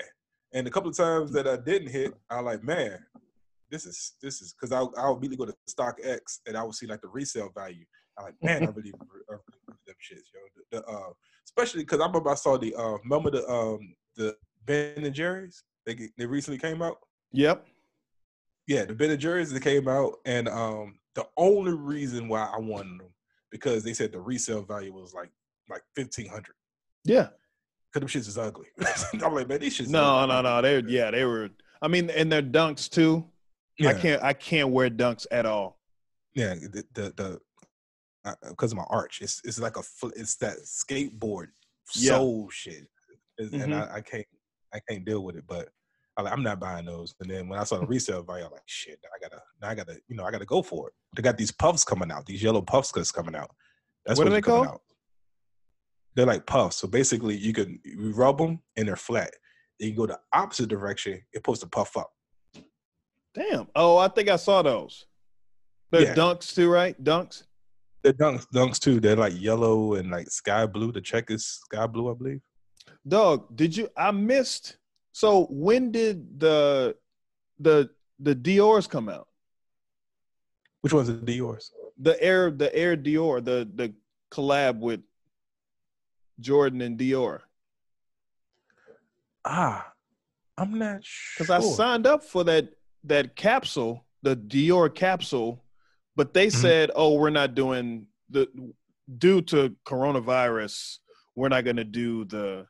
[0.53, 2.99] And a couple of times that I didn't hit, I like, man,
[3.69, 6.75] this is this is because I I would immediately go to StockX and I would
[6.75, 7.85] see like the resale value.
[8.17, 10.39] I'm like, man, I really, I really them shits, yo.
[10.71, 11.09] The, the, uh,
[11.45, 15.63] especially because I remember I saw the uh, remember the um the Ben and Jerry's
[15.85, 16.97] they they recently came out.
[17.33, 17.67] Yep.
[18.67, 22.59] Yeah, the Ben and Jerry's that came out, and um the only reason why I
[22.59, 23.09] wanted them
[23.57, 25.29] because they said the resale value was like
[25.69, 26.53] like fifteen hundred.
[27.03, 27.27] Yeah.
[27.93, 28.67] Cause them shits is ugly.
[29.23, 29.87] I'm like, man, these shits.
[29.89, 30.35] No, ugly.
[30.35, 30.61] no, no.
[30.61, 31.49] They yeah, they were.
[31.81, 33.25] I mean, and their dunks too.
[33.79, 34.23] Yeah, I can't.
[34.23, 35.79] I can't wear dunks at all.
[36.35, 36.53] yeah.
[36.55, 37.39] The the, the
[38.49, 41.47] because of my arch, it's it's like a fl- it's that skateboard
[41.95, 42.11] Yeah.
[42.17, 42.87] soul shit,
[43.39, 43.89] It's- and Mhm.
[43.91, 44.25] I, I can't
[44.73, 45.45] I can't deal with it.
[45.47, 45.69] But
[46.17, 47.13] I like, I'm not buying those.
[47.19, 49.75] And then when I saw the resale value, I'm like, shit, I gotta now I
[49.75, 50.93] gotta you know I gotta go for it.
[51.15, 53.51] They got these puffs coming out, these yellow puffs that's coming out.
[54.05, 54.67] That's What are they called?
[54.67, 54.81] Out.
[56.15, 56.77] They're like puffs.
[56.77, 59.31] So basically, you can you rub them and they're flat.
[59.79, 62.09] Then you go the opposite direction, it's supposed to puff up.
[63.35, 63.67] Damn.
[63.75, 65.05] Oh, I think I saw those.
[65.91, 66.15] They're Yeah.
[66.15, 67.01] dunks too, right?
[67.03, 67.43] Dunks.
[68.03, 68.99] They're dunks, dunks too.
[68.99, 70.91] They're like yellow and like sky blue.
[70.91, 72.41] The check is sky blue, I believe.
[73.07, 73.89] Dog, did you?
[73.95, 74.77] I missed.
[75.17, 76.95] So when did the
[77.59, 77.89] the
[78.19, 79.27] the Dior's come out?
[80.81, 81.71] Which one's the Dior's?
[81.97, 83.95] The Air the Air Dior the the
[84.29, 85.01] collab with
[86.39, 87.39] Jordan and Dior.
[89.43, 89.91] Ah,
[90.55, 91.33] I'm not sure.
[91.47, 92.69] Because I signed up for that
[93.05, 95.63] that capsule, the Dior capsule,
[96.15, 96.61] but they Mhm.
[96.61, 98.45] said, "Oh, we're not doing the
[99.17, 100.99] due to coronavirus,
[101.33, 102.67] we're not going to do the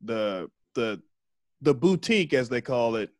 [0.00, 1.00] the the
[1.60, 3.10] the boutique as they call it,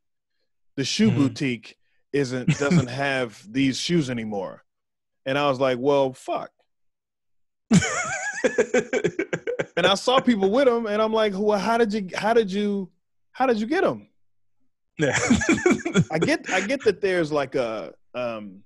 [0.77, 1.16] the shoe Mhm.
[1.16, 1.78] boutique
[2.12, 4.65] isn't doesn't have these shoes anymore."
[5.27, 6.51] And I was like, "Well, fuck."
[9.77, 12.51] And I saw people with them, and I'm like, "Well, how did you how did
[12.51, 12.90] you
[13.32, 14.09] how did you get them?"
[14.98, 15.16] yeah.
[16.10, 18.62] I get I get that there's like a um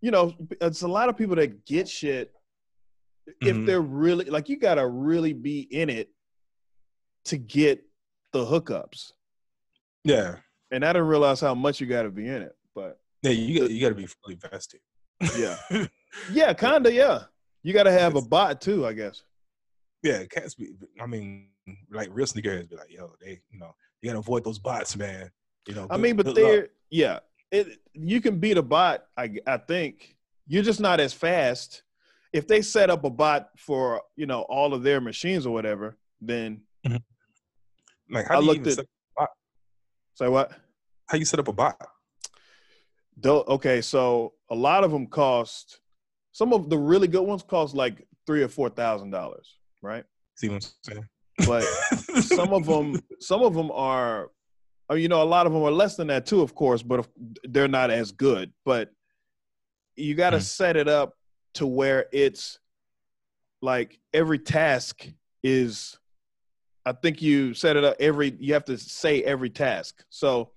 [0.00, 2.32] you know, it's a lot of people that get shit
[3.40, 3.66] if Mhm.
[3.66, 6.10] they're really like you gotta really be in it
[7.24, 7.82] to get
[8.32, 9.12] the hookups.
[10.04, 10.36] yeah.
[10.72, 12.56] And I didn't realize how much you gotta be in it.
[12.74, 14.80] But Yeah, you got you got to be fully vested.
[15.36, 15.56] yeah.
[16.32, 17.22] Yeah, kinda, yeah.
[17.62, 19.22] You gotta have a bot too, I guess.
[20.02, 20.70] yeah, cats be.
[21.00, 21.48] I mean,
[21.90, 25.30] like real sneakerheads be like, yo, they, you know, you gotta avoid those bots, man.
[25.68, 25.86] You know.
[25.88, 26.70] I mean, but good they're luck.
[26.90, 27.18] yeah.
[27.52, 30.16] It you can beat a bot, I I think.
[30.48, 31.82] You're just not as fast.
[32.32, 35.96] If they set up a bot for, you know, all of their machines or whatever,
[36.20, 36.96] then mm-hmm.
[38.10, 38.86] Like how I do you looked at- set,
[40.14, 40.52] say what?
[41.08, 41.76] how you set up a bot?
[43.24, 45.80] Okay, so a lot of them cost.
[46.32, 50.04] Some of the really good ones cost like three or four thousand dollars, right?
[50.36, 51.08] See what I'm saying?
[51.46, 51.62] But
[52.22, 54.30] some of them, some of them are,
[54.88, 57.00] oh, you know, a lot of them are less than that too, of course, but
[57.00, 57.08] if-
[57.44, 58.52] they're not as good.
[58.64, 58.90] But
[59.96, 60.42] you got to Mhm.
[60.42, 61.14] set it up
[61.54, 62.58] to where it's
[63.60, 65.06] like every task
[65.42, 65.98] is.
[66.86, 68.36] I think you set it up every.
[68.38, 70.04] You have to say every task.
[70.08, 70.50] So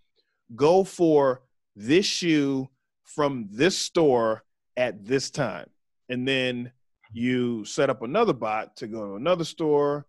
[0.56, 1.42] go for
[1.76, 2.70] this shoe
[3.04, 4.44] from this store
[4.78, 5.70] at this time.
[6.10, 6.72] And then
[7.12, 10.06] you set up another bot to go to another store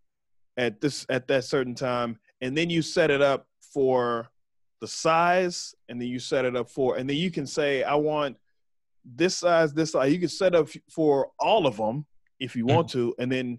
[0.56, 2.18] at this at that certain time.
[2.40, 4.28] And then you set it up for
[4.80, 7.94] the size, and then you set it up for, and then you can say, I
[7.94, 8.36] want
[9.04, 10.12] this size, this size.
[10.12, 12.04] You can set up for all of them
[12.38, 13.08] if you want mm-hmm.
[13.08, 13.14] to.
[13.18, 13.58] And then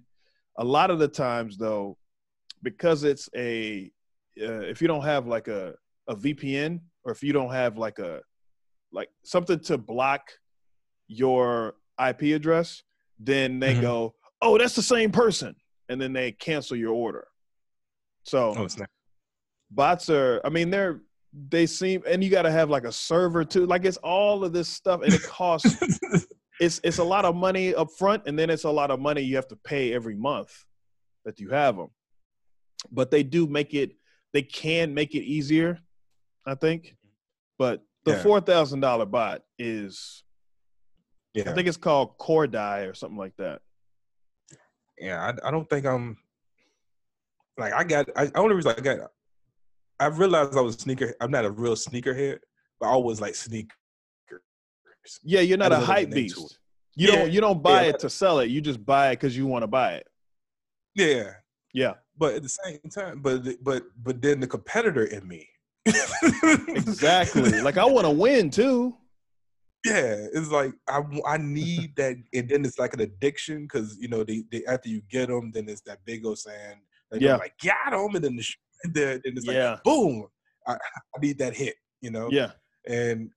[0.57, 1.97] a lot of the times though,
[2.65, 3.89] because it's a
[4.41, 5.75] uh, if you don't have like a
[6.09, 8.19] a VPN or if you don't have like a
[8.91, 10.23] like something to block
[11.07, 11.75] your
[12.09, 12.83] IP address,
[13.19, 13.81] then they Mhm.
[13.81, 15.55] go, "Oh, that's the same person,"
[15.87, 17.27] and then they cancel your order.
[18.23, 18.67] So oh,
[19.71, 21.01] bots are, I mean, they're
[21.49, 23.65] they seem, and you got to have like a server too.
[23.65, 25.77] Like it's all of this stuff, and it costs.
[26.59, 29.21] it's it's a lot of money up front, and then it's a lot of money
[29.21, 30.51] you have to pay every month
[31.25, 31.89] that you have them.
[32.91, 33.91] But they do make it.
[34.33, 35.79] They can make it easier,
[36.45, 36.95] I think.
[37.57, 38.23] But the Yeah.
[38.23, 40.23] four thousand dollar bot is
[41.33, 43.61] Yeah, I think it's called Kodai or something like that.
[44.99, 45.21] yeah.
[45.43, 46.17] I, I don't think I'm
[47.57, 48.09] like I got.
[48.15, 49.11] I only reason I got.
[49.99, 51.13] I realized I was sneaker.
[51.21, 52.39] I'm not a real sneakerhead,
[52.79, 53.71] but I always like sneakers.
[55.23, 56.59] Yeah, you're not a hype beast.
[56.95, 57.89] You Yeah, don't you don't buy yeah.
[57.89, 58.49] it to sell it.
[58.49, 60.07] You just buy it because you want to buy it.
[60.95, 61.33] Yeah,
[61.73, 65.47] Yeah, but at the same time, but but but then the competitor in me.
[65.85, 67.61] exactly.
[67.61, 68.95] like I want to win too.
[69.85, 74.07] Yeah, it's like I I need that, and then it's like an addiction because you
[74.07, 76.81] know they, they after you get them, then it's that big old saying,
[77.11, 77.35] like, Yeah.
[77.35, 78.45] like got them, and then the
[78.83, 79.77] and then, it's like Yeah.
[79.83, 80.27] boom,
[80.67, 82.51] I, I need that hit, you know, Yeah,
[82.87, 83.29] and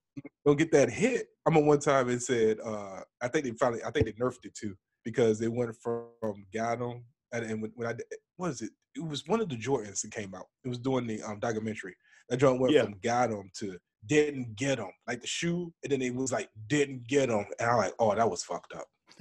[0.47, 1.29] don't get that hit.
[1.47, 4.45] I'm remember one time it said, uh, I think they finally, I think they nerfed
[4.45, 4.75] it too
[5.05, 8.07] because they went from got them, and, when, when I did-
[8.37, 8.71] what is it?
[8.95, 10.47] It was one of the Jordans that came out.
[10.65, 11.97] It was doing the um documentary.
[12.29, 12.85] That joint went Yeah.
[12.85, 13.77] from got them to
[14.07, 17.71] didn't get them, like the shoe, and then it was like didn't get them, and
[17.71, 18.87] I'm like, oh, that was fucked up.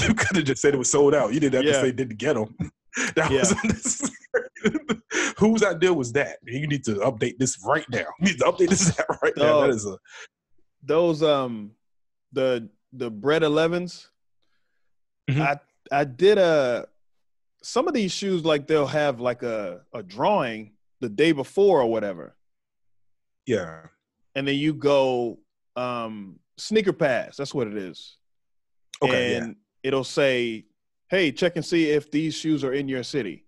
[0.00, 1.32] you could have just said it was sold out.
[1.34, 1.72] You didn't have Yeah.
[1.72, 2.54] to say didn't get them.
[3.14, 3.44] That Yeah.
[3.64, 4.10] was.
[5.38, 6.38] Whose idea was that?
[6.44, 8.06] You need to update this right now.
[8.18, 9.60] You need to update this right now.
[9.60, 9.96] That is a
[10.82, 11.72] those um
[12.32, 14.06] the the bread 11s.
[15.30, 15.40] Mhm.
[15.42, 15.60] I
[15.90, 16.86] I did a
[17.62, 21.86] some of these shoes like they'll have like a a drawing the day before or
[21.86, 22.36] whatever,
[23.46, 23.82] yeah.
[24.34, 25.38] and then you go
[25.76, 27.36] um sneaker pass.
[27.36, 28.16] That's what it is.
[29.02, 29.36] Okay.
[29.36, 30.66] and it'll say,
[31.08, 33.44] "Hey, check and see if these shoes are in your city."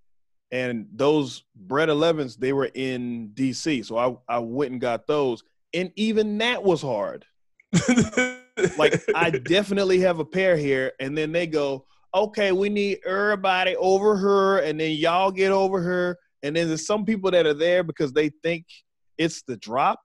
[0.53, 5.43] And those Bread 11s, they were in DC, so I I went and got those,
[5.75, 7.25] and even that was hard.
[8.77, 13.77] Like I definitely have a pair here, and then they go, "Okay, we need everybody
[13.77, 17.55] over her, and then y'all get over her, And then there's some people that are
[17.55, 18.65] there because they think
[19.19, 20.01] it's the drop,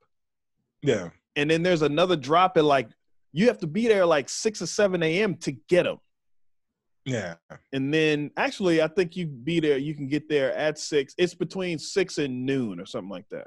[0.82, 1.08] yeah.
[1.34, 2.88] and then there's another drop at like
[3.32, 5.34] you have to be there like six or seven a.m.
[5.36, 5.98] to get them.
[7.06, 7.36] Yeah.
[7.72, 11.34] and then actually i think you be there you can get there at six it's
[11.34, 13.46] between six and noon or something like that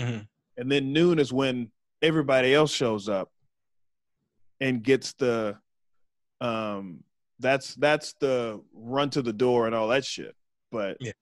[0.00, 0.26] Mhm.
[0.56, 1.70] and then noon is when
[2.02, 3.30] everybody else shows up
[4.60, 5.56] and gets the
[6.40, 7.04] um
[7.40, 10.34] that's that's the run to the door and all that shit
[10.70, 11.12] but Yeah.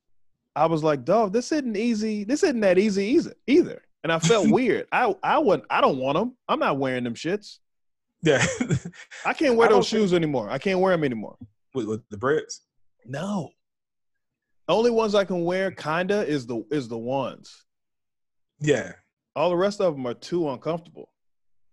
[0.56, 4.50] i was like dog this isn't easy this isn't that easy either and i felt
[4.50, 7.58] weird i i wouldn't i don't want them i'm not wearing them shits
[8.22, 8.44] Yeah.
[9.24, 11.36] i can't wear I those shoes anymore i can't wear them anymore
[11.74, 12.62] with, with the breads.
[13.04, 13.50] No.
[14.68, 17.64] Only ones I can wear kinda is the is the ones.
[18.60, 18.92] Yeah.
[19.36, 21.10] All the rest of them are too uncomfortable.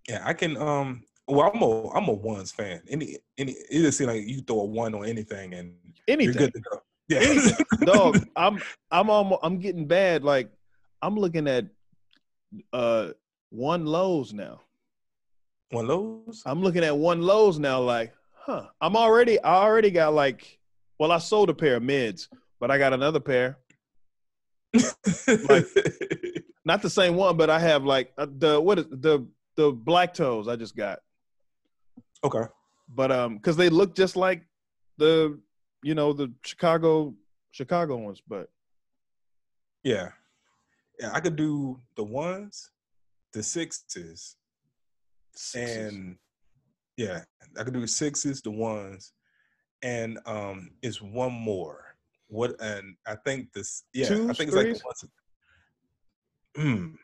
[0.08, 0.22] Yeah.
[0.24, 2.82] I can um well I'm a I'm a ones fan.
[2.88, 5.74] Any any it just seems like you throw a one on anything and
[6.08, 6.82] you're good to go.
[7.08, 7.20] Yeah.
[7.20, 7.66] Anything.
[7.86, 8.62] Dog, I'm
[8.92, 10.24] I'm almost I'm getting bad.
[10.24, 10.50] Like
[11.02, 11.66] I'm looking at
[12.74, 13.10] uh
[13.50, 14.62] one lows now.
[15.72, 16.44] one lows.
[16.46, 18.68] I'm looking at one lows now, like, huh.
[18.82, 20.60] I'm already I already got like
[21.00, 22.30] well, I sold a pair of mids,
[22.60, 23.58] but I got another pair.
[24.74, 25.66] like-
[26.68, 30.14] Not the same one, but I have like uh, the what is the the black
[30.16, 31.00] toes I just got.
[32.24, 32.44] Okay.
[32.90, 34.44] but um because they look just like
[34.98, 35.40] the
[35.84, 37.14] you know the chicago
[37.52, 38.50] chicago ones but
[39.84, 40.10] Yeah.
[41.00, 42.72] Yeah, I could do the ones,
[43.34, 44.38] the sixes,
[45.54, 46.16] and
[46.96, 47.24] yeah,
[47.60, 49.14] I could do sixes, the ones,
[49.84, 51.98] and um, it's one more.
[52.28, 55.06] What and I think this, yeah, I Twos, think it's like the ones.
[56.56, 56.96] Hmm.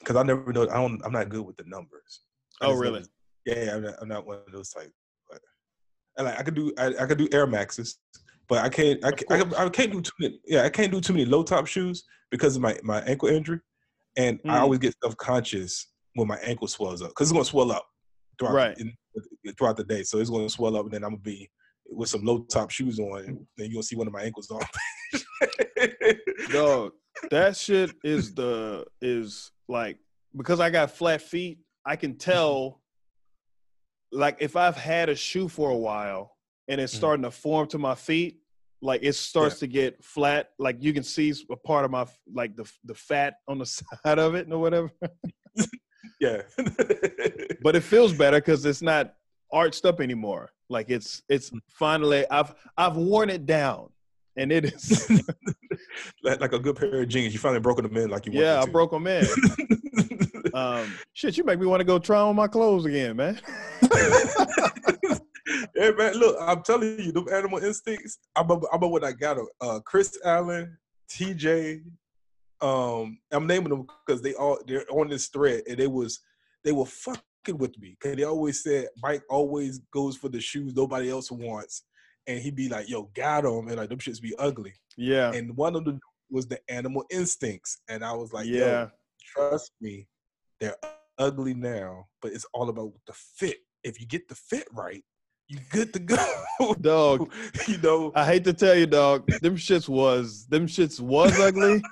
[0.00, 0.62] Because I never know.
[0.62, 1.02] I don't.
[1.04, 2.22] I'm not good with the numbers.
[2.62, 3.04] I Oh, really?
[3.46, 3.74] Yeah, yeah.
[3.76, 4.90] I'm not, I'm not one of those type.
[5.30, 5.40] But
[6.16, 6.72] and like I could do.
[6.78, 7.98] I, I could do Air Maxes,
[8.48, 9.04] but I can't.
[9.04, 10.40] I, can't I, can- I can't do too many.
[10.46, 13.60] Yeah, I can't do too many low top shoes because of my my ankle injury,
[14.16, 14.60] and I Mm.
[14.60, 17.86] always get self conscious when my ankle swells up because it's gonna swell up
[18.38, 18.78] throughout Right.
[18.78, 18.92] in,
[19.58, 20.02] throughout the day.
[20.02, 21.50] So it's gonna swell up, and then I'm gonna be
[21.90, 24.50] with some low top shoes on, and then you're gonna see one of my ankles
[24.50, 24.68] off.
[26.52, 26.92] dog
[27.30, 29.98] that shit is the is like
[30.36, 32.80] because i got flat feet i can tell
[34.14, 36.36] like if i've had a shoe for a while
[36.68, 36.98] and it's Mhm.
[36.98, 38.38] starting to form to my feet
[38.80, 42.54] like it starts to get flat like you can see a part of my like
[42.56, 44.90] the the fat on the side of it or whatever
[46.20, 46.42] yeah.
[47.62, 49.14] but it feels better because it's not
[49.52, 50.50] arched up anymore.
[50.68, 51.60] Like it's it's Mm.
[51.68, 53.90] finally I've I've worn it down,
[54.36, 55.08] and it is
[56.22, 57.32] like, like a good pair of jeans.
[57.32, 59.26] You finally broke them in like you yeah I broke them in.
[60.54, 63.40] Um, shit, you make me want to go try on my clothes again, man.
[65.74, 66.14] yeah, man.
[66.14, 68.18] Look, I'm telling you, them animal instincts.
[68.36, 69.38] I remember, I remember when I got.
[69.60, 70.78] Uh, Chris Allen,
[71.10, 71.82] TJ,
[72.60, 76.20] Um, I'm naming them because they all they're on this thread, and they was
[76.62, 80.72] they were fucking with me because they always said Mike always goes for the shoes
[80.74, 81.82] nobody else wants,
[82.28, 84.72] and he'd be like, "Yo, got them," and like them shits be ugly.
[84.96, 85.32] Yeah.
[85.32, 85.98] And one of them
[86.30, 88.82] was the Animal Instincts, and I was like, yeah.
[88.84, 88.90] "Yo,
[89.34, 90.06] trust me,
[90.64, 90.76] they're
[91.18, 93.58] ugly now, but it's all about the fit.
[93.82, 95.04] If you get the fit right,
[95.48, 96.16] you good to go.
[96.80, 97.30] Dog.
[97.68, 99.26] you know, I hate to tell you, dog.
[99.42, 101.82] Them shits was them shits was ugly.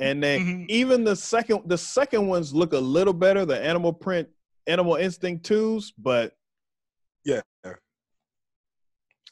[0.00, 0.66] And then Mhm.
[0.68, 4.28] even the second the second ones look a little better, the animal print,
[4.66, 6.32] animal instinct twos, but
[7.24, 7.42] yeah.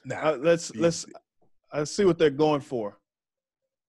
[0.04, 1.06] Nah, uh, let's let's
[1.72, 2.98] I see what they're going for.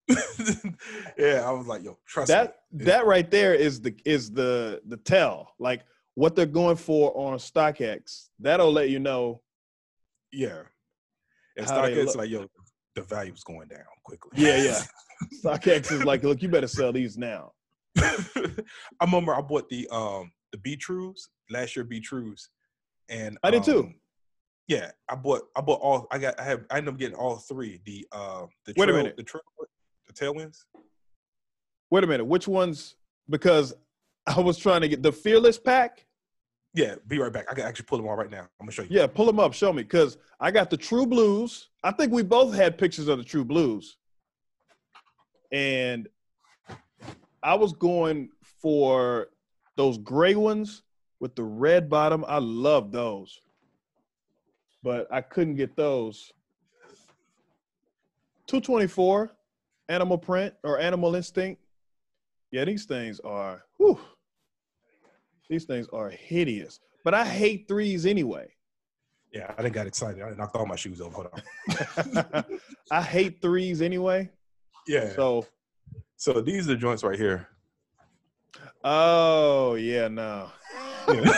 [1.17, 2.85] yeah, I was like, yo, trust That me.
[2.85, 5.53] that right there is the is the the tell.
[5.59, 5.81] Like
[6.13, 8.29] what they're going for on StockX.
[8.39, 9.41] That'll let you know.
[10.31, 10.61] Yeah.
[11.57, 12.47] And StockX like, yo,
[12.95, 14.31] the value's going down quickly.
[14.35, 14.81] Yeah, yeah.
[15.43, 17.51] StockX is like, look, you better sell these now.
[17.97, 18.25] I
[19.01, 22.49] remember I bought the um the Be Trues last year Be Trues,
[23.09, 23.79] and I did too.
[23.79, 23.95] um,
[24.67, 27.37] Yeah, I bought I bought all I got I have I ended up getting all
[27.37, 29.15] three the uh the Wait a minute.
[29.17, 29.65] the trail the
[30.15, 30.63] tailwinds
[31.91, 32.95] Wait a minute, which ones?
[33.29, 33.73] Because
[34.25, 36.05] I was trying to get the fearless pack.
[36.73, 38.81] yeah be right back I can actually pull them all right now I'm gonna show
[38.81, 39.83] you Yeah, pull them up, show me.
[39.83, 41.69] Because I got the True Blues.
[41.83, 43.97] I think we both had pictures of the True Blues.
[45.51, 46.07] And
[47.43, 48.29] I was going
[48.61, 49.27] for
[49.77, 50.81] those gray ones
[51.19, 52.25] with the red bottom.
[52.27, 53.39] I love those.
[54.81, 56.31] But I couldn't get those.
[58.47, 59.35] 224
[59.89, 61.61] animal print or animal instinct.
[62.51, 63.99] Yeah, these things are whew,
[65.49, 66.79] these things are hideous.
[67.03, 68.47] But I hate threes anyway.
[69.31, 72.45] yeah I didn't got excited I knocked all my shoes over hold on
[72.91, 74.29] I hate threes anyway.
[74.87, 75.45] yeah so,
[76.17, 77.47] So, these are the joints right here
[78.83, 80.49] oh yeah, no.
[81.09, 81.15] yeah,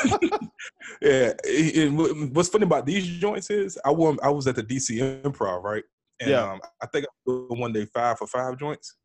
[1.01, 1.33] yeah.
[1.43, 4.17] it- it- what's funny about these joints is I won.
[4.23, 5.83] I was at the DC Improv, right?
[6.19, 6.51] And Yeah.
[6.53, 8.95] um, I think I one day five for five joints,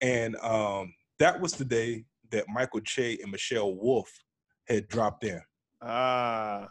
[0.00, 4.10] and um, that was the day that Michael Che and Michelle Wolf
[4.68, 5.40] had dropped in,
[5.82, 6.70] Ah,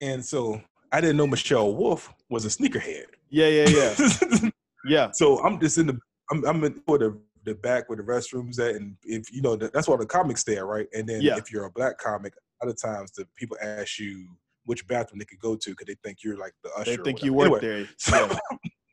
[0.00, 0.60] and so
[0.92, 3.06] I didn't know Michelle Wolf was a sneakerhead.
[3.28, 4.50] yeah, yeah, yeah,
[4.84, 5.10] yeah.
[5.12, 5.98] so I'm just in the
[6.30, 9.56] I'm I'm in for the the back where the restrooms at, and if you know
[9.56, 10.86] that- that's why the comics there, right?
[10.92, 11.38] And then Yeah.
[11.38, 14.28] if you're a black comic, other times the people ask you
[14.64, 16.96] which bathroom they could go to because they think you're like the usher.
[16.96, 17.88] They think you work Anyway, there.
[17.96, 18.38] So,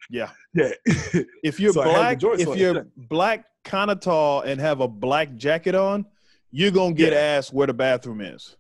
[0.10, 0.30] Yeah.
[0.54, 0.72] yeah,
[1.44, 4.80] If you're So I had the black, if you're black, kind of tall, and have
[4.82, 6.06] a black jacket on,
[6.52, 7.20] you're gonna get Yeah.
[7.20, 8.56] asked where the bathroom is.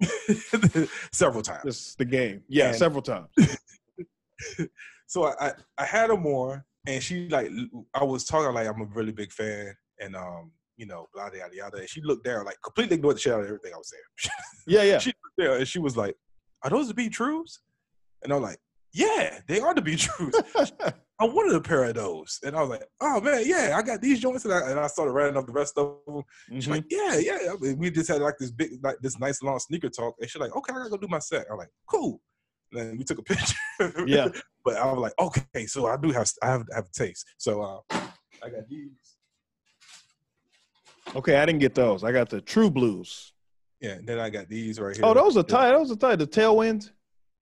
[1.12, 1.64] several times.
[1.64, 2.42] Is the game.
[2.48, 3.28] Yeah, And- several times.
[5.10, 7.50] So I, I I had them more, and she like
[7.94, 11.54] I was talking like I'm a really big fan, and um you know blah yada
[11.54, 11.76] yada.
[11.78, 14.32] And she looked down like completely ignored the shit out of everything I was saying.
[14.66, 14.98] Yeah, yeah.
[14.98, 16.14] she looked there and she was like,
[16.62, 17.60] "Are those the Be Trues?"
[18.22, 18.58] And I'm like,
[18.92, 20.34] "Yeah, they are the Be Trues.
[21.20, 24.00] I wanted a pair of those." And I was like, "Oh man, yeah, I got
[24.00, 26.22] these joints." And I, and I started writing up the rest of them.
[26.52, 26.70] She's Mhm.
[26.70, 29.58] like, "Yeah, yeah." I mean, we just had like this big, like this nice long
[29.58, 32.20] sneaker talk, and she's like, "Okay, I gotta go do my set." I'm like, "Cool."
[32.72, 33.56] And then we took a picture.
[34.06, 34.28] Yeah.
[34.64, 37.62] but I was like, "Okay, so I do have, I have, have a taste." So
[37.62, 37.80] uh,
[38.44, 39.07] I got these.
[41.16, 42.04] Okay, I didn't get those.
[42.04, 43.32] I got the True Blues.
[43.80, 45.04] Yeah, and then I got these right here.
[45.04, 45.72] Oh, those are tight.
[45.72, 46.16] Those are tight.
[46.16, 46.90] The tailwinds.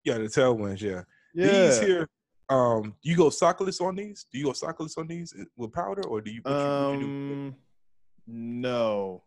[0.03, 0.81] Yeah, the tailwinds.
[0.81, 1.01] Yeah.
[1.33, 1.67] Yeah.
[1.67, 2.07] These here,
[2.49, 4.25] um, do you go sockless on these?
[4.31, 6.41] Do you go sockless on these with powder, or do you?
[6.43, 7.05] What you, do?
[7.05, 7.55] Um,
[8.27, 9.23] no,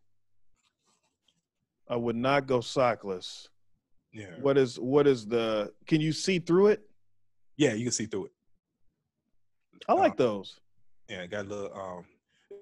[1.89, 3.49] I would not go sockless.
[4.13, 5.73] Yeah, What is what is the?
[5.87, 6.83] Can you see through it?
[7.57, 8.33] yeah, you can see through it.
[9.89, 10.59] I like Uh, those.
[11.09, 11.73] Yeah, got a little.
[11.79, 12.05] Um,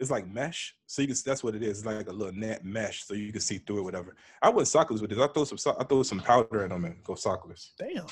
[0.01, 1.16] it's like mesh, so you can.
[1.25, 1.79] That's what it is.
[1.79, 3.83] It's like a little net mesh, so you can see through it.
[3.83, 4.16] Whatever.
[4.43, 5.19] I went sockless with this.
[5.19, 5.59] I throw some.
[5.59, 7.70] so- I throw some powder in them and go sockless.
[7.79, 8.07] Damn.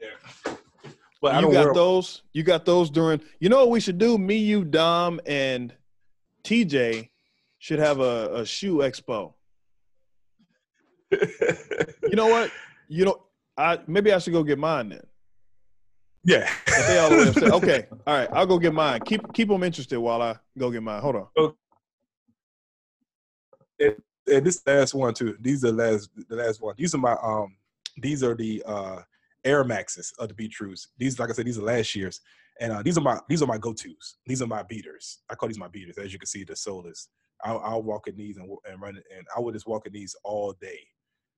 [0.00, 0.54] Yeah.
[1.22, 1.74] But I you don't got wear.
[1.74, 2.22] those.
[2.32, 3.20] You got those during.
[3.40, 4.16] You know what we should do?
[4.16, 5.74] Me, you, Dom, and
[6.44, 7.10] TJ
[7.58, 9.34] should have a, a shoe expo.
[12.08, 12.50] You know what?
[12.88, 13.22] You know,
[13.56, 15.02] I maybe I should go get mine then.
[16.24, 16.50] Yeah.
[16.66, 17.52] If they all the way upstairs.
[17.52, 18.28] Okay, all right.
[18.32, 19.00] I'll go get mine.
[19.00, 21.00] Keep keep them interested while I go get mine.
[21.00, 21.54] Hold on.
[23.80, 25.36] and this last one too.
[25.40, 26.74] These are the last the last one.
[26.76, 27.56] These are my um
[27.96, 29.02] these are the uh
[29.44, 30.88] Air Maxes of the Be Trues.
[30.98, 32.20] These like I said, these are last year's.
[32.60, 34.16] And uh, these are my these are my go-tos.
[34.26, 35.20] These are my beaters.
[35.30, 35.96] I call these my beaters.
[35.96, 37.06] As you can see, the solas.
[37.42, 39.94] I'll, I'll walk in these and, and run it, and I would just walk in
[39.94, 40.78] these all day.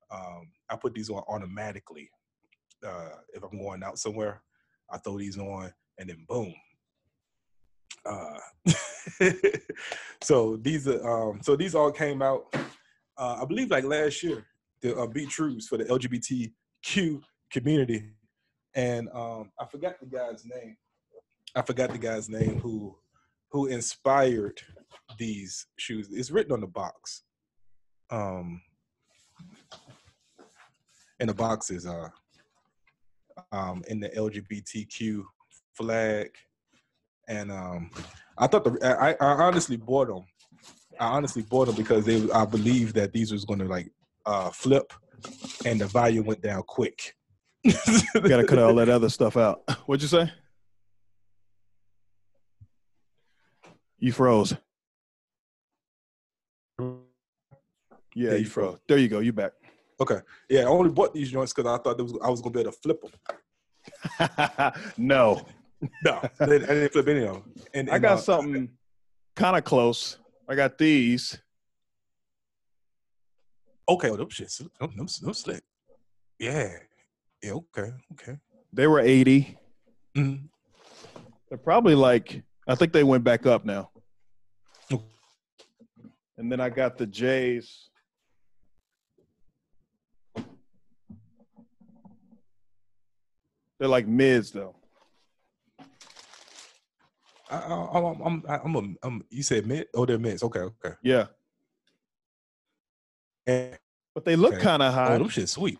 [0.09, 2.09] Um, I put these on automatically.
[2.83, 4.41] Uh, if I'm going out somewhere,
[4.91, 6.53] I throw these on, and then boom.
[8.05, 8.73] Uh,
[10.21, 12.53] so these are um, so these all came out,
[13.17, 14.45] uh, I believe, like last year.
[14.81, 18.13] The uh, Be Trues for the LGBTQ community,
[18.73, 20.75] and um, I forgot the guy's name.
[21.55, 22.97] I forgot the guy's name who
[23.51, 24.59] who inspired
[25.17, 26.07] these shoes.
[26.11, 27.23] It's written on the box.
[28.09, 28.61] Um,
[31.21, 32.09] and the box is uh
[33.51, 35.23] um in the LGBTQ
[35.73, 36.31] flag,
[37.27, 37.91] and um
[38.37, 40.25] I thought the I, I honestly bought them.
[40.99, 43.91] I honestly bought them because they I believe that these was going to like
[44.25, 44.93] uh flip,
[45.65, 47.15] and the value went down quick.
[47.65, 49.61] Got to cut all that other stuff out.
[49.85, 50.31] What'd you say?
[53.99, 54.55] You froze.
[58.15, 58.79] Yeah, you froze.
[58.87, 59.19] There you go.
[59.19, 59.51] You back.
[60.01, 60.19] Okay.
[60.49, 62.61] Yeah, I only bought these joints because I thought there was, I was gonna be
[62.61, 64.73] able to flip them.
[64.97, 65.45] no,
[66.03, 67.53] No, I didn't, flip any of them.
[67.73, 68.69] And, I got uh, something
[69.35, 70.17] kind of close.
[70.49, 71.39] I got these.
[73.87, 75.63] Okay, oh, them shits, them, them, them slick.
[76.39, 76.69] Yeah.
[77.43, 77.51] Yeah.
[77.53, 77.91] Okay.
[78.13, 78.37] Okay.
[78.73, 79.57] They were 80.
[80.15, 80.49] Mhm.
[81.49, 83.89] They're probably like, I think they went back up now.
[84.91, 85.03] Okay.
[86.37, 87.90] And then I got the J's.
[93.81, 94.75] They're like mids though.
[97.49, 99.87] I, I, I'm, I'm, I'm, a, I'm, you said mid?
[99.95, 100.43] Oh, they're mids.
[100.43, 100.59] Okay.
[100.59, 100.93] Okay.
[101.01, 101.25] Yeah.
[103.47, 103.79] And,
[104.13, 104.61] But they look Okay.
[104.61, 105.15] kind of high.
[105.15, 105.79] oh, them shit sweet.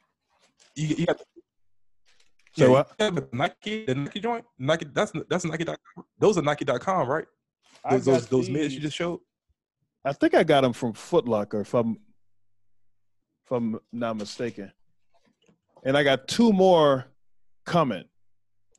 [0.76, 1.26] You, you got the,
[2.54, 2.92] So yeah, what?
[2.98, 4.46] have Nike, the Nike joint.
[4.58, 4.88] Nike.
[4.92, 5.78] That's that's Nike.com.
[6.18, 7.26] Those are Nike.com, right?
[7.88, 9.20] Those those, those mids you just showed.
[10.04, 12.00] I think I got them from Foot Locker, if I'm
[13.46, 14.72] if I'm not mistaken.
[15.84, 17.11] And I got two more
[17.72, 18.04] coming.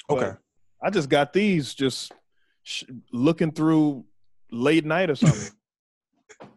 [0.08, 0.36] But Okay.
[0.82, 2.12] I just got these just
[2.64, 4.04] sh- looking through
[4.50, 5.50] late night or something.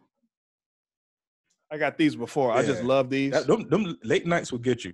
[1.72, 2.52] I got these before.
[2.52, 3.32] I just love these.
[3.32, 4.94] That, them, them late nights will get you.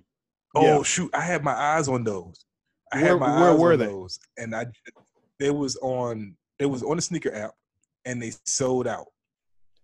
[0.54, 0.82] Oh Yeah.
[0.82, 1.10] shoot!
[1.14, 2.44] I had my eyes on those.
[2.92, 3.86] I Where- had my where eyes were on they?
[3.86, 4.66] those, and I
[5.38, 7.52] they was on they was on the sneaker app,
[8.04, 9.06] and they sold out.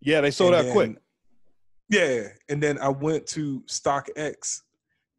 [0.00, 0.96] yeah, they sold out And quick.
[1.90, 4.60] Yeah, and then I went to StockX,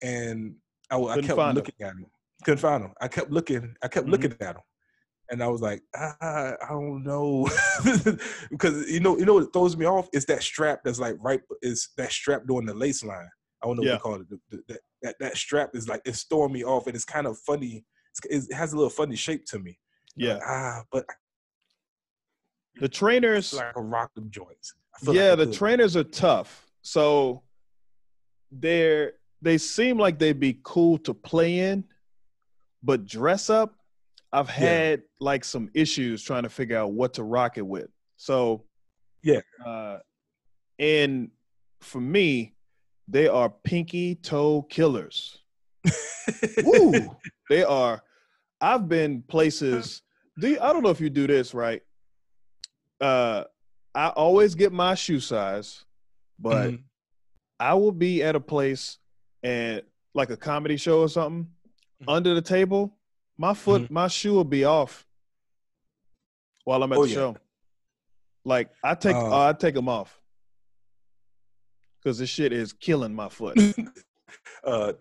[0.03, 0.56] and
[0.91, 2.06] I, Couldn't kept looking at them.
[2.44, 2.94] Couldn't find them.
[3.02, 3.76] I kept looking.
[3.84, 4.11] I kept Mhm.
[4.11, 4.57] looking at them,
[5.30, 7.49] and I was like, ah, I don't know,
[8.49, 11.41] because you know, you know what throws me off is that strap that's like right
[11.61, 13.30] is that strap doing the lace line.
[13.61, 13.94] I don't know Yeah.
[13.94, 14.30] what they call it.
[14.30, 17.28] The- the- that, that that strap is like it's throwing me off, and it's kind
[17.28, 17.86] of funny.
[18.24, 19.78] It's, it has a little funny shape to me.
[20.16, 20.36] Yeah.
[20.36, 21.06] Like, ah, but
[22.80, 24.74] The trainers like I rock them joints.
[24.95, 25.53] I feel yeah, like the could.
[25.56, 26.66] trainers are tough.
[26.82, 27.44] So
[28.52, 31.86] they're they seem like they'd be cool to play in,
[32.84, 33.76] but dress up,
[34.31, 34.53] I've Yeah.
[34.53, 37.89] had like some issues trying to figure out what to rock it with.
[38.18, 38.65] So
[39.23, 39.41] Yeah.
[39.65, 39.99] uh,
[40.77, 41.31] and
[41.81, 42.56] for me,
[43.07, 45.39] they are pinky toe killers.
[46.64, 47.15] Woo!
[47.49, 48.03] they are.
[48.61, 50.01] I've been places.
[50.39, 51.81] Do you, I don't know if you do this right.
[53.01, 53.45] Uh,
[53.95, 55.85] I always get my shoe size,
[56.38, 56.84] but Mhm.
[57.60, 58.99] I will be at a place
[59.43, 59.81] and
[60.14, 61.51] like a comedy show or something.
[62.07, 62.95] Under the table.
[63.38, 65.05] My foot, my shoe will be off
[66.65, 67.15] while I'm at Oh, the yeah.
[67.15, 67.38] show.
[68.45, 70.19] Like I take, Uh, uh, I take them off
[72.01, 73.57] because this shit is killing my foot.
[74.63, 74.93] uh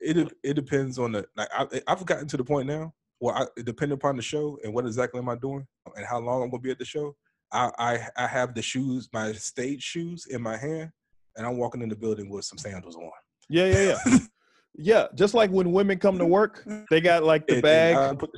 [0.00, 3.46] it it depends on the like I, I've gotten to the point now where I
[3.64, 5.66] depending upon the show and what exactly am I doing
[5.96, 7.16] and how long I'm gonna be at the show.
[7.52, 10.90] I I, I have the shoes, my stage shoes in my hand,
[11.36, 13.10] and I'm walking in the building with some sandals on.
[13.48, 14.18] Yeah, yeah, yeah.
[14.76, 18.28] yeah, just like when women come to work, they got like the bag the,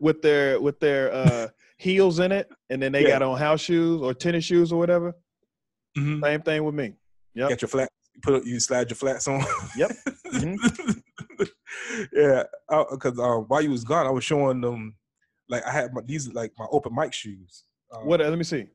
[0.00, 1.48] with their with their uh
[1.78, 3.18] heels in it, and then they Yeah.
[3.18, 5.14] got on house shoes or tennis shoes or whatever.
[5.98, 6.22] Mhm.
[6.22, 6.94] Same thing with me.
[7.34, 7.88] Yeah, Get your flat.
[8.22, 9.44] Put you slide your flats on.
[9.76, 9.90] Yep.
[10.32, 11.44] Mm-hmm.
[12.12, 12.44] yeah,
[12.90, 14.94] because um, while you was gone, I was showing them
[15.48, 17.64] like I had my, these like my open mic shoes.
[17.92, 18.20] Um, What?
[18.20, 18.66] Let me see.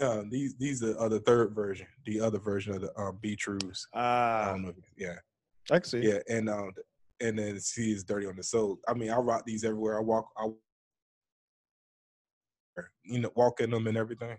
[0.00, 3.86] Uh, these these are, the third version, the other version of the um, Be Trues.
[3.94, 4.54] Ah.
[4.56, 5.14] If, yeah,
[5.70, 6.00] I can see.
[6.00, 6.72] yeah, and um,
[7.20, 8.78] and then C is dirty on the sole.
[8.88, 10.28] I mean, I rock these everywhere I walk.
[10.36, 10.48] I
[13.04, 14.36] you know walk in them and everything.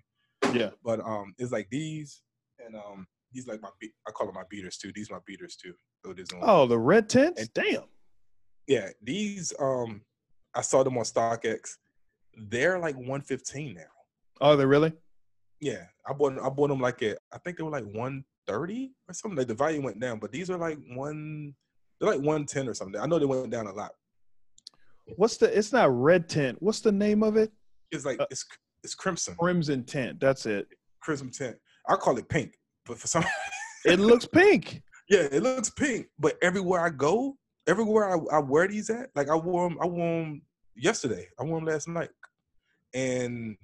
[0.54, 0.72] Yeah.
[0.84, 2.22] But um, it's like these
[2.66, 4.92] and um, these like my be- I call them my beaters too.
[4.94, 5.74] These my beaters too.
[6.06, 6.40] So.
[6.42, 7.40] Oh, the red tents.
[7.42, 7.84] And- Damn.
[8.68, 10.02] Yeah, these um,
[10.56, 11.78] I saw them on StockX.
[12.36, 13.82] They're like 115 now.
[14.42, 14.94] Are they really?
[15.60, 17.86] Yeah, I bought I bought them like at I think they were like
[18.48, 19.38] 130 or something.
[19.38, 21.54] Like the value went down, but these are like one.
[22.00, 23.00] They're like 110 or something.
[23.00, 23.92] I know they went down a lot.
[25.16, 25.56] What's the?
[25.58, 26.58] It's not red tent.
[26.62, 27.52] What's the name of it?
[27.92, 28.46] It's like Uh, it's
[28.84, 30.20] it's crimson, Crimson tint.
[30.20, 30.68] That's it.
[31.02, 31.58] crimson tint.
[31.88, 32.54] I call it pink,
[32.86, 33.24] but for some,
[33.86, 34.82] It looks pink.
[35.10, 36.08] yeah, it looks pink.
[36.20, 37.38] But everywhere I go,
[37.68, 40.42] everywhere I, I wear these at, like I wore them, I wore them
[40.76, 41.28] yesterday.
[41.40, 42.10] I wore them last night,
[42.94, 43.58] and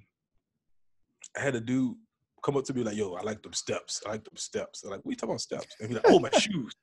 [1.36, 1.96] I had a dude
[2.42, 4.02] come up to me like, "Yo, I like them steps.
[4.06, 6.18] I like them steps." I'm like, "What you talking about steps?" And he's like, "Oh,
[6.18, 6.74] my shoes."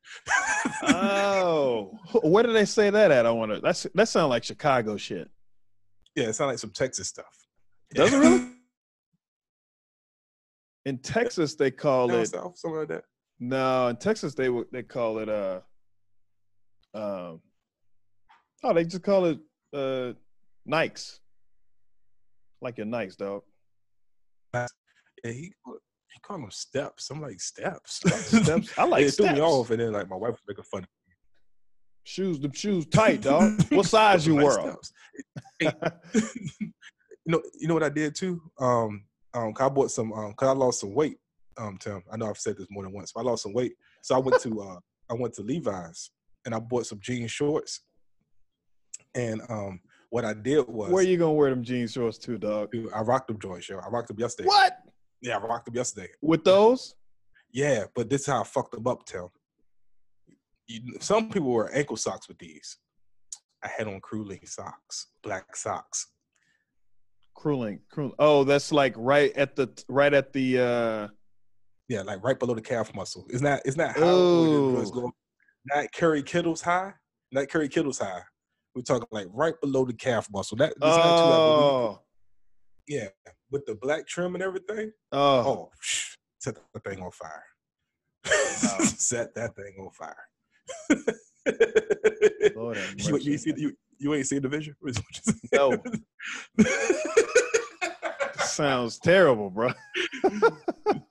[0.84, 3.26] Oh, where did they say that at?
[3.26, 3.60] I want to.
[3.60, 5.30] That's that sounds like Chicago shit.
[6.16, 7.26] yeah, it sounds like some Texas stuff.
[7.94, 8.52] Does it really?
[10.86, 13.04] In Texas, they call Down it south, something like that.
[13.40, 13.90] no.
[13.90, 15.60] In Texas, they they call it uh,
[16.94, 17.42] um,
[18.64, 19.40] oh, they just call it
[19.74, 20.14] uh,
[20.70, 21.20] Nikes,
[22.62, 23.42] like your Nikes, dog.
[25.28, 25.54] Yeah, he
[26.14, 27.10] he called them steps.
[27.10, 28.02] I'm like steps.
[28.28, 28.78] Steps.
[28.78, 30.84] I like it threw me off, and then like my wife was making fun.
[30.84, 30.90] of
[32.04, 33.62] Shoes, the shoes tight, dog.
[33.72, 34.76] What size you Like wear?
[35.60, 35.72] you
[37.26, 38.42] know, you know what I did too.
[38.60, 40.14] Um, um, I bought some.
[40.14, 41.18] Um, cause I lost some weight.
[41.58, 43.12] Um, Tim, I know I've said this more than once.
[43.12, 43.74] But I lost some weight,
[44.04, 44.80] so I went to uh,
[45.10, 46.12] I went to Levi's
[46.46, 47.82] and I bought some jean shorts.
[49.14, 52.72] And um, what I did was, Where you gonna wear them jean shorts to, dog?
[52.72, 53.80] Dude, I rocked them joints, yo.
[53.80, 54.48] I rocked them yesterday.
[54.48, 54.74] What
[55.22, 56.10] Yeah, I rocked them yesterday.
[56.22, 56.96] with those?
[57.52, 59.28] Yeah, but this is how I fucked them up, Tim.
[60.68, 62.78] You, some people wear ankle socks with these.
[63.64, 66.08] I had on crew link socks, black socks.
[67.36, 68.16] Crueling, crueling.
[68.20, 70.60] Oh, that's like right at the right at the.
[70.60, 71.08] uh
[71.88, 73.26] Yeah, like right below the calf muscle.
[73.30, 75.12] Isn't that isn't that how it's going?
[75.74, 76.94] Not Curry Kittle's high.
[77.32, 78.22] Not Curry Kittle's high.
[78.76, 80.58] We're talking like right below the calf muscle.
[80.58, 81.04] That not I.
[81.04, 82.02] Oh,
[82.88, 83.08] yeah,
[83.52, 84.92] with the black trim and everything.
[85.12, 85.70] oh, Oh,
[86.40, 87.44] set the thing on fire.
[88.26, 88.78] Wow.
[88.86, 90.16] set that thing on fire.
[92.56, 94.76] Lord you, you, see, you, you ain't seen the vision?
[94.86, 95.36] Is what you said?
[95.54, 95.78] No.
[98.40, 99.72] sounds terrible, bro.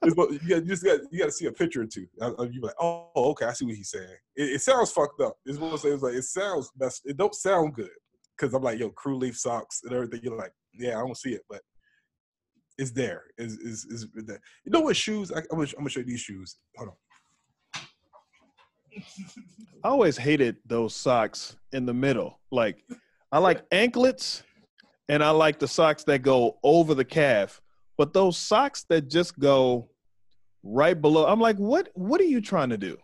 [0.04, 2.06] You, just got you got to see a picture or two.
[2.20, 4.08] You like, oh, okay, I see what he's saying.
[4.36, 5.36] It, it sounds fucked up.
[5.44, 5.94] It's what I'm saying.
[5.94, 7.02] It's like it sounds messed.
[7.06, 7.90] It don't sound good
[8.36, 10.20] because I'm like, yo, crew leaf socks and everything.
[10.22, 11.62] You're like, yeah, I don't see it, but
[12.78, 13.24] it's there.
[13.38, 14.40] Is is is there?
[14.64, 15.32] You know what shoes?
[15.32, 16.56] I, I'm, gonna, I'm gonna show you these shoes.
[16.76, 16.94] Hold on.
[19.84, 22.40] I always hated those socks in the middle.
[22.50, 22.84] Like,
[23.30, 24.42] I like anklets,
[25.08, 27.60] and I like the socks that go over the calf.
[27.98, 29.88] But those socks that just go
[30.62, 31.88] right below, I'm like, what?
[31.94, 32.96] What are you trying to do?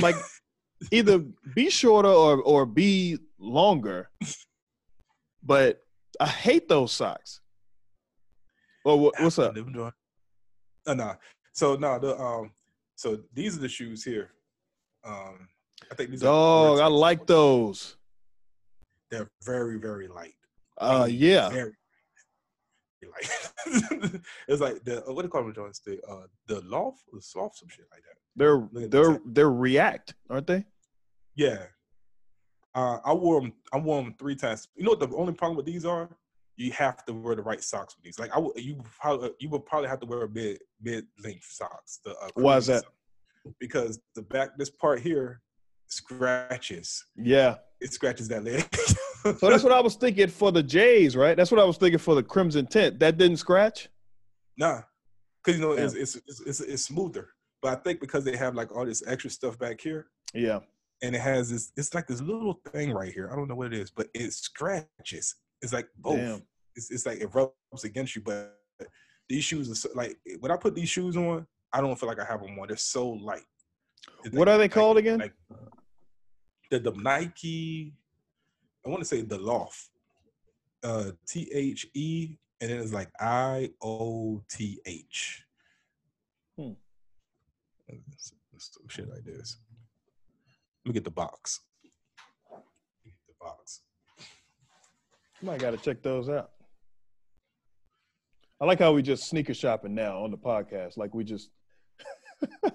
[0.00, 0.16] Like,
[0.92, 1.24] either
[1.54, 4.10] be shorter or or be longer.
[5.42, 5.80] But
[6.20, 7.40] I hate those socks.
[8.84, 9.54] Or what, what's up?
[9.54, 9.94] Joint-
[10.86, 11.14] Uh, nah.
[11.52, 12.52] So no, the um,
[12.94, 14.30] so these are the shoes here.
[15.04, 15.48] Um,
[15.90, 17.96] I think these Dog, are I like those.
[19.10, 20.34] They're very very light.
[20.78, 21.48] Uh, yeah.
[21.48, 21.72] Very
[23.02, 23.50] light.
[24.48, 25.80] it's like the uh, what do you call them joints?
[25.80, 28.16] The uh the loft, the soft, some shit like that.
[28.36, 30.64] They're they're they're React, aren't they?
[31.34, 31.64] Yeah.
[32.74, 33.52] Uh, I wore them.
[33.72, 34.68] I wore them three times.
[34.76, 36.08] You know what the only problem with these are?
[36.56, 38.18] You have to wear the right socks with these.
[38.18, 41.46] Like I, would- you probably you would probably have to wear a mid mid length
[41.50, 42.00] socks.
[42.04, 42.82] The uh, Why is that?
[42.82, 43.54] socks.
[43.58, 45.40] Because the back, this part here,
[45.86, 47.04] scratches.
[47.16, 47.56] Yeah.
[47.80, 48.64] It scratches that leg.
[49.22, 51.36] So that's what I was thinking for the Jays, right?
[51.36, 52.98] That's what I was thinking for the Crimson Tint.
[53.00, 53.90] That didn't scratch.
[54.56, 54.80] Nah,
[55.44, 57.28] because you know it's, it's it's it's it's smoother.
[57.60, 60.60] But I think because they have like all this extra stuff back here, Yeah.
[61.02, 63.30] And it has this, it's like this little thing right here.
[63.32, 65.36] I don't know what it is, but it scratches.
[65.62, 66.42] It's like both.
[66.76, 68.22] It's it's like it rubs against you.
[68.22, 68.56] But
[69.28, 72.20] these shoes are so, like when I put these shoes on, I don't feel like
[72.20, 72.68] I have them on.
[72.68, 73.42] They're so light.
[74.24, 75.18] It's What like- are they like- called again?
[75.18, 75.34] Like
[76.70, 77.94] the the Nike.
[78.84, 79.88] I want to say the Loft.
[80.82, 85.44] Uh, T H E, and then it's like I O T H.
[86.58, 86.72] Hmm.
[88.88, 89.58] Shit like this.
[90.84, 91.60] Let me get the box.
[93.04, 93.82] Get The box.
[95.42, 96.50] Might got to check those out.
[98.60, 100.96] I like how we just sneaker shopping now on the podcast.
[100.96, 101.50] Like we just.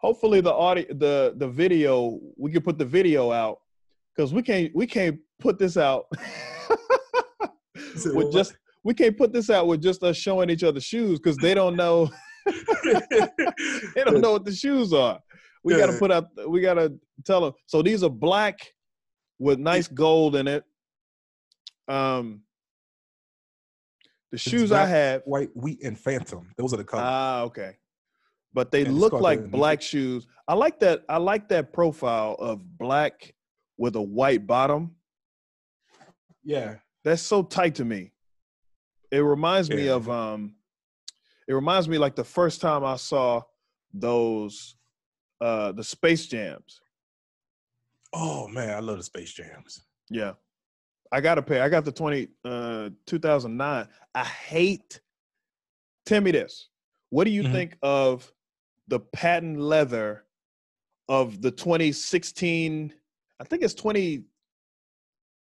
[0.00, 3.58] Hopefully the audio, the the video, we can put the video out
[4.16, 6.06] because we can't we can't put this out
[8.06, 11.36] with just we can't put this out with just us showing each other shoes because
[11.36, 12.10] they don't know
[12.84, 15.20] they don't know what the shoes are.
[15.62, 16.28] We got to put out.
[16.48, 17.52] We got to tell them.
[17.66, 18.58] So these are black
[19.38, 20.64] with nice gold in it.
[21.88, 22.42] Um,
[24.30, 25.22] the shoes I have.
[25.24, 26.52] White, wheat, and phantom.
[26.56, 27.06] Those are the colors.
[27.06, 27.76] Ah, okay.
[28.52, 30.26] But they Yeah, it's look like black shoes.
[30.48, 31.02] I like that.
[31.08, 33.34] I like that profile of black
[33.76, 34.96] with a white bottom.
[36.44, 36.76] yeah.
[37.02, 38.12] That's so tight to me.
[39.10, 40.54] It reminds me of um,
[41.48, 43.40] it reminds me like the first time I saw
[43.94, 44.76] those
[45.40, 46.80] uh the Space Jams.
[48.12, 49.86] Oh man, I love the Space Jams.
[50.10, 50.32] Yeah.
[51.12, 51.60] I gotta pay.
[51.60, 53.88] I got the 20 uh 2009.
[54.14, 55.00] I hate
[56.06, 56.68] Tell me this.
[57.10, 57.52] What do you Mhm.
[57.52, 58.32] think of
[58.88, 60.24] the patent leather
[61.08, 62.92] of the 2016
[63.38, 64.24] I think it's 20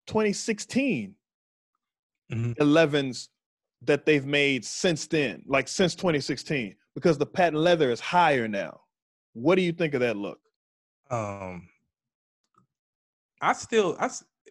[0.07, 1.15] 2016
[2.31, 2.55] Mhm.
[2.57, 3.29] 11s
[3.81, 8.81] that they've made since then, like since 2016 because the patent leather is higher now.
[9.39, 10.39] What do you think of that look?
[11.09, 11.67] Um,
[13.41, 14.09] I still, I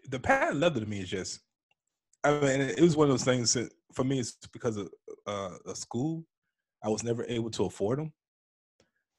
[0.09, 1.41] the patent leather to me is just.
[2.25, 4.19] I mean, it was one of those things that for me.
[4.19, 4.89] It's because of
[5.27, 6.25] uh, a school.
[6.83, 8.13] I was never able to afford them,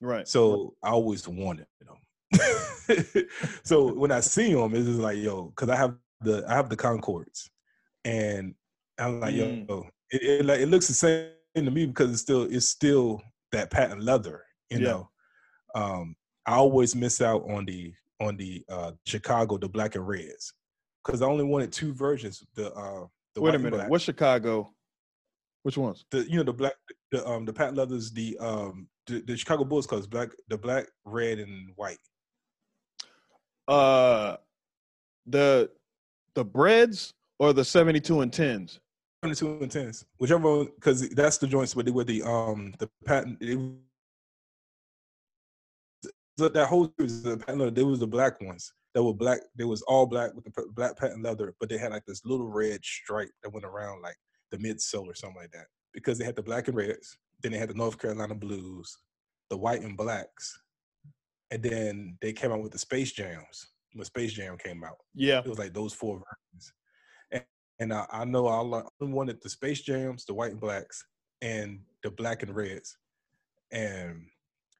[0.02, 0.28] Right.
[0.28, 1.98] so I always wanted them.
[3.64, 6.70] so when I see them, it's just like yo, because I have the I have
[6.70, 7.50] the Concords,
[8.06, 8.54] and
[8.98, 9.68] I'm like Mm.
[9.70, 13.22] yo, it, it like it looks the same to me because it's still it's still
[13.52, 14.86] that patent leather, you Yeah.
[14.86, 15.10] know.
[15.76, 16.16] Um,
[16.46, 20.54] I always miss out on the on the uh Chicago, the black and reds,
[21.06, 22.44] because I only wanted two versions.
[22.56, 23.06] The uh,
[23.36, 23.78] the Wait a minute.
[23.78, 23.90] black.
[23.90, 24.74] What's Chicago?
[25.64, 26.06] Which ones?
[26.12, 26.74] the you know the black
[27.12, 30.88] the um the patent leathers the um the, the Chicago Bulls colors black the black
[31.06, 31.98] red and white.
[33.68, 34.38] Uh
[35.28, 35.70] the
[36.36, 38.80] the Breds or the 72 and 10s?
[39.22, 42.90] Seventy two and tens, whichever because that's the joints where they were the um the
[43.06, 43.38] patent.
[43.42, 43.60] It,
[46.40, 49.14] so that whole series, the uh, patent leather, they was the black ones that were
[49.14, 49.40] black.
[49.56, 52.48] They was all black with the black patent leather, but they had like this little
[52.50, 54.18] red stripe that went around like
[54.52, 55.68] the midsole or something like that.
[55.94, 58.98] Because they had the black and reds, then they had the North Carolina blues,
[59.50, 60.62] the white and blacks,
[61.52, 63.68] and then they came out with the Space Jams.
[63.94, 65.40] When Space Jam came out, Yeah.
[65.40, 66.74] it was like those four versions.
[67.32, 67.44] And,
[67.80, 71.04] and I, I know I wanted the Space Jams, the white and blacks,
[71.42, 72.98] and the black and reds.
[73.72, 74.26] And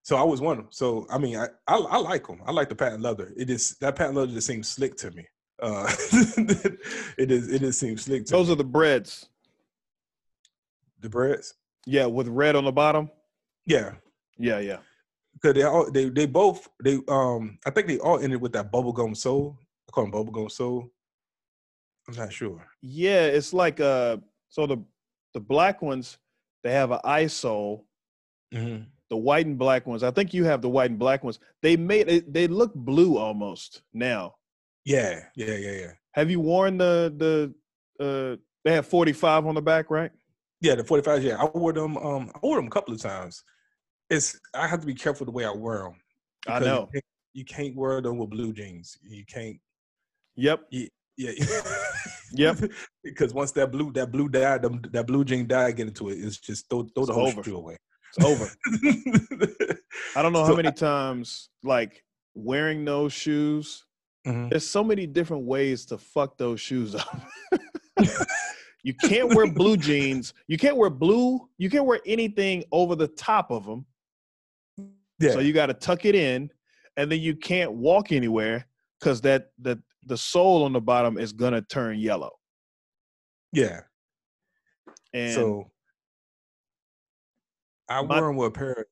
[0.10, 0.72] so I was one of them.
[0.72, 2.42] So I mean, I, I I like them.
[2.44, 3.32] I like the patent leather.
[3.38, 5.24] It is that patent leather just seems slick to me.
[5.62, 5.86] Uh,
[7.20, 8.54] it is it just seems slick to Those me.
[8.54, 9.28] are the Breds.
[11.00, 11.54] the Breds.
[11.86, 13.12] Yeah, with red on the bottom.
[13.68, 13.92] Yeah,
[14.40, 14.78] Yeah, yeah.
[15.34, 18.72] because they all they they both they um I think they all ended with that
[18.72, 19.60] bubblegum sole.
[19.88, 20.90] I call them bubblegum sole.
[22.08, 22.66] I'm not sure.
[22.82, 24.18] Yeah, it's like uh
[24.50, 24.78] so the
[25.36, 26.18] the black ones
[26.64, 27.84] they have an ISO.
[28.52, 28.84] Mm-hmm.
[29.10, 31.40] The white and black ones, I think you have the white and black ones.
[31.62, 34.36] They made it, they look blue almost now.
[34.86, 35.92] Yeah, yeah, yeah, yeah.
[36.12, 40.12] Have you worn the the uh they have 45 on the back, right?
[40.62, 41.24] Yeah, the 45.
[41.24, 41.98] Yeah, I wore them.
[41.98, 43.44] Um, I wore them a couple of times.
[44.10, 45.96] It's I have to be careful the way I wear them.
[46.48, 46.82] I know.
[46.82, 48.98] You can't, you can't wear them with blue jeans.
[49.02, 49.58] You can't.
[50.36, 50.66] Yep.
[50.72, 50.88] Yeah.
[52.34, 52.58] Yep.
[53.04, 56.38] because once that blue that blue dye that blue jean dye get into it, it's
[56.38, 57.44] just throw throw It's the whole over.
[57.44, 57.78] shoe away.
[58.18, 58.50] It's over.
[60.16, 62.04] I don't know So how many times like
[62.34, 63.86] wearing those shoes.
[64.28, 64.50] Mhm.
[64.50, 67.22] There's so many different ways to fuck those shoes up.
[68.84, 70.34] you can't wear blue jeans.
[70.48, 71.50] You can't wear blue.
[71.58, 73.86] You can't wear anything over the top of them.
[75.20, 75.32] Yeah.
[75.32, 76.50] So you got to tuck it in,
[76.96, 78.66] and then you can't walk anywhere
[79.00, 82.32] because that the the sole on the bottom is gonna turn yellow.
[83.52, 83.82] yeah.
[85.14, 85.72] And so
[87.90, 88.86] I My- wore them with a pair.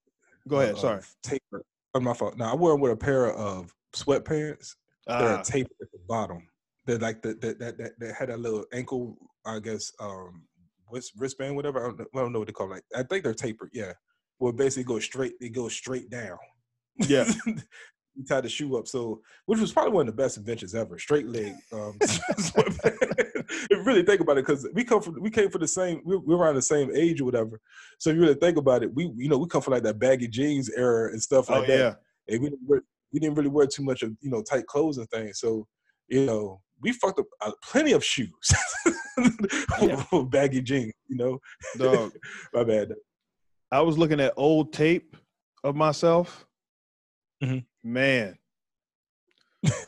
[0.47, 0.73] go ahead.
[0.73, 1.01] of Sorry.
[1.23, 1.63] Taper.
[1.93, 2.37] Oh, my fault.
[2.37, 4.75] Now I wore them with a pair of sweatpants.
[5.07, 6.47] They're Ah, taped at the bottom.
[6.85, 10.43] They're like the, the that that that had a little ankle, I guess, um,
[10.91, 11.79] wrist, wristband, whatever.
[11.79, 12.83] I don't, know, I don't know what they call it.
[12.95, 13.69] I think they're tapered.
[13.73, 13.93] Yeah,
[14.39, 15.33] well, basically go straight.
[15.39, 16.37] They go straight down.
[17.07, 17.25] Yeah.
[18.17, 18.87] you tie the shoe up.
[18.87, 20.97] So, which was probably one of the best inventions ever.
[20.97, 21.53] Straight leg.
[21.71, 26.01] Um, if really think about it, because we come from, we came from the same,
[26.03, 27.61] we, we're around the same age or whatever.
[27.99, 29.99] So, if you really think about it, we, you know, we come from like that
[29.99, 32.81] baggy jeans era and stuff oh like that and we didn't wear,
[33.11, 35.39] we didn't really wear too much of you know tight clothes and things.
[35.39, 35.67] So
[36.07, 38.31] you know we fucked up uh, plenty of shoes
[39.81, 40.03] Yeah.
[40.29, 40.93] baggy jeans.
[41.07, 41.39] You know,
[41.77, 42.11] Dog.
[42.53, 42.93] my bad.
[43.71, 45.17] I was looking at old tape
[45.63, 46.46] of myself.
[47.43, 47.65] Mhm.
[47.83, 48.37] Man,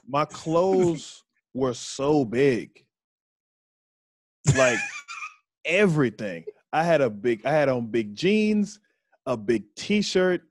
[0.07, 1.23] my clothes
[1.53, 2.85] were so big.
[4.55, 4.80] Like
[5.65, 6.45] everything.
[6.71, 8.80] I had a big, I had on big jeans,
[9.26, 10.41] a big t-shirt,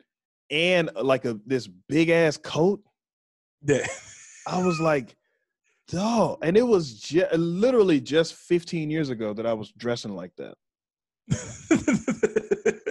[0.51, 2.83] and like a this big ass coat.
[3.67, 3.87] Yeah.
[4.47, 5.17] I was like,
[5.89, 6.39] dog.
[6.43, 10.55] And it was ju- literally just 15 years ago that I was dressing like that.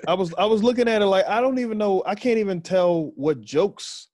[0.07, 2.61] I was I was looking at it like I don't even know I can't even
[2.61, 4.07] tell what jokes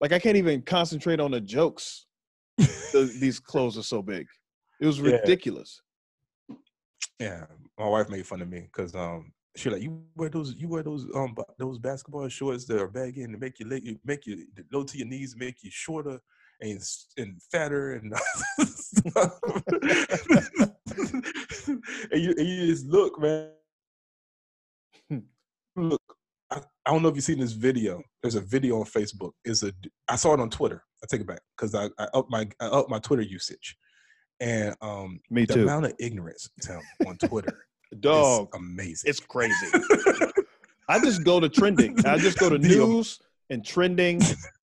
[0.00, 2.06] like I can't even concentrate on the jokes.
[2.58, 4.26] The- these clothes are so big.
[4.80, 5.80] It was ridiculous.
[7.18, 7.46] Yeah,
[7.78, 10.82] my wife made fun of me because um she like you wear those you wear
[10.82, 14.84] those um those basketball shorts that are baggy and make you leg make you low
[14.84, 16.18] to your knees, make you shorter
[16.60, 16.82] and
[17.16, 18.14] and fatter and
[18.58, 19.38] stuff.
[22.10, 23.50] and you and you just look, man.
[25.74, 26.02] Look,
[26.86, 28.02] I, don't know if you've seen this video.
[28.22, 29.32] There's a video on Facebook.
[29.44, 29.72] It's a
[30.08, 30.82] I saw it on Twitter.
[31.02, 33.76] I take it back because I, I up my I up my Twitter usage.
[34.40, 35.62] And um Me the too.
[35.62, 37.66] amount of ignorance Tim, on Twitter
[38.00, 39.10] Dog, is amazing.
[39.10, 39.66] it's crazy.
[40.88, 42.04] I just go to trending.
[42.06, 43.18] I just go to news
[43.50, 44.20] and trending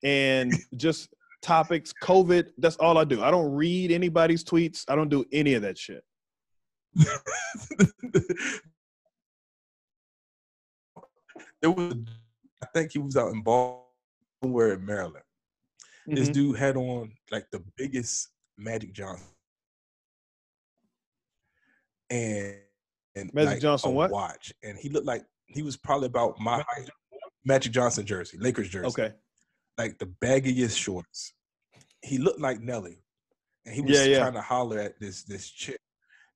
[0.03, 1.09] and just
[1.41, 2.49] topics, COVID.
[2.57, 3.23] That's all I do.
[3.23, 4.83] I don't read anybody's tweets.
[4.87, 6.03] I don't do any of that shit.
[11.61, 11.95] It was
[12.61, 15.23] I think he was out in Baltimore in Maryland.
[16.07, 16.33] This Mhm.
[16.33, 19.27] dude had on like the biggest Magic Johnson.
[22.09, 22.55] And,
[23.15, 24.11] and Magic like, Johnson what?
[24.11, 24.53] watch.
[24.63, 26.89] And he looked like he was probably about my height.
[27.45, 28.87] Magic Johnson jersey, Lakers jersey.
[28.87, 29.13] Okay.
[29.77, 31.33] Like the baggiest shorts.
[32.01, 33.03] He looked like Nelly.
[33.65, 34.19] And he was Yeah, yeah.
[34.19, 35.79] trying to holler at this this chick.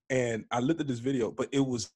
[0.10, 1.90] And I looked at this video, but it was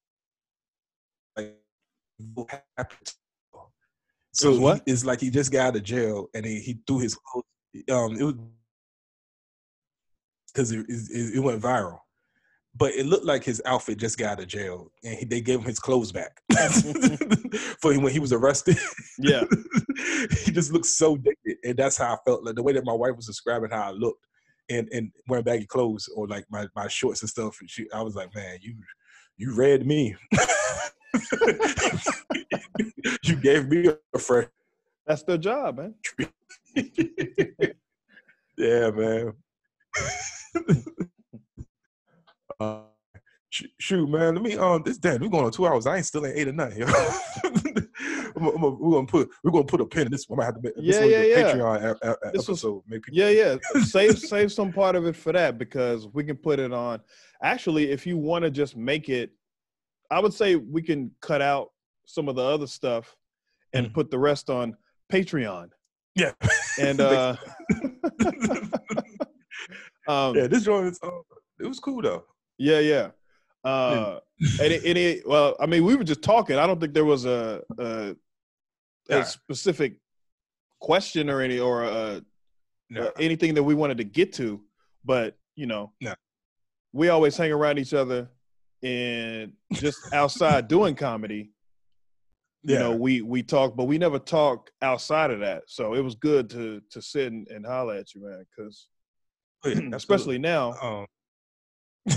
[4.32, 4.82] so what?
[4.86, 7.44] it's like he just got out of jail and he, he threw his clothes.
[7.90, 8.34] Um, it was
[10.52, 11.98] because it, it, it went viral,
[12.74, 15.60] but it looked like his outfit just got out of jail and he, they gave
[15.60, 16.40] him his clothes back
[17.80, 18.78] for him when he was arrested.
[19.18, 19.44] Yeah.
[20.44, 22.44] he just looked so dated, and that's how I felt.
[22.44, 24.24] Like the way that my wife was describing how I looked,
[24.68, 27.56] and and wearing baggy clothes or like my my shorts and stuff.
[27.60, 28.74] And she, I was like, man, you
[29.36, 30.16] you read me.
[33.24, 34.46] you gave me a fresh.
[35.06, 35.94] That's their job, man.
[38.56, 39.32] yeah, man.
[42.60, 42.80] uh,
[43.50, 44.34] sh- shoot, man.
[44.34, 44.82] Let me um.
[44.84, 45.86] This damn, we're going on two hours.
[45.86, 46.76] I ain't still ain't eight or nine.
[46.76, 46.86] Yo.
[48.36, 50.28] I'm I'm we're gonna put we're gonna put a pin in this.
[50.28, 50.38] one.
[50.38, 51.52] I might have to make Yeah, yeah, yeah.
[51.54, 52.82] Patreon a, a, a This was- episode.
[52.86, 53.56] Make people, Yeah, yeah.
[53.84, 57.00] save save some part of it for that because we can put it on.
[57.42, 59.30] Actually, if you want to just make it,
[60.10, 61.70] I would say we can cut out
[62.06, 63.14] some of the other stuff
[63.72, 63.94] and Mm.
[63.94, 64.76] put the rest on
[65.12, 65.70] Patreon.
[66.14, 66.32] yeah.
[66.80, 67.36] And uh
[70.08, 71.10] um yeah, this joint is uh,
[71.60, 72.24] it was cool though.
[72.58, 73.08] yeah, yeah.
[73.64, 74.20] Uh
[74.60, 76.56] and it, and it, well, I mean, we were just talking.
[76.56, 78.14] I don't think there was a a,
[79.08, 79.18] Yeah.
[79.20, 79.98] a specific
[80.80, 82.22] question or any or a
[82.90, 84.62] No, uh, anything that we wanted to get to,
[85.04, 86.14] but you know, No.
[86.92, 88.28] we always hang around each other
[88.86, 91.50] and just outside doing comedy.
[92.62, 95.62] You yeah, know, we we talk, but we never talk outside of that.
[95.66, 98.88] So it was good to to sit and, and holler at you, man, because
[99.64, 101.06] Oh, yeah, especially now, um.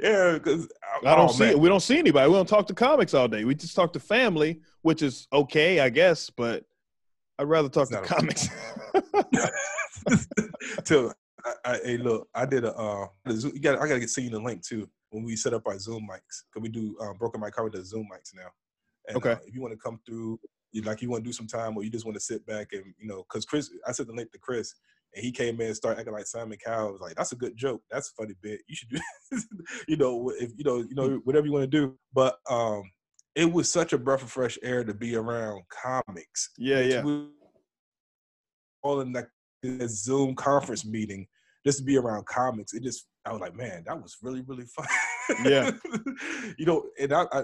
[0.00, 0.68] yeah, because
[1.04, 2.30] I don't see we don't see anybody.
[2.30, 3.44] We don't talk to comics all day.
[3.44, 6.64] We just talk to family, which is okay, I guess, but
[7.38, 8.48] I'd rather talk It's to comics.
[10.84, 11.12] Till
[11.44, 12.74] I, I, hey, look, I did a.
[12.74, 13.80] Uh, you got.
[13.80, 16.44] I gotta get see you the link too when we set up our Zoom mics
[16.50, 18.48] because we do um, broken mic cover the Zoom mics now.
[19.08, 19.32] And, Okay.
[19.32, 20.40] Uh, if you want to come through,
[20.72, 22.72] you like you want to do some time, or you just want to sit back
[22.72, 24.74] and you know, because Chris, I sent the link to Chris,
[25.14, 26.88] and he came in and started acting like Simon Cowell.
[26.88, 27.82] I was like, that's a good joke.
[27.90, 28.60] That's a funny bit.
[28.68, 29.00] You should do,
[29.88, 31.98] you know, if you know, you know, whatever you want to do.
[32.14, 32.84] But um,
[33.34, 37.02] it was such a breath of fresh air to be around comics yeah, yeah.
[38.82, 39.28] all in like
[39.62, 41.26] this Zoom conference meeting
[41.64, 42.74] just to be around comics.
[42.74, 44.86] It just I was like, man, that was really really fun.
[45.44, 45.70] Yeah.
[46.58, 47.42] you know, and I I,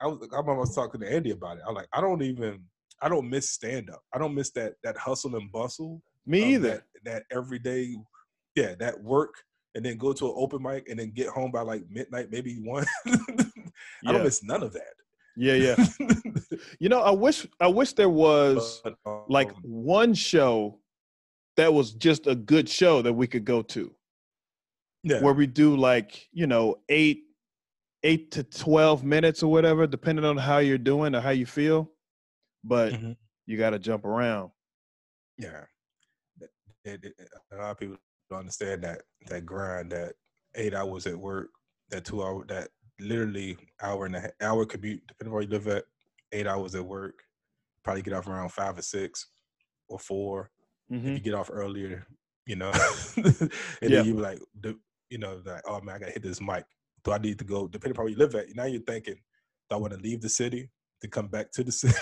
[0.00, 1.62] I was I was talking to Andy about it.
[1.66, 2.62] I was like, I don't even
[3.02, 4.02] I don't miss stand up.
[4.12, 6.02] I don't miss that that hustle and bustle.
[6.26, 6.68] Me either.
[6.68, 7.96] That, that everyday,
[8.54, 9.34] yeah, that work.
[9.74, 12.56] And then go to an open mic and then get home by like midnight, maybe
[12.56, 12.84] one.
[13.06, 13.12] I
[14.02, 14.12] Yeah.
[14.12, 14.94] don't miss none of that.
[15.36, 15.76] Yeah, yeah.
[16.80, 20.80] You know, I wish I wish there was But, um, like one show
[21.58, 23.92] that was just a good show that we could go to
[25.02, 25.20] yeah.
[25.20, 27.24] where we do like you know eight
[28.04, 31.90] eight to 12 minutes or whatever depending on how you're doing or how you feel
[32.64, 33.16] but Mhm.
[33.46, 34.50] you got to jump around
[35.36, 35.64] Yeah,
[36.84, 37.96] it- it- a lot of people
[38.30, 40.14] don't understand that that grind, that
[40.54, 41.50] eight hours at work,
[41.90, 42.70] that two hour, that
[43.00, 45.84] literally hour and a half, hour commute, depending on where you live at,
[46.32, 47.22] eight hours at work.
[47.84, 49.28] Probably get off around five or six
[49.88, 49.98] or
[50.88, 51.22] 4 If you mm-hmm.
[51.24, 52.06] get off earlier,
[52.46, 52.72] you know,
[53.16, 53.50] and
[53.82, 53.88] Yeah.
[53.88, 54.38] then you be like,
[55.10, 56.64] you know, like, oh man, I gotta hit this mic.
[57.04, 57.68] Do I need to go?
[57.68, 60.28] Depending on where you live at, now you're thinking, do I want to leave the
[60.28, 60.70] city
[61.02, 61.94] to come back to the city?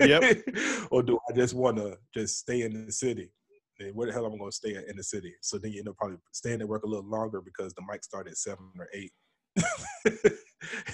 [0.00, 0.42] Yep.
[0.90, 3.30] or do I just want to just stay in the city?
[3.78, 5.34] Then where the hell am I going to stay in the city?
[5.40, 8.04] So then you end up probably staying at work a little longer because the mic
[8.04, 9.12] started at seven or eight,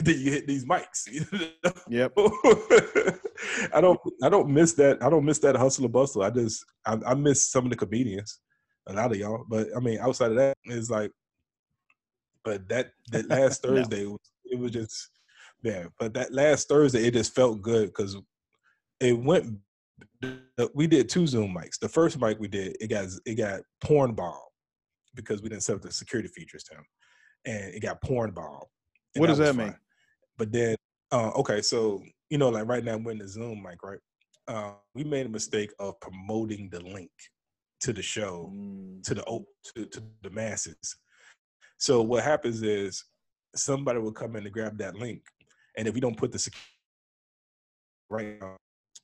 [0.01, 1.07] then you hit these mics.
[1.11, 1.73] you know?
[1.89, 2.13] Yep.
[3.75, 6.23] I don't I don't miss that I don't miss that hustle and bustle.
[6.23, 8.41] I just I, I miss some of the comedians,
[8.87, 9.45] a lot of y'all.
[9.49, 11.11] But I mean, outside of that, it's like,
[12.45, 15.11] but that that last Thursday was it was just
[15.63, 15.85] yeah.
[15.99, 18.17] But that last Thursday, it just felt good because
[19.01, 19.59] it went.
[20.75, 21.79] We did two Zoom mics.
[21.81, 24.35] The first mic we did, it got it got porn bomb
[25.15, 26.85] because we didn't set up the security features to him,
[27.45, 28.63] and it got porn bomb.
[29.17, 29.69] What does that mean?
[29.69, 29.79] fun.
[30.37, 30.77] But then,
[31.11, 33.99] uh, okay, so you know, like right now we're in the Zoom mic, right?
[34.47, 37.11] Uh, we made a mistake of promoting the link
[37.81, 39.23] to the show Mm, to the
[39.75, 40.77] to, to the masses.
[41.79, 43.05] So what happens is
[43.55, 45.23] somebody will come in to grab that link,
[45.77, 46.55] and if you don't put the sec-
[48.11, 48.57] right, now,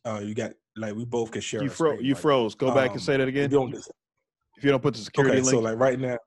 [0.05, 1.62] uh, you got like we both can share.
[1.62, 2.55] You fro- screen, you froze.
[2.55, 3.51] Go back Um, and say that If again.
[3.51, 6.19] you don't, If you don't put the security okay, link, so like right now,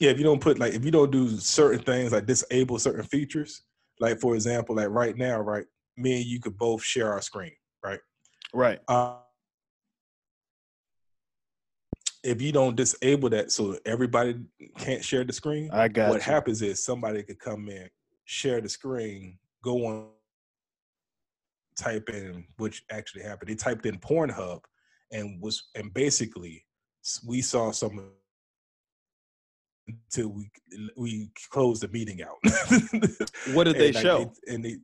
[0.00, 3.04] yeah, if you don't put like if you don't do certain things like disable certain
[3.04, 3.62] features,
[4.00, 5.66] like for example, like right now, right,
[5.96, 7.52] me and you could both share our screen,
[7.84, 8.00] right?
[8.54, 8.78] right?
[8.86, 9.16] Uh,
[12.22, 14.38] if you don't disable that so everybody
[14.76, 16.32] can't share the screen, I got what you.
[16.32, 17.88] happens is somebody could come in,
[18.24, 20.08] share the screen, go on,
[21.76, 23.50] type in, which actually happened.
[23.50, 24.60] They typed in Pornhub,
[25.10, 26.64] and was and basically
[27.26, 28.10] we saw some
[29.88, 30.50] until we
[30.96, 32.38] we closed the meeting out.
[33.54, 34.32] What did they And, like, show?
[34.46, 34.76] and they,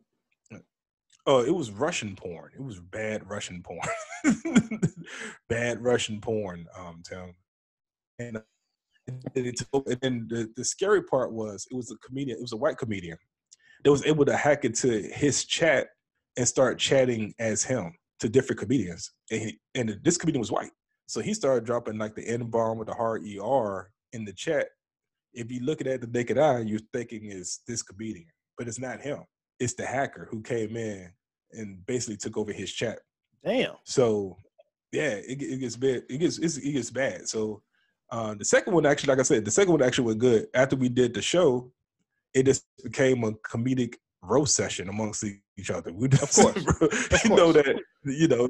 [1.27, 2.51] oh, it was Russian porn.
[2.55, 3.81] It was bad Russian porn.
[5.49, 6.67] bad Russian porn.
[6.79, 7.35] Um, Tim.
[8.19, 8.41] And,
[9.35, 9.63] and,
[10.03, 12.39] and the, the scary part was it was a comedian.
[12.39, 13.19] It was a white comedian
[13.83, 15.89] that was able to hack into his chat
[16.37, 19.13] and start chatting as him to different comedians.
[19.31, 20.71] And, he, and this comedian was white,
[21.07, 24.69] so he started dropping like the N bomb with the hard er in the chat.
[25.35, 28.69] If you look at it at the naked eye, you're thinking it's this comedian, but
[28.69, 29.25] it's not him.
[29.61, 31.11] It's the hacker who came in
[31.53, 33.01] and basically took over his chat.
[33.45, 33.75] Damn.
[33.85, 34.39] So
[34.93, 36.03] yeah, it, it gets bad.
[36.09, 37.29] It gets it's, it gets bad.
[37.29, 37.63] So
[38.11, 40.47] uh, the second one actually, like I said, the second one actually was good.
[40.55, 41.73] After we did the show,
[42.33, 45.25] it just became a comedic roast session amongst
[45.59, 45.93] each other.
[45.93, 46.57] We of course.
[47.25, 48.49] you know that you know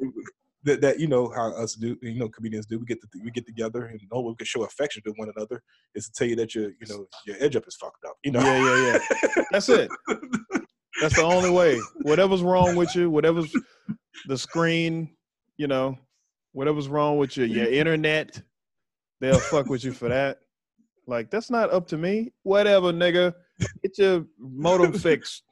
[0.65, 2.79] that, that you know how us do you know comedians do.
[2.79, 5.61] We get to, we get together and oh we can show affection to one another
[5.93, 8.15] is to tell you that your you know your edge up is fucked up.
[8.23, 8.41] You know.
[8.41, 9.43] Yeah, yeah, yeah.
[9.51, 9.89] That's it.
[11.01, 11.79] That's the only way.
[12.01, 13.53] Whatever's wrong with you, whatever's
[14.27, 15.09] the screen,
[15.57, 15.97] you know,
[16.53, 18.41] whatever's wrong with your your internet,
[19.21, 20.39] they'll fuck with you for that.
[21.07, 22.31] Like that's not up to me.
[22.43, 23.33] Whatever, nigga.
[23.83, 25.43] Get your modem fixed.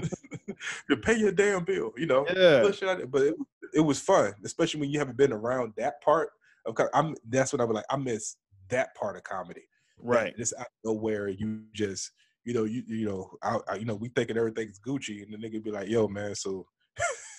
[0.90, 2.26] to pay your damn bill, you know.
[2.28, 2.56] Yeah.
[2.56, 3.10] Little shit like that.
[3.10, 3.34] But it,
[3.74, 6.30] it was fun, especially when you haven't been around that part
[6.66, 6.76] of.
[6.94, 7.84] I'm that's what I was like.
[7.90, 8.36] I miss
[8.70, 9.62] that part of comedy.
[9.98, 10.36] Right.
[10.36, 12.12] Just out of nowhere, you just
[12.44, 15.38] you know you you know I, I you know we thinking everything's Gucci, and the
[15.38, 16.66] nigga be like, "Yo, man, so."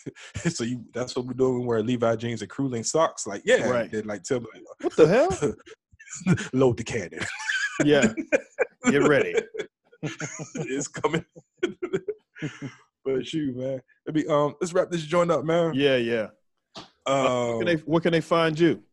[0.49, 1.61] so you that's what we're doing.
[1.61, 3.25] We wear Levi jeans and crew link socks.
[3.25, 3.91] Like, yeah, Right.
[3.91, 4.47] Then like tell me,
[4.81, 6.35] What the hell?
[6.53, 7.21] load the cannon.
[7.83, 8.13] Yeah.
[8.89, 9.33] Get ready.
[10.55, 11.25] it's coming.
[13.05, 13.81] but shoot, man.
[14.05, 15.73] Let me um let's wrap this joint up, man.
[15.73, 16.27] Yeah, yeah.
[17.05, 18.83] Um, Where can they, where can they find you?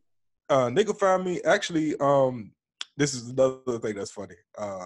[0.49, 2.51] uh they can find me actually um
[2.97, 4.85] this is another thing that's funny uh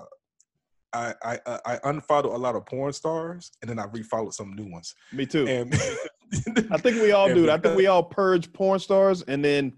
[0.93, 4.53] I, I I- I unfollowed a lot of porn stars and then I refollowed some
[4.53, 4.93] new ones.
[5.11, 5.47] Me too.
[5.47, 5.73] And
[6.71, 7.45] I think we all do.
[7.47, 7.59] that.
[7.59, 9.73] I think we all purge porn stars, and then,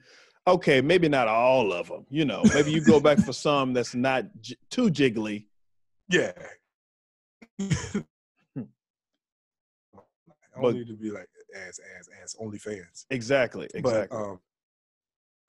[0.47, 2.05] okay, maybe not all of them.
[2.09, 5.45] You know, maybe you go back for some that's not j- too jiggly.
[6.09, 6.31] yeah.
[10.59, 13.05] I But- need to be like as as as OnlyFans.
[13.09, 13.67] Exactly.
[13.73, 14.07] Exactly.
[14.09, 14.39] But um,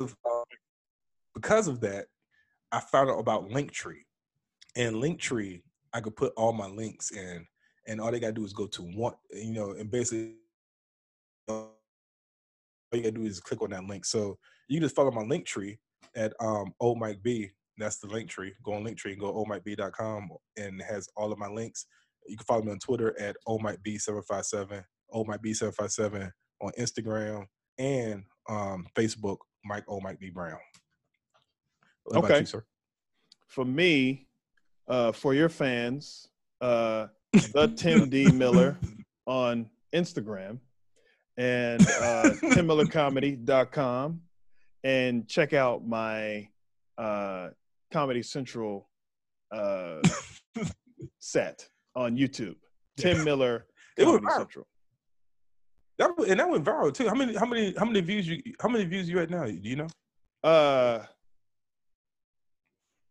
[0.01, 0.45] uh,
[1.35, 2.07] because of that,
[2.73, 4.05] I found out about Linktree.
[4.77, 5.63] And Linktree,
[5.93, 7.47] I could put all my links in,
[7.87, 10.37] and all they gotta do is go to one, you know, and basically
[11.49, 11.75] all
[12.93, 14.05] you gotta do is click on that link.
[14.05, 14.39] So
[14.69, 15.79] you can just follow my Linktree
[16.15, 17.51] at um old Mike B.
[17.79, 18.53] That's the Linktree.
[18.63, 21.87] Go on Linktree and go oldmikeb.com and it has all of my links.
[22.27, 24.85] You can follow me on Twitter at oldmikeb757,
[25.15, 26.31] oldmikeb757
[26.61, 27.47] on Instagram
[27.79, 30.59] and um, Facebook, Mike O Mike B Brown.
[32.05, 32.41] What Okay.
[32.41, 32.65] you, sir?
[33.49, 34.29] for me,
[34.89, 36.29] uh, for your fans,
[36.61, 38.79] uh, the Tim D Miller
[39.27, 40.59] on Instagram
[41.37, 44.21] and uh, timmillercomedy.com
[44.85, 46.49] and check out my
[46.99, 47.49] uh,
[47.93, 48.89] Comedy Central
[49.53, 50.01] uh,
[51.19, 52.57] set on YouTube.
[52.97, 53.67] Tim Miller
[53.99, 54.27] Comedy.
[54.37, 54.67] Central.
[56.01, 57.09] That and that went viral too.
[57.09, 57.37] How many?
[57.37, 57.75] How many?
[57.77, 58.43] How many views you?
[58.59, 59.45] How many views you at now?
[59.45, 59.87] Do you know?
[60.43, 61.05] Uh,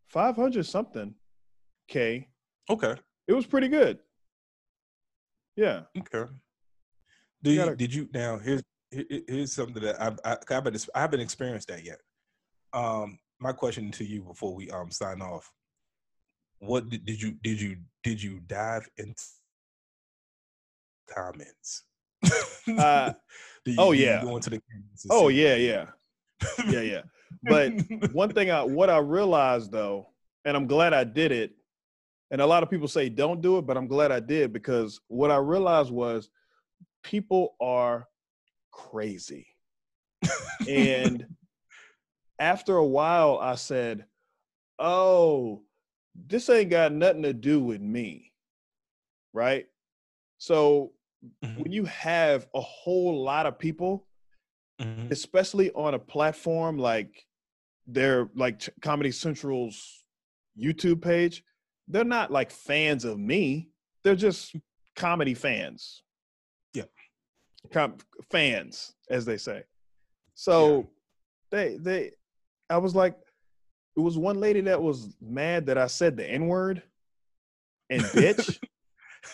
[0.07, 1.13] 500 something
[1.87, 2.27] K.
[2.67, 2.95] Okay.
[3.27, 3.99] It was pretty good.
[5.55, 5.81] Yeah.
[5.99, 6.31] Okay.
[7.43, 8.39] Do you, gotta- did you now?
[8.39, 11.99] Here's here- here- here's something that I've I, I haven't I haven't experienced that yet.
[12.73, 15.51] Um, my question to you before we um sign off:
[16.57, 19.23] What did, did you did you did you dive into
[21.13, 21.83] comments?
[22.77, 23.13] Uh,
[23.65, 24.21] you, oh, yeah.
[24.23, 24.61] go into the
[25.09, 25.85] Oh yeah, yeah,
[26.65, 27.01] yeah, yeah.
[27.43, 27.73] But
[28.11, 30.07] one thing I what I realized though,
[30.45, 31.53] and I'm glad I did it,
[32.31, 34.99] and a lot of people say don't do it, but I'm glad I did because
[35.07, 36.29] what I realized was
[37.03, 38.07] people are
[38.71, 39.47] crazy.
[40.67, 41.25] and
[42.39, 44.05] after a while I said,
[44.77, 45.63] "Oh,
[46.27, 48.33] this ain't got nothing to do with me."
[49.33, 49.67] Right?
[50.39, 50.91] So
[51.43, 54.07] Mhm, when you have a whole lot of people
[54.79, 55.11] mhm.
[55.11, 57.25] especially on a platform like
[57.87, 60.03] their like Comedy Central's
[60.57, 61.43] YouTube page,
[61.87, 63.69] they're not like fans of me.
[64.03, 64.55] They're just
[64.95, 66.03] comedy fans.
[66.73, 66.83] Yeah.
[67.73, 67.97] Com-
[68.31, 69.63] fans, as they say.
[70.35, 70.87] So
[71.51, 72.11] they they
[72.69, 73.15] I was like,
[73.97, 76.83] it was one lady that was mad that I said the N-word
[77.89, 78.59] and bitch.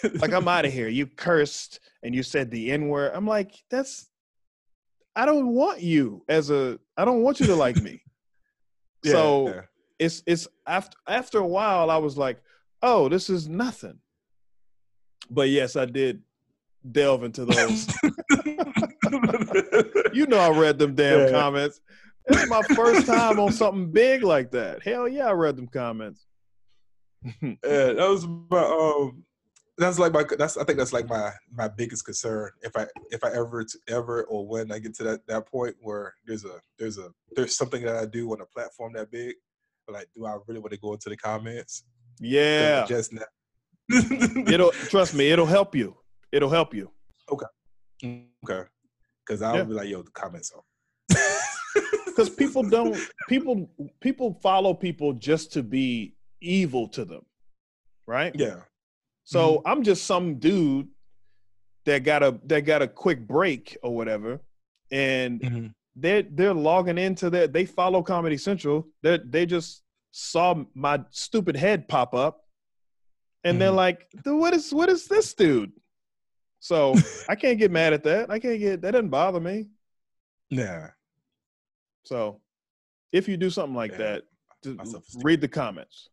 [0.04, 0.88] Like I'm out of here.
[0.88, 3.12] You cursed and you said the N word.
[3.14, 4.08] I'm like, that's
[5.16, 8.02] I don't want you as a I don't want you to like me.
[9.04, 9.62] Yeah, so yeah.
[10.00, 12.42] it's it's after after a while I was like,
[12.82, 14.00] oh, this is nothing.
[15.30, 16.24] But yes, I did
[16.92, 17.88] delve into those.
[20.14, 21.30] you know I read them damn Yeah.
[21.32, 21.82] comments.
[22.26, 24.82] It's my first time on something big like that.
[24.82, 26.26] Hell yeah, I read them comments.
[27.42, 29.24] Yeah, that was my um.
[29.78, 30.24] That's like my.
[30.38, 32.52] That's I think that's like my my biggest concern.
[32.62, 36.14] If I if I ever ever or when I get to that that point where
[36.26, 39.36] there's a there's a there's something that I do on a platform that big,
[39.90, 41.84] like do I really want to go into the comments?
[42.20, 42.86] yeah.
[42.86, 43.24] Just now.
[44.48, 45.98] It'll trust me, it'll help you.
[46.32, 46.90] It'll help you.
[47.30, 47.46] okay.
[48.04, 48.68] Okay,
[49.26, 49.64] because I'll Yeah.
[49.64, 50.64] be like, yo, the comments are.
[52.06, 52.98] because people don't
[53.28, 53.70] people
[54.00, 57.26] people follow people just to be evil to them
[58.08, 58.62] right Yeah.
[59.26, 60.88] So i'm just some dude
[61.86, 64.40] that got a that got a quick break or whatever
[64.92, 65.74] and Mhm.
[65.96, 71.56] they're they're logging into that they follow comedy central they they just saw my stupid
[71.58, 72.42] head pop up
[73.44, 73.76] and they're Mhm.
[73.76, 75.72] like what is what is this dude
[76.60, 76.94] so
[77.30, 79.68] i can't get mad at that i can't get that doesn't bother me
[80.52, 80.92] Yeah.
[82.04, 82.40] So
[83.12, 84.20] if you do something like Yeah.
[84.64, 84.84] that,
[85.24, 86.10] read the comments.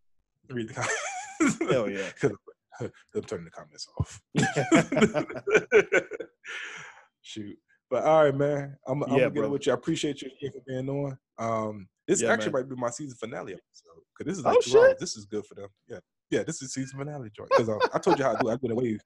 [0.49, 1.59] Read the comments.
[1.71, 2.09] Hell yeah.
[2.81, 4.21] I'm turning the comments off.
[7.23, 7.57] Shoot.
[7.91, 8.77] But all right, man.
[8.87, 9.73] I'm, I'm Yeah, gonna get it with you.
[9.73, 11.19] I appreciate you for being on.
[11.39, 12.63] Um, this Yeah, actually man.
[12.63, 14.89] might be my season finale episode because this is Oh, like two hours.
[14.91, 14.99] shit.
[14.99, 15.69] This is good for them.
[15.89, 15.99] Yeah,
[16.31, 16.43] yeah.
[16.43, 18.49] This is season finale joint because um, I told you how I do.
[18.49, 18.53] it.
[18.53, 18.99] I've been away.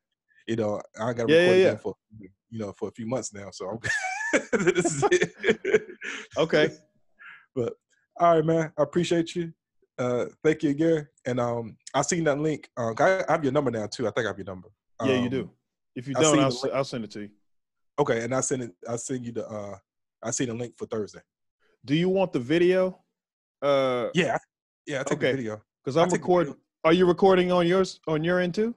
[0.47, 1.77] You know, I got to Yeah, record yeah, yeah.
[1.77, 1.95] for
[2.51, 3.51] you know for a few months now.
[3.51, 3.81] So
[4.53, 5.83] this is it.
[6.39, 6.71] Okay.
[7.55, 7.75] But
[8.21, 8.73] all right, man.
[8.79, 9.53] I appreciate you.
[9.99, 11.09] Uh, thank you again.
[11.25, 12.69] And um, I seen that link.
[12.77, 14.07] Um, I I have your number now too.
[14.07, 14.69] I think I have your number.
[15.05, 15.51] Yeah, you Um, do.
[15.95, 17.31] If you don't, I'll, I'll, send it to you.
[17.99, 18.73] Okay, and I send it.
[18.89, 19.47] I send you the.
[19.49, 19.77] uh
[20.23, 21.21] I see the link for Thursday.
[21.85, 23.03] Do you want the video?
[23.63, 24.37] Uh, Yeah,
[24.87, 25.01] yeah.
[25.01, 25.31] I take Okay.
[25.33, 25.63] the video.
[25.83, 26.57] because I I'm recording.
[26.85, 28.75] Are you recording on yours on your end too?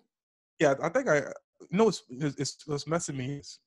[0.59, 1.23] Yeah, I think I.
[1.71, 3.35] No, it's it's, it's what's messing me.
[3.39, 3.59] is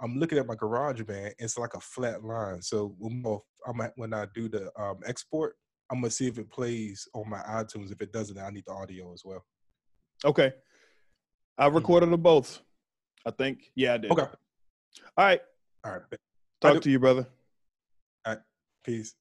[0.00, 1.34] I'm looking at my GarageBand.
[1.38, 2.60] It's like a flat line.
[2.62, 3.24] So when
[3.66, 5.54] I'm at, when I do the um, export,
[5.90, 7.92] I'm gonna see if it plays on my iTunes.
[7.92, 9.44] If it doesn't, I need the audio as well.
[10.24, 10.52] Okay.
[11.58, 11.76] I mm-hmm.
[11.76, 12.60] recorded them both.
[13.26, 13.70] I think.
[13.74, 14.10] Yeah, I did.
[14.10, 14.22] Okay.
[14.22, 14.28] All
[15.18, 15.40] right.
[15.84, 16.02] All right.
[16.60, 17.26] Talk to you, brother.
[18.84, 19.14] Peace.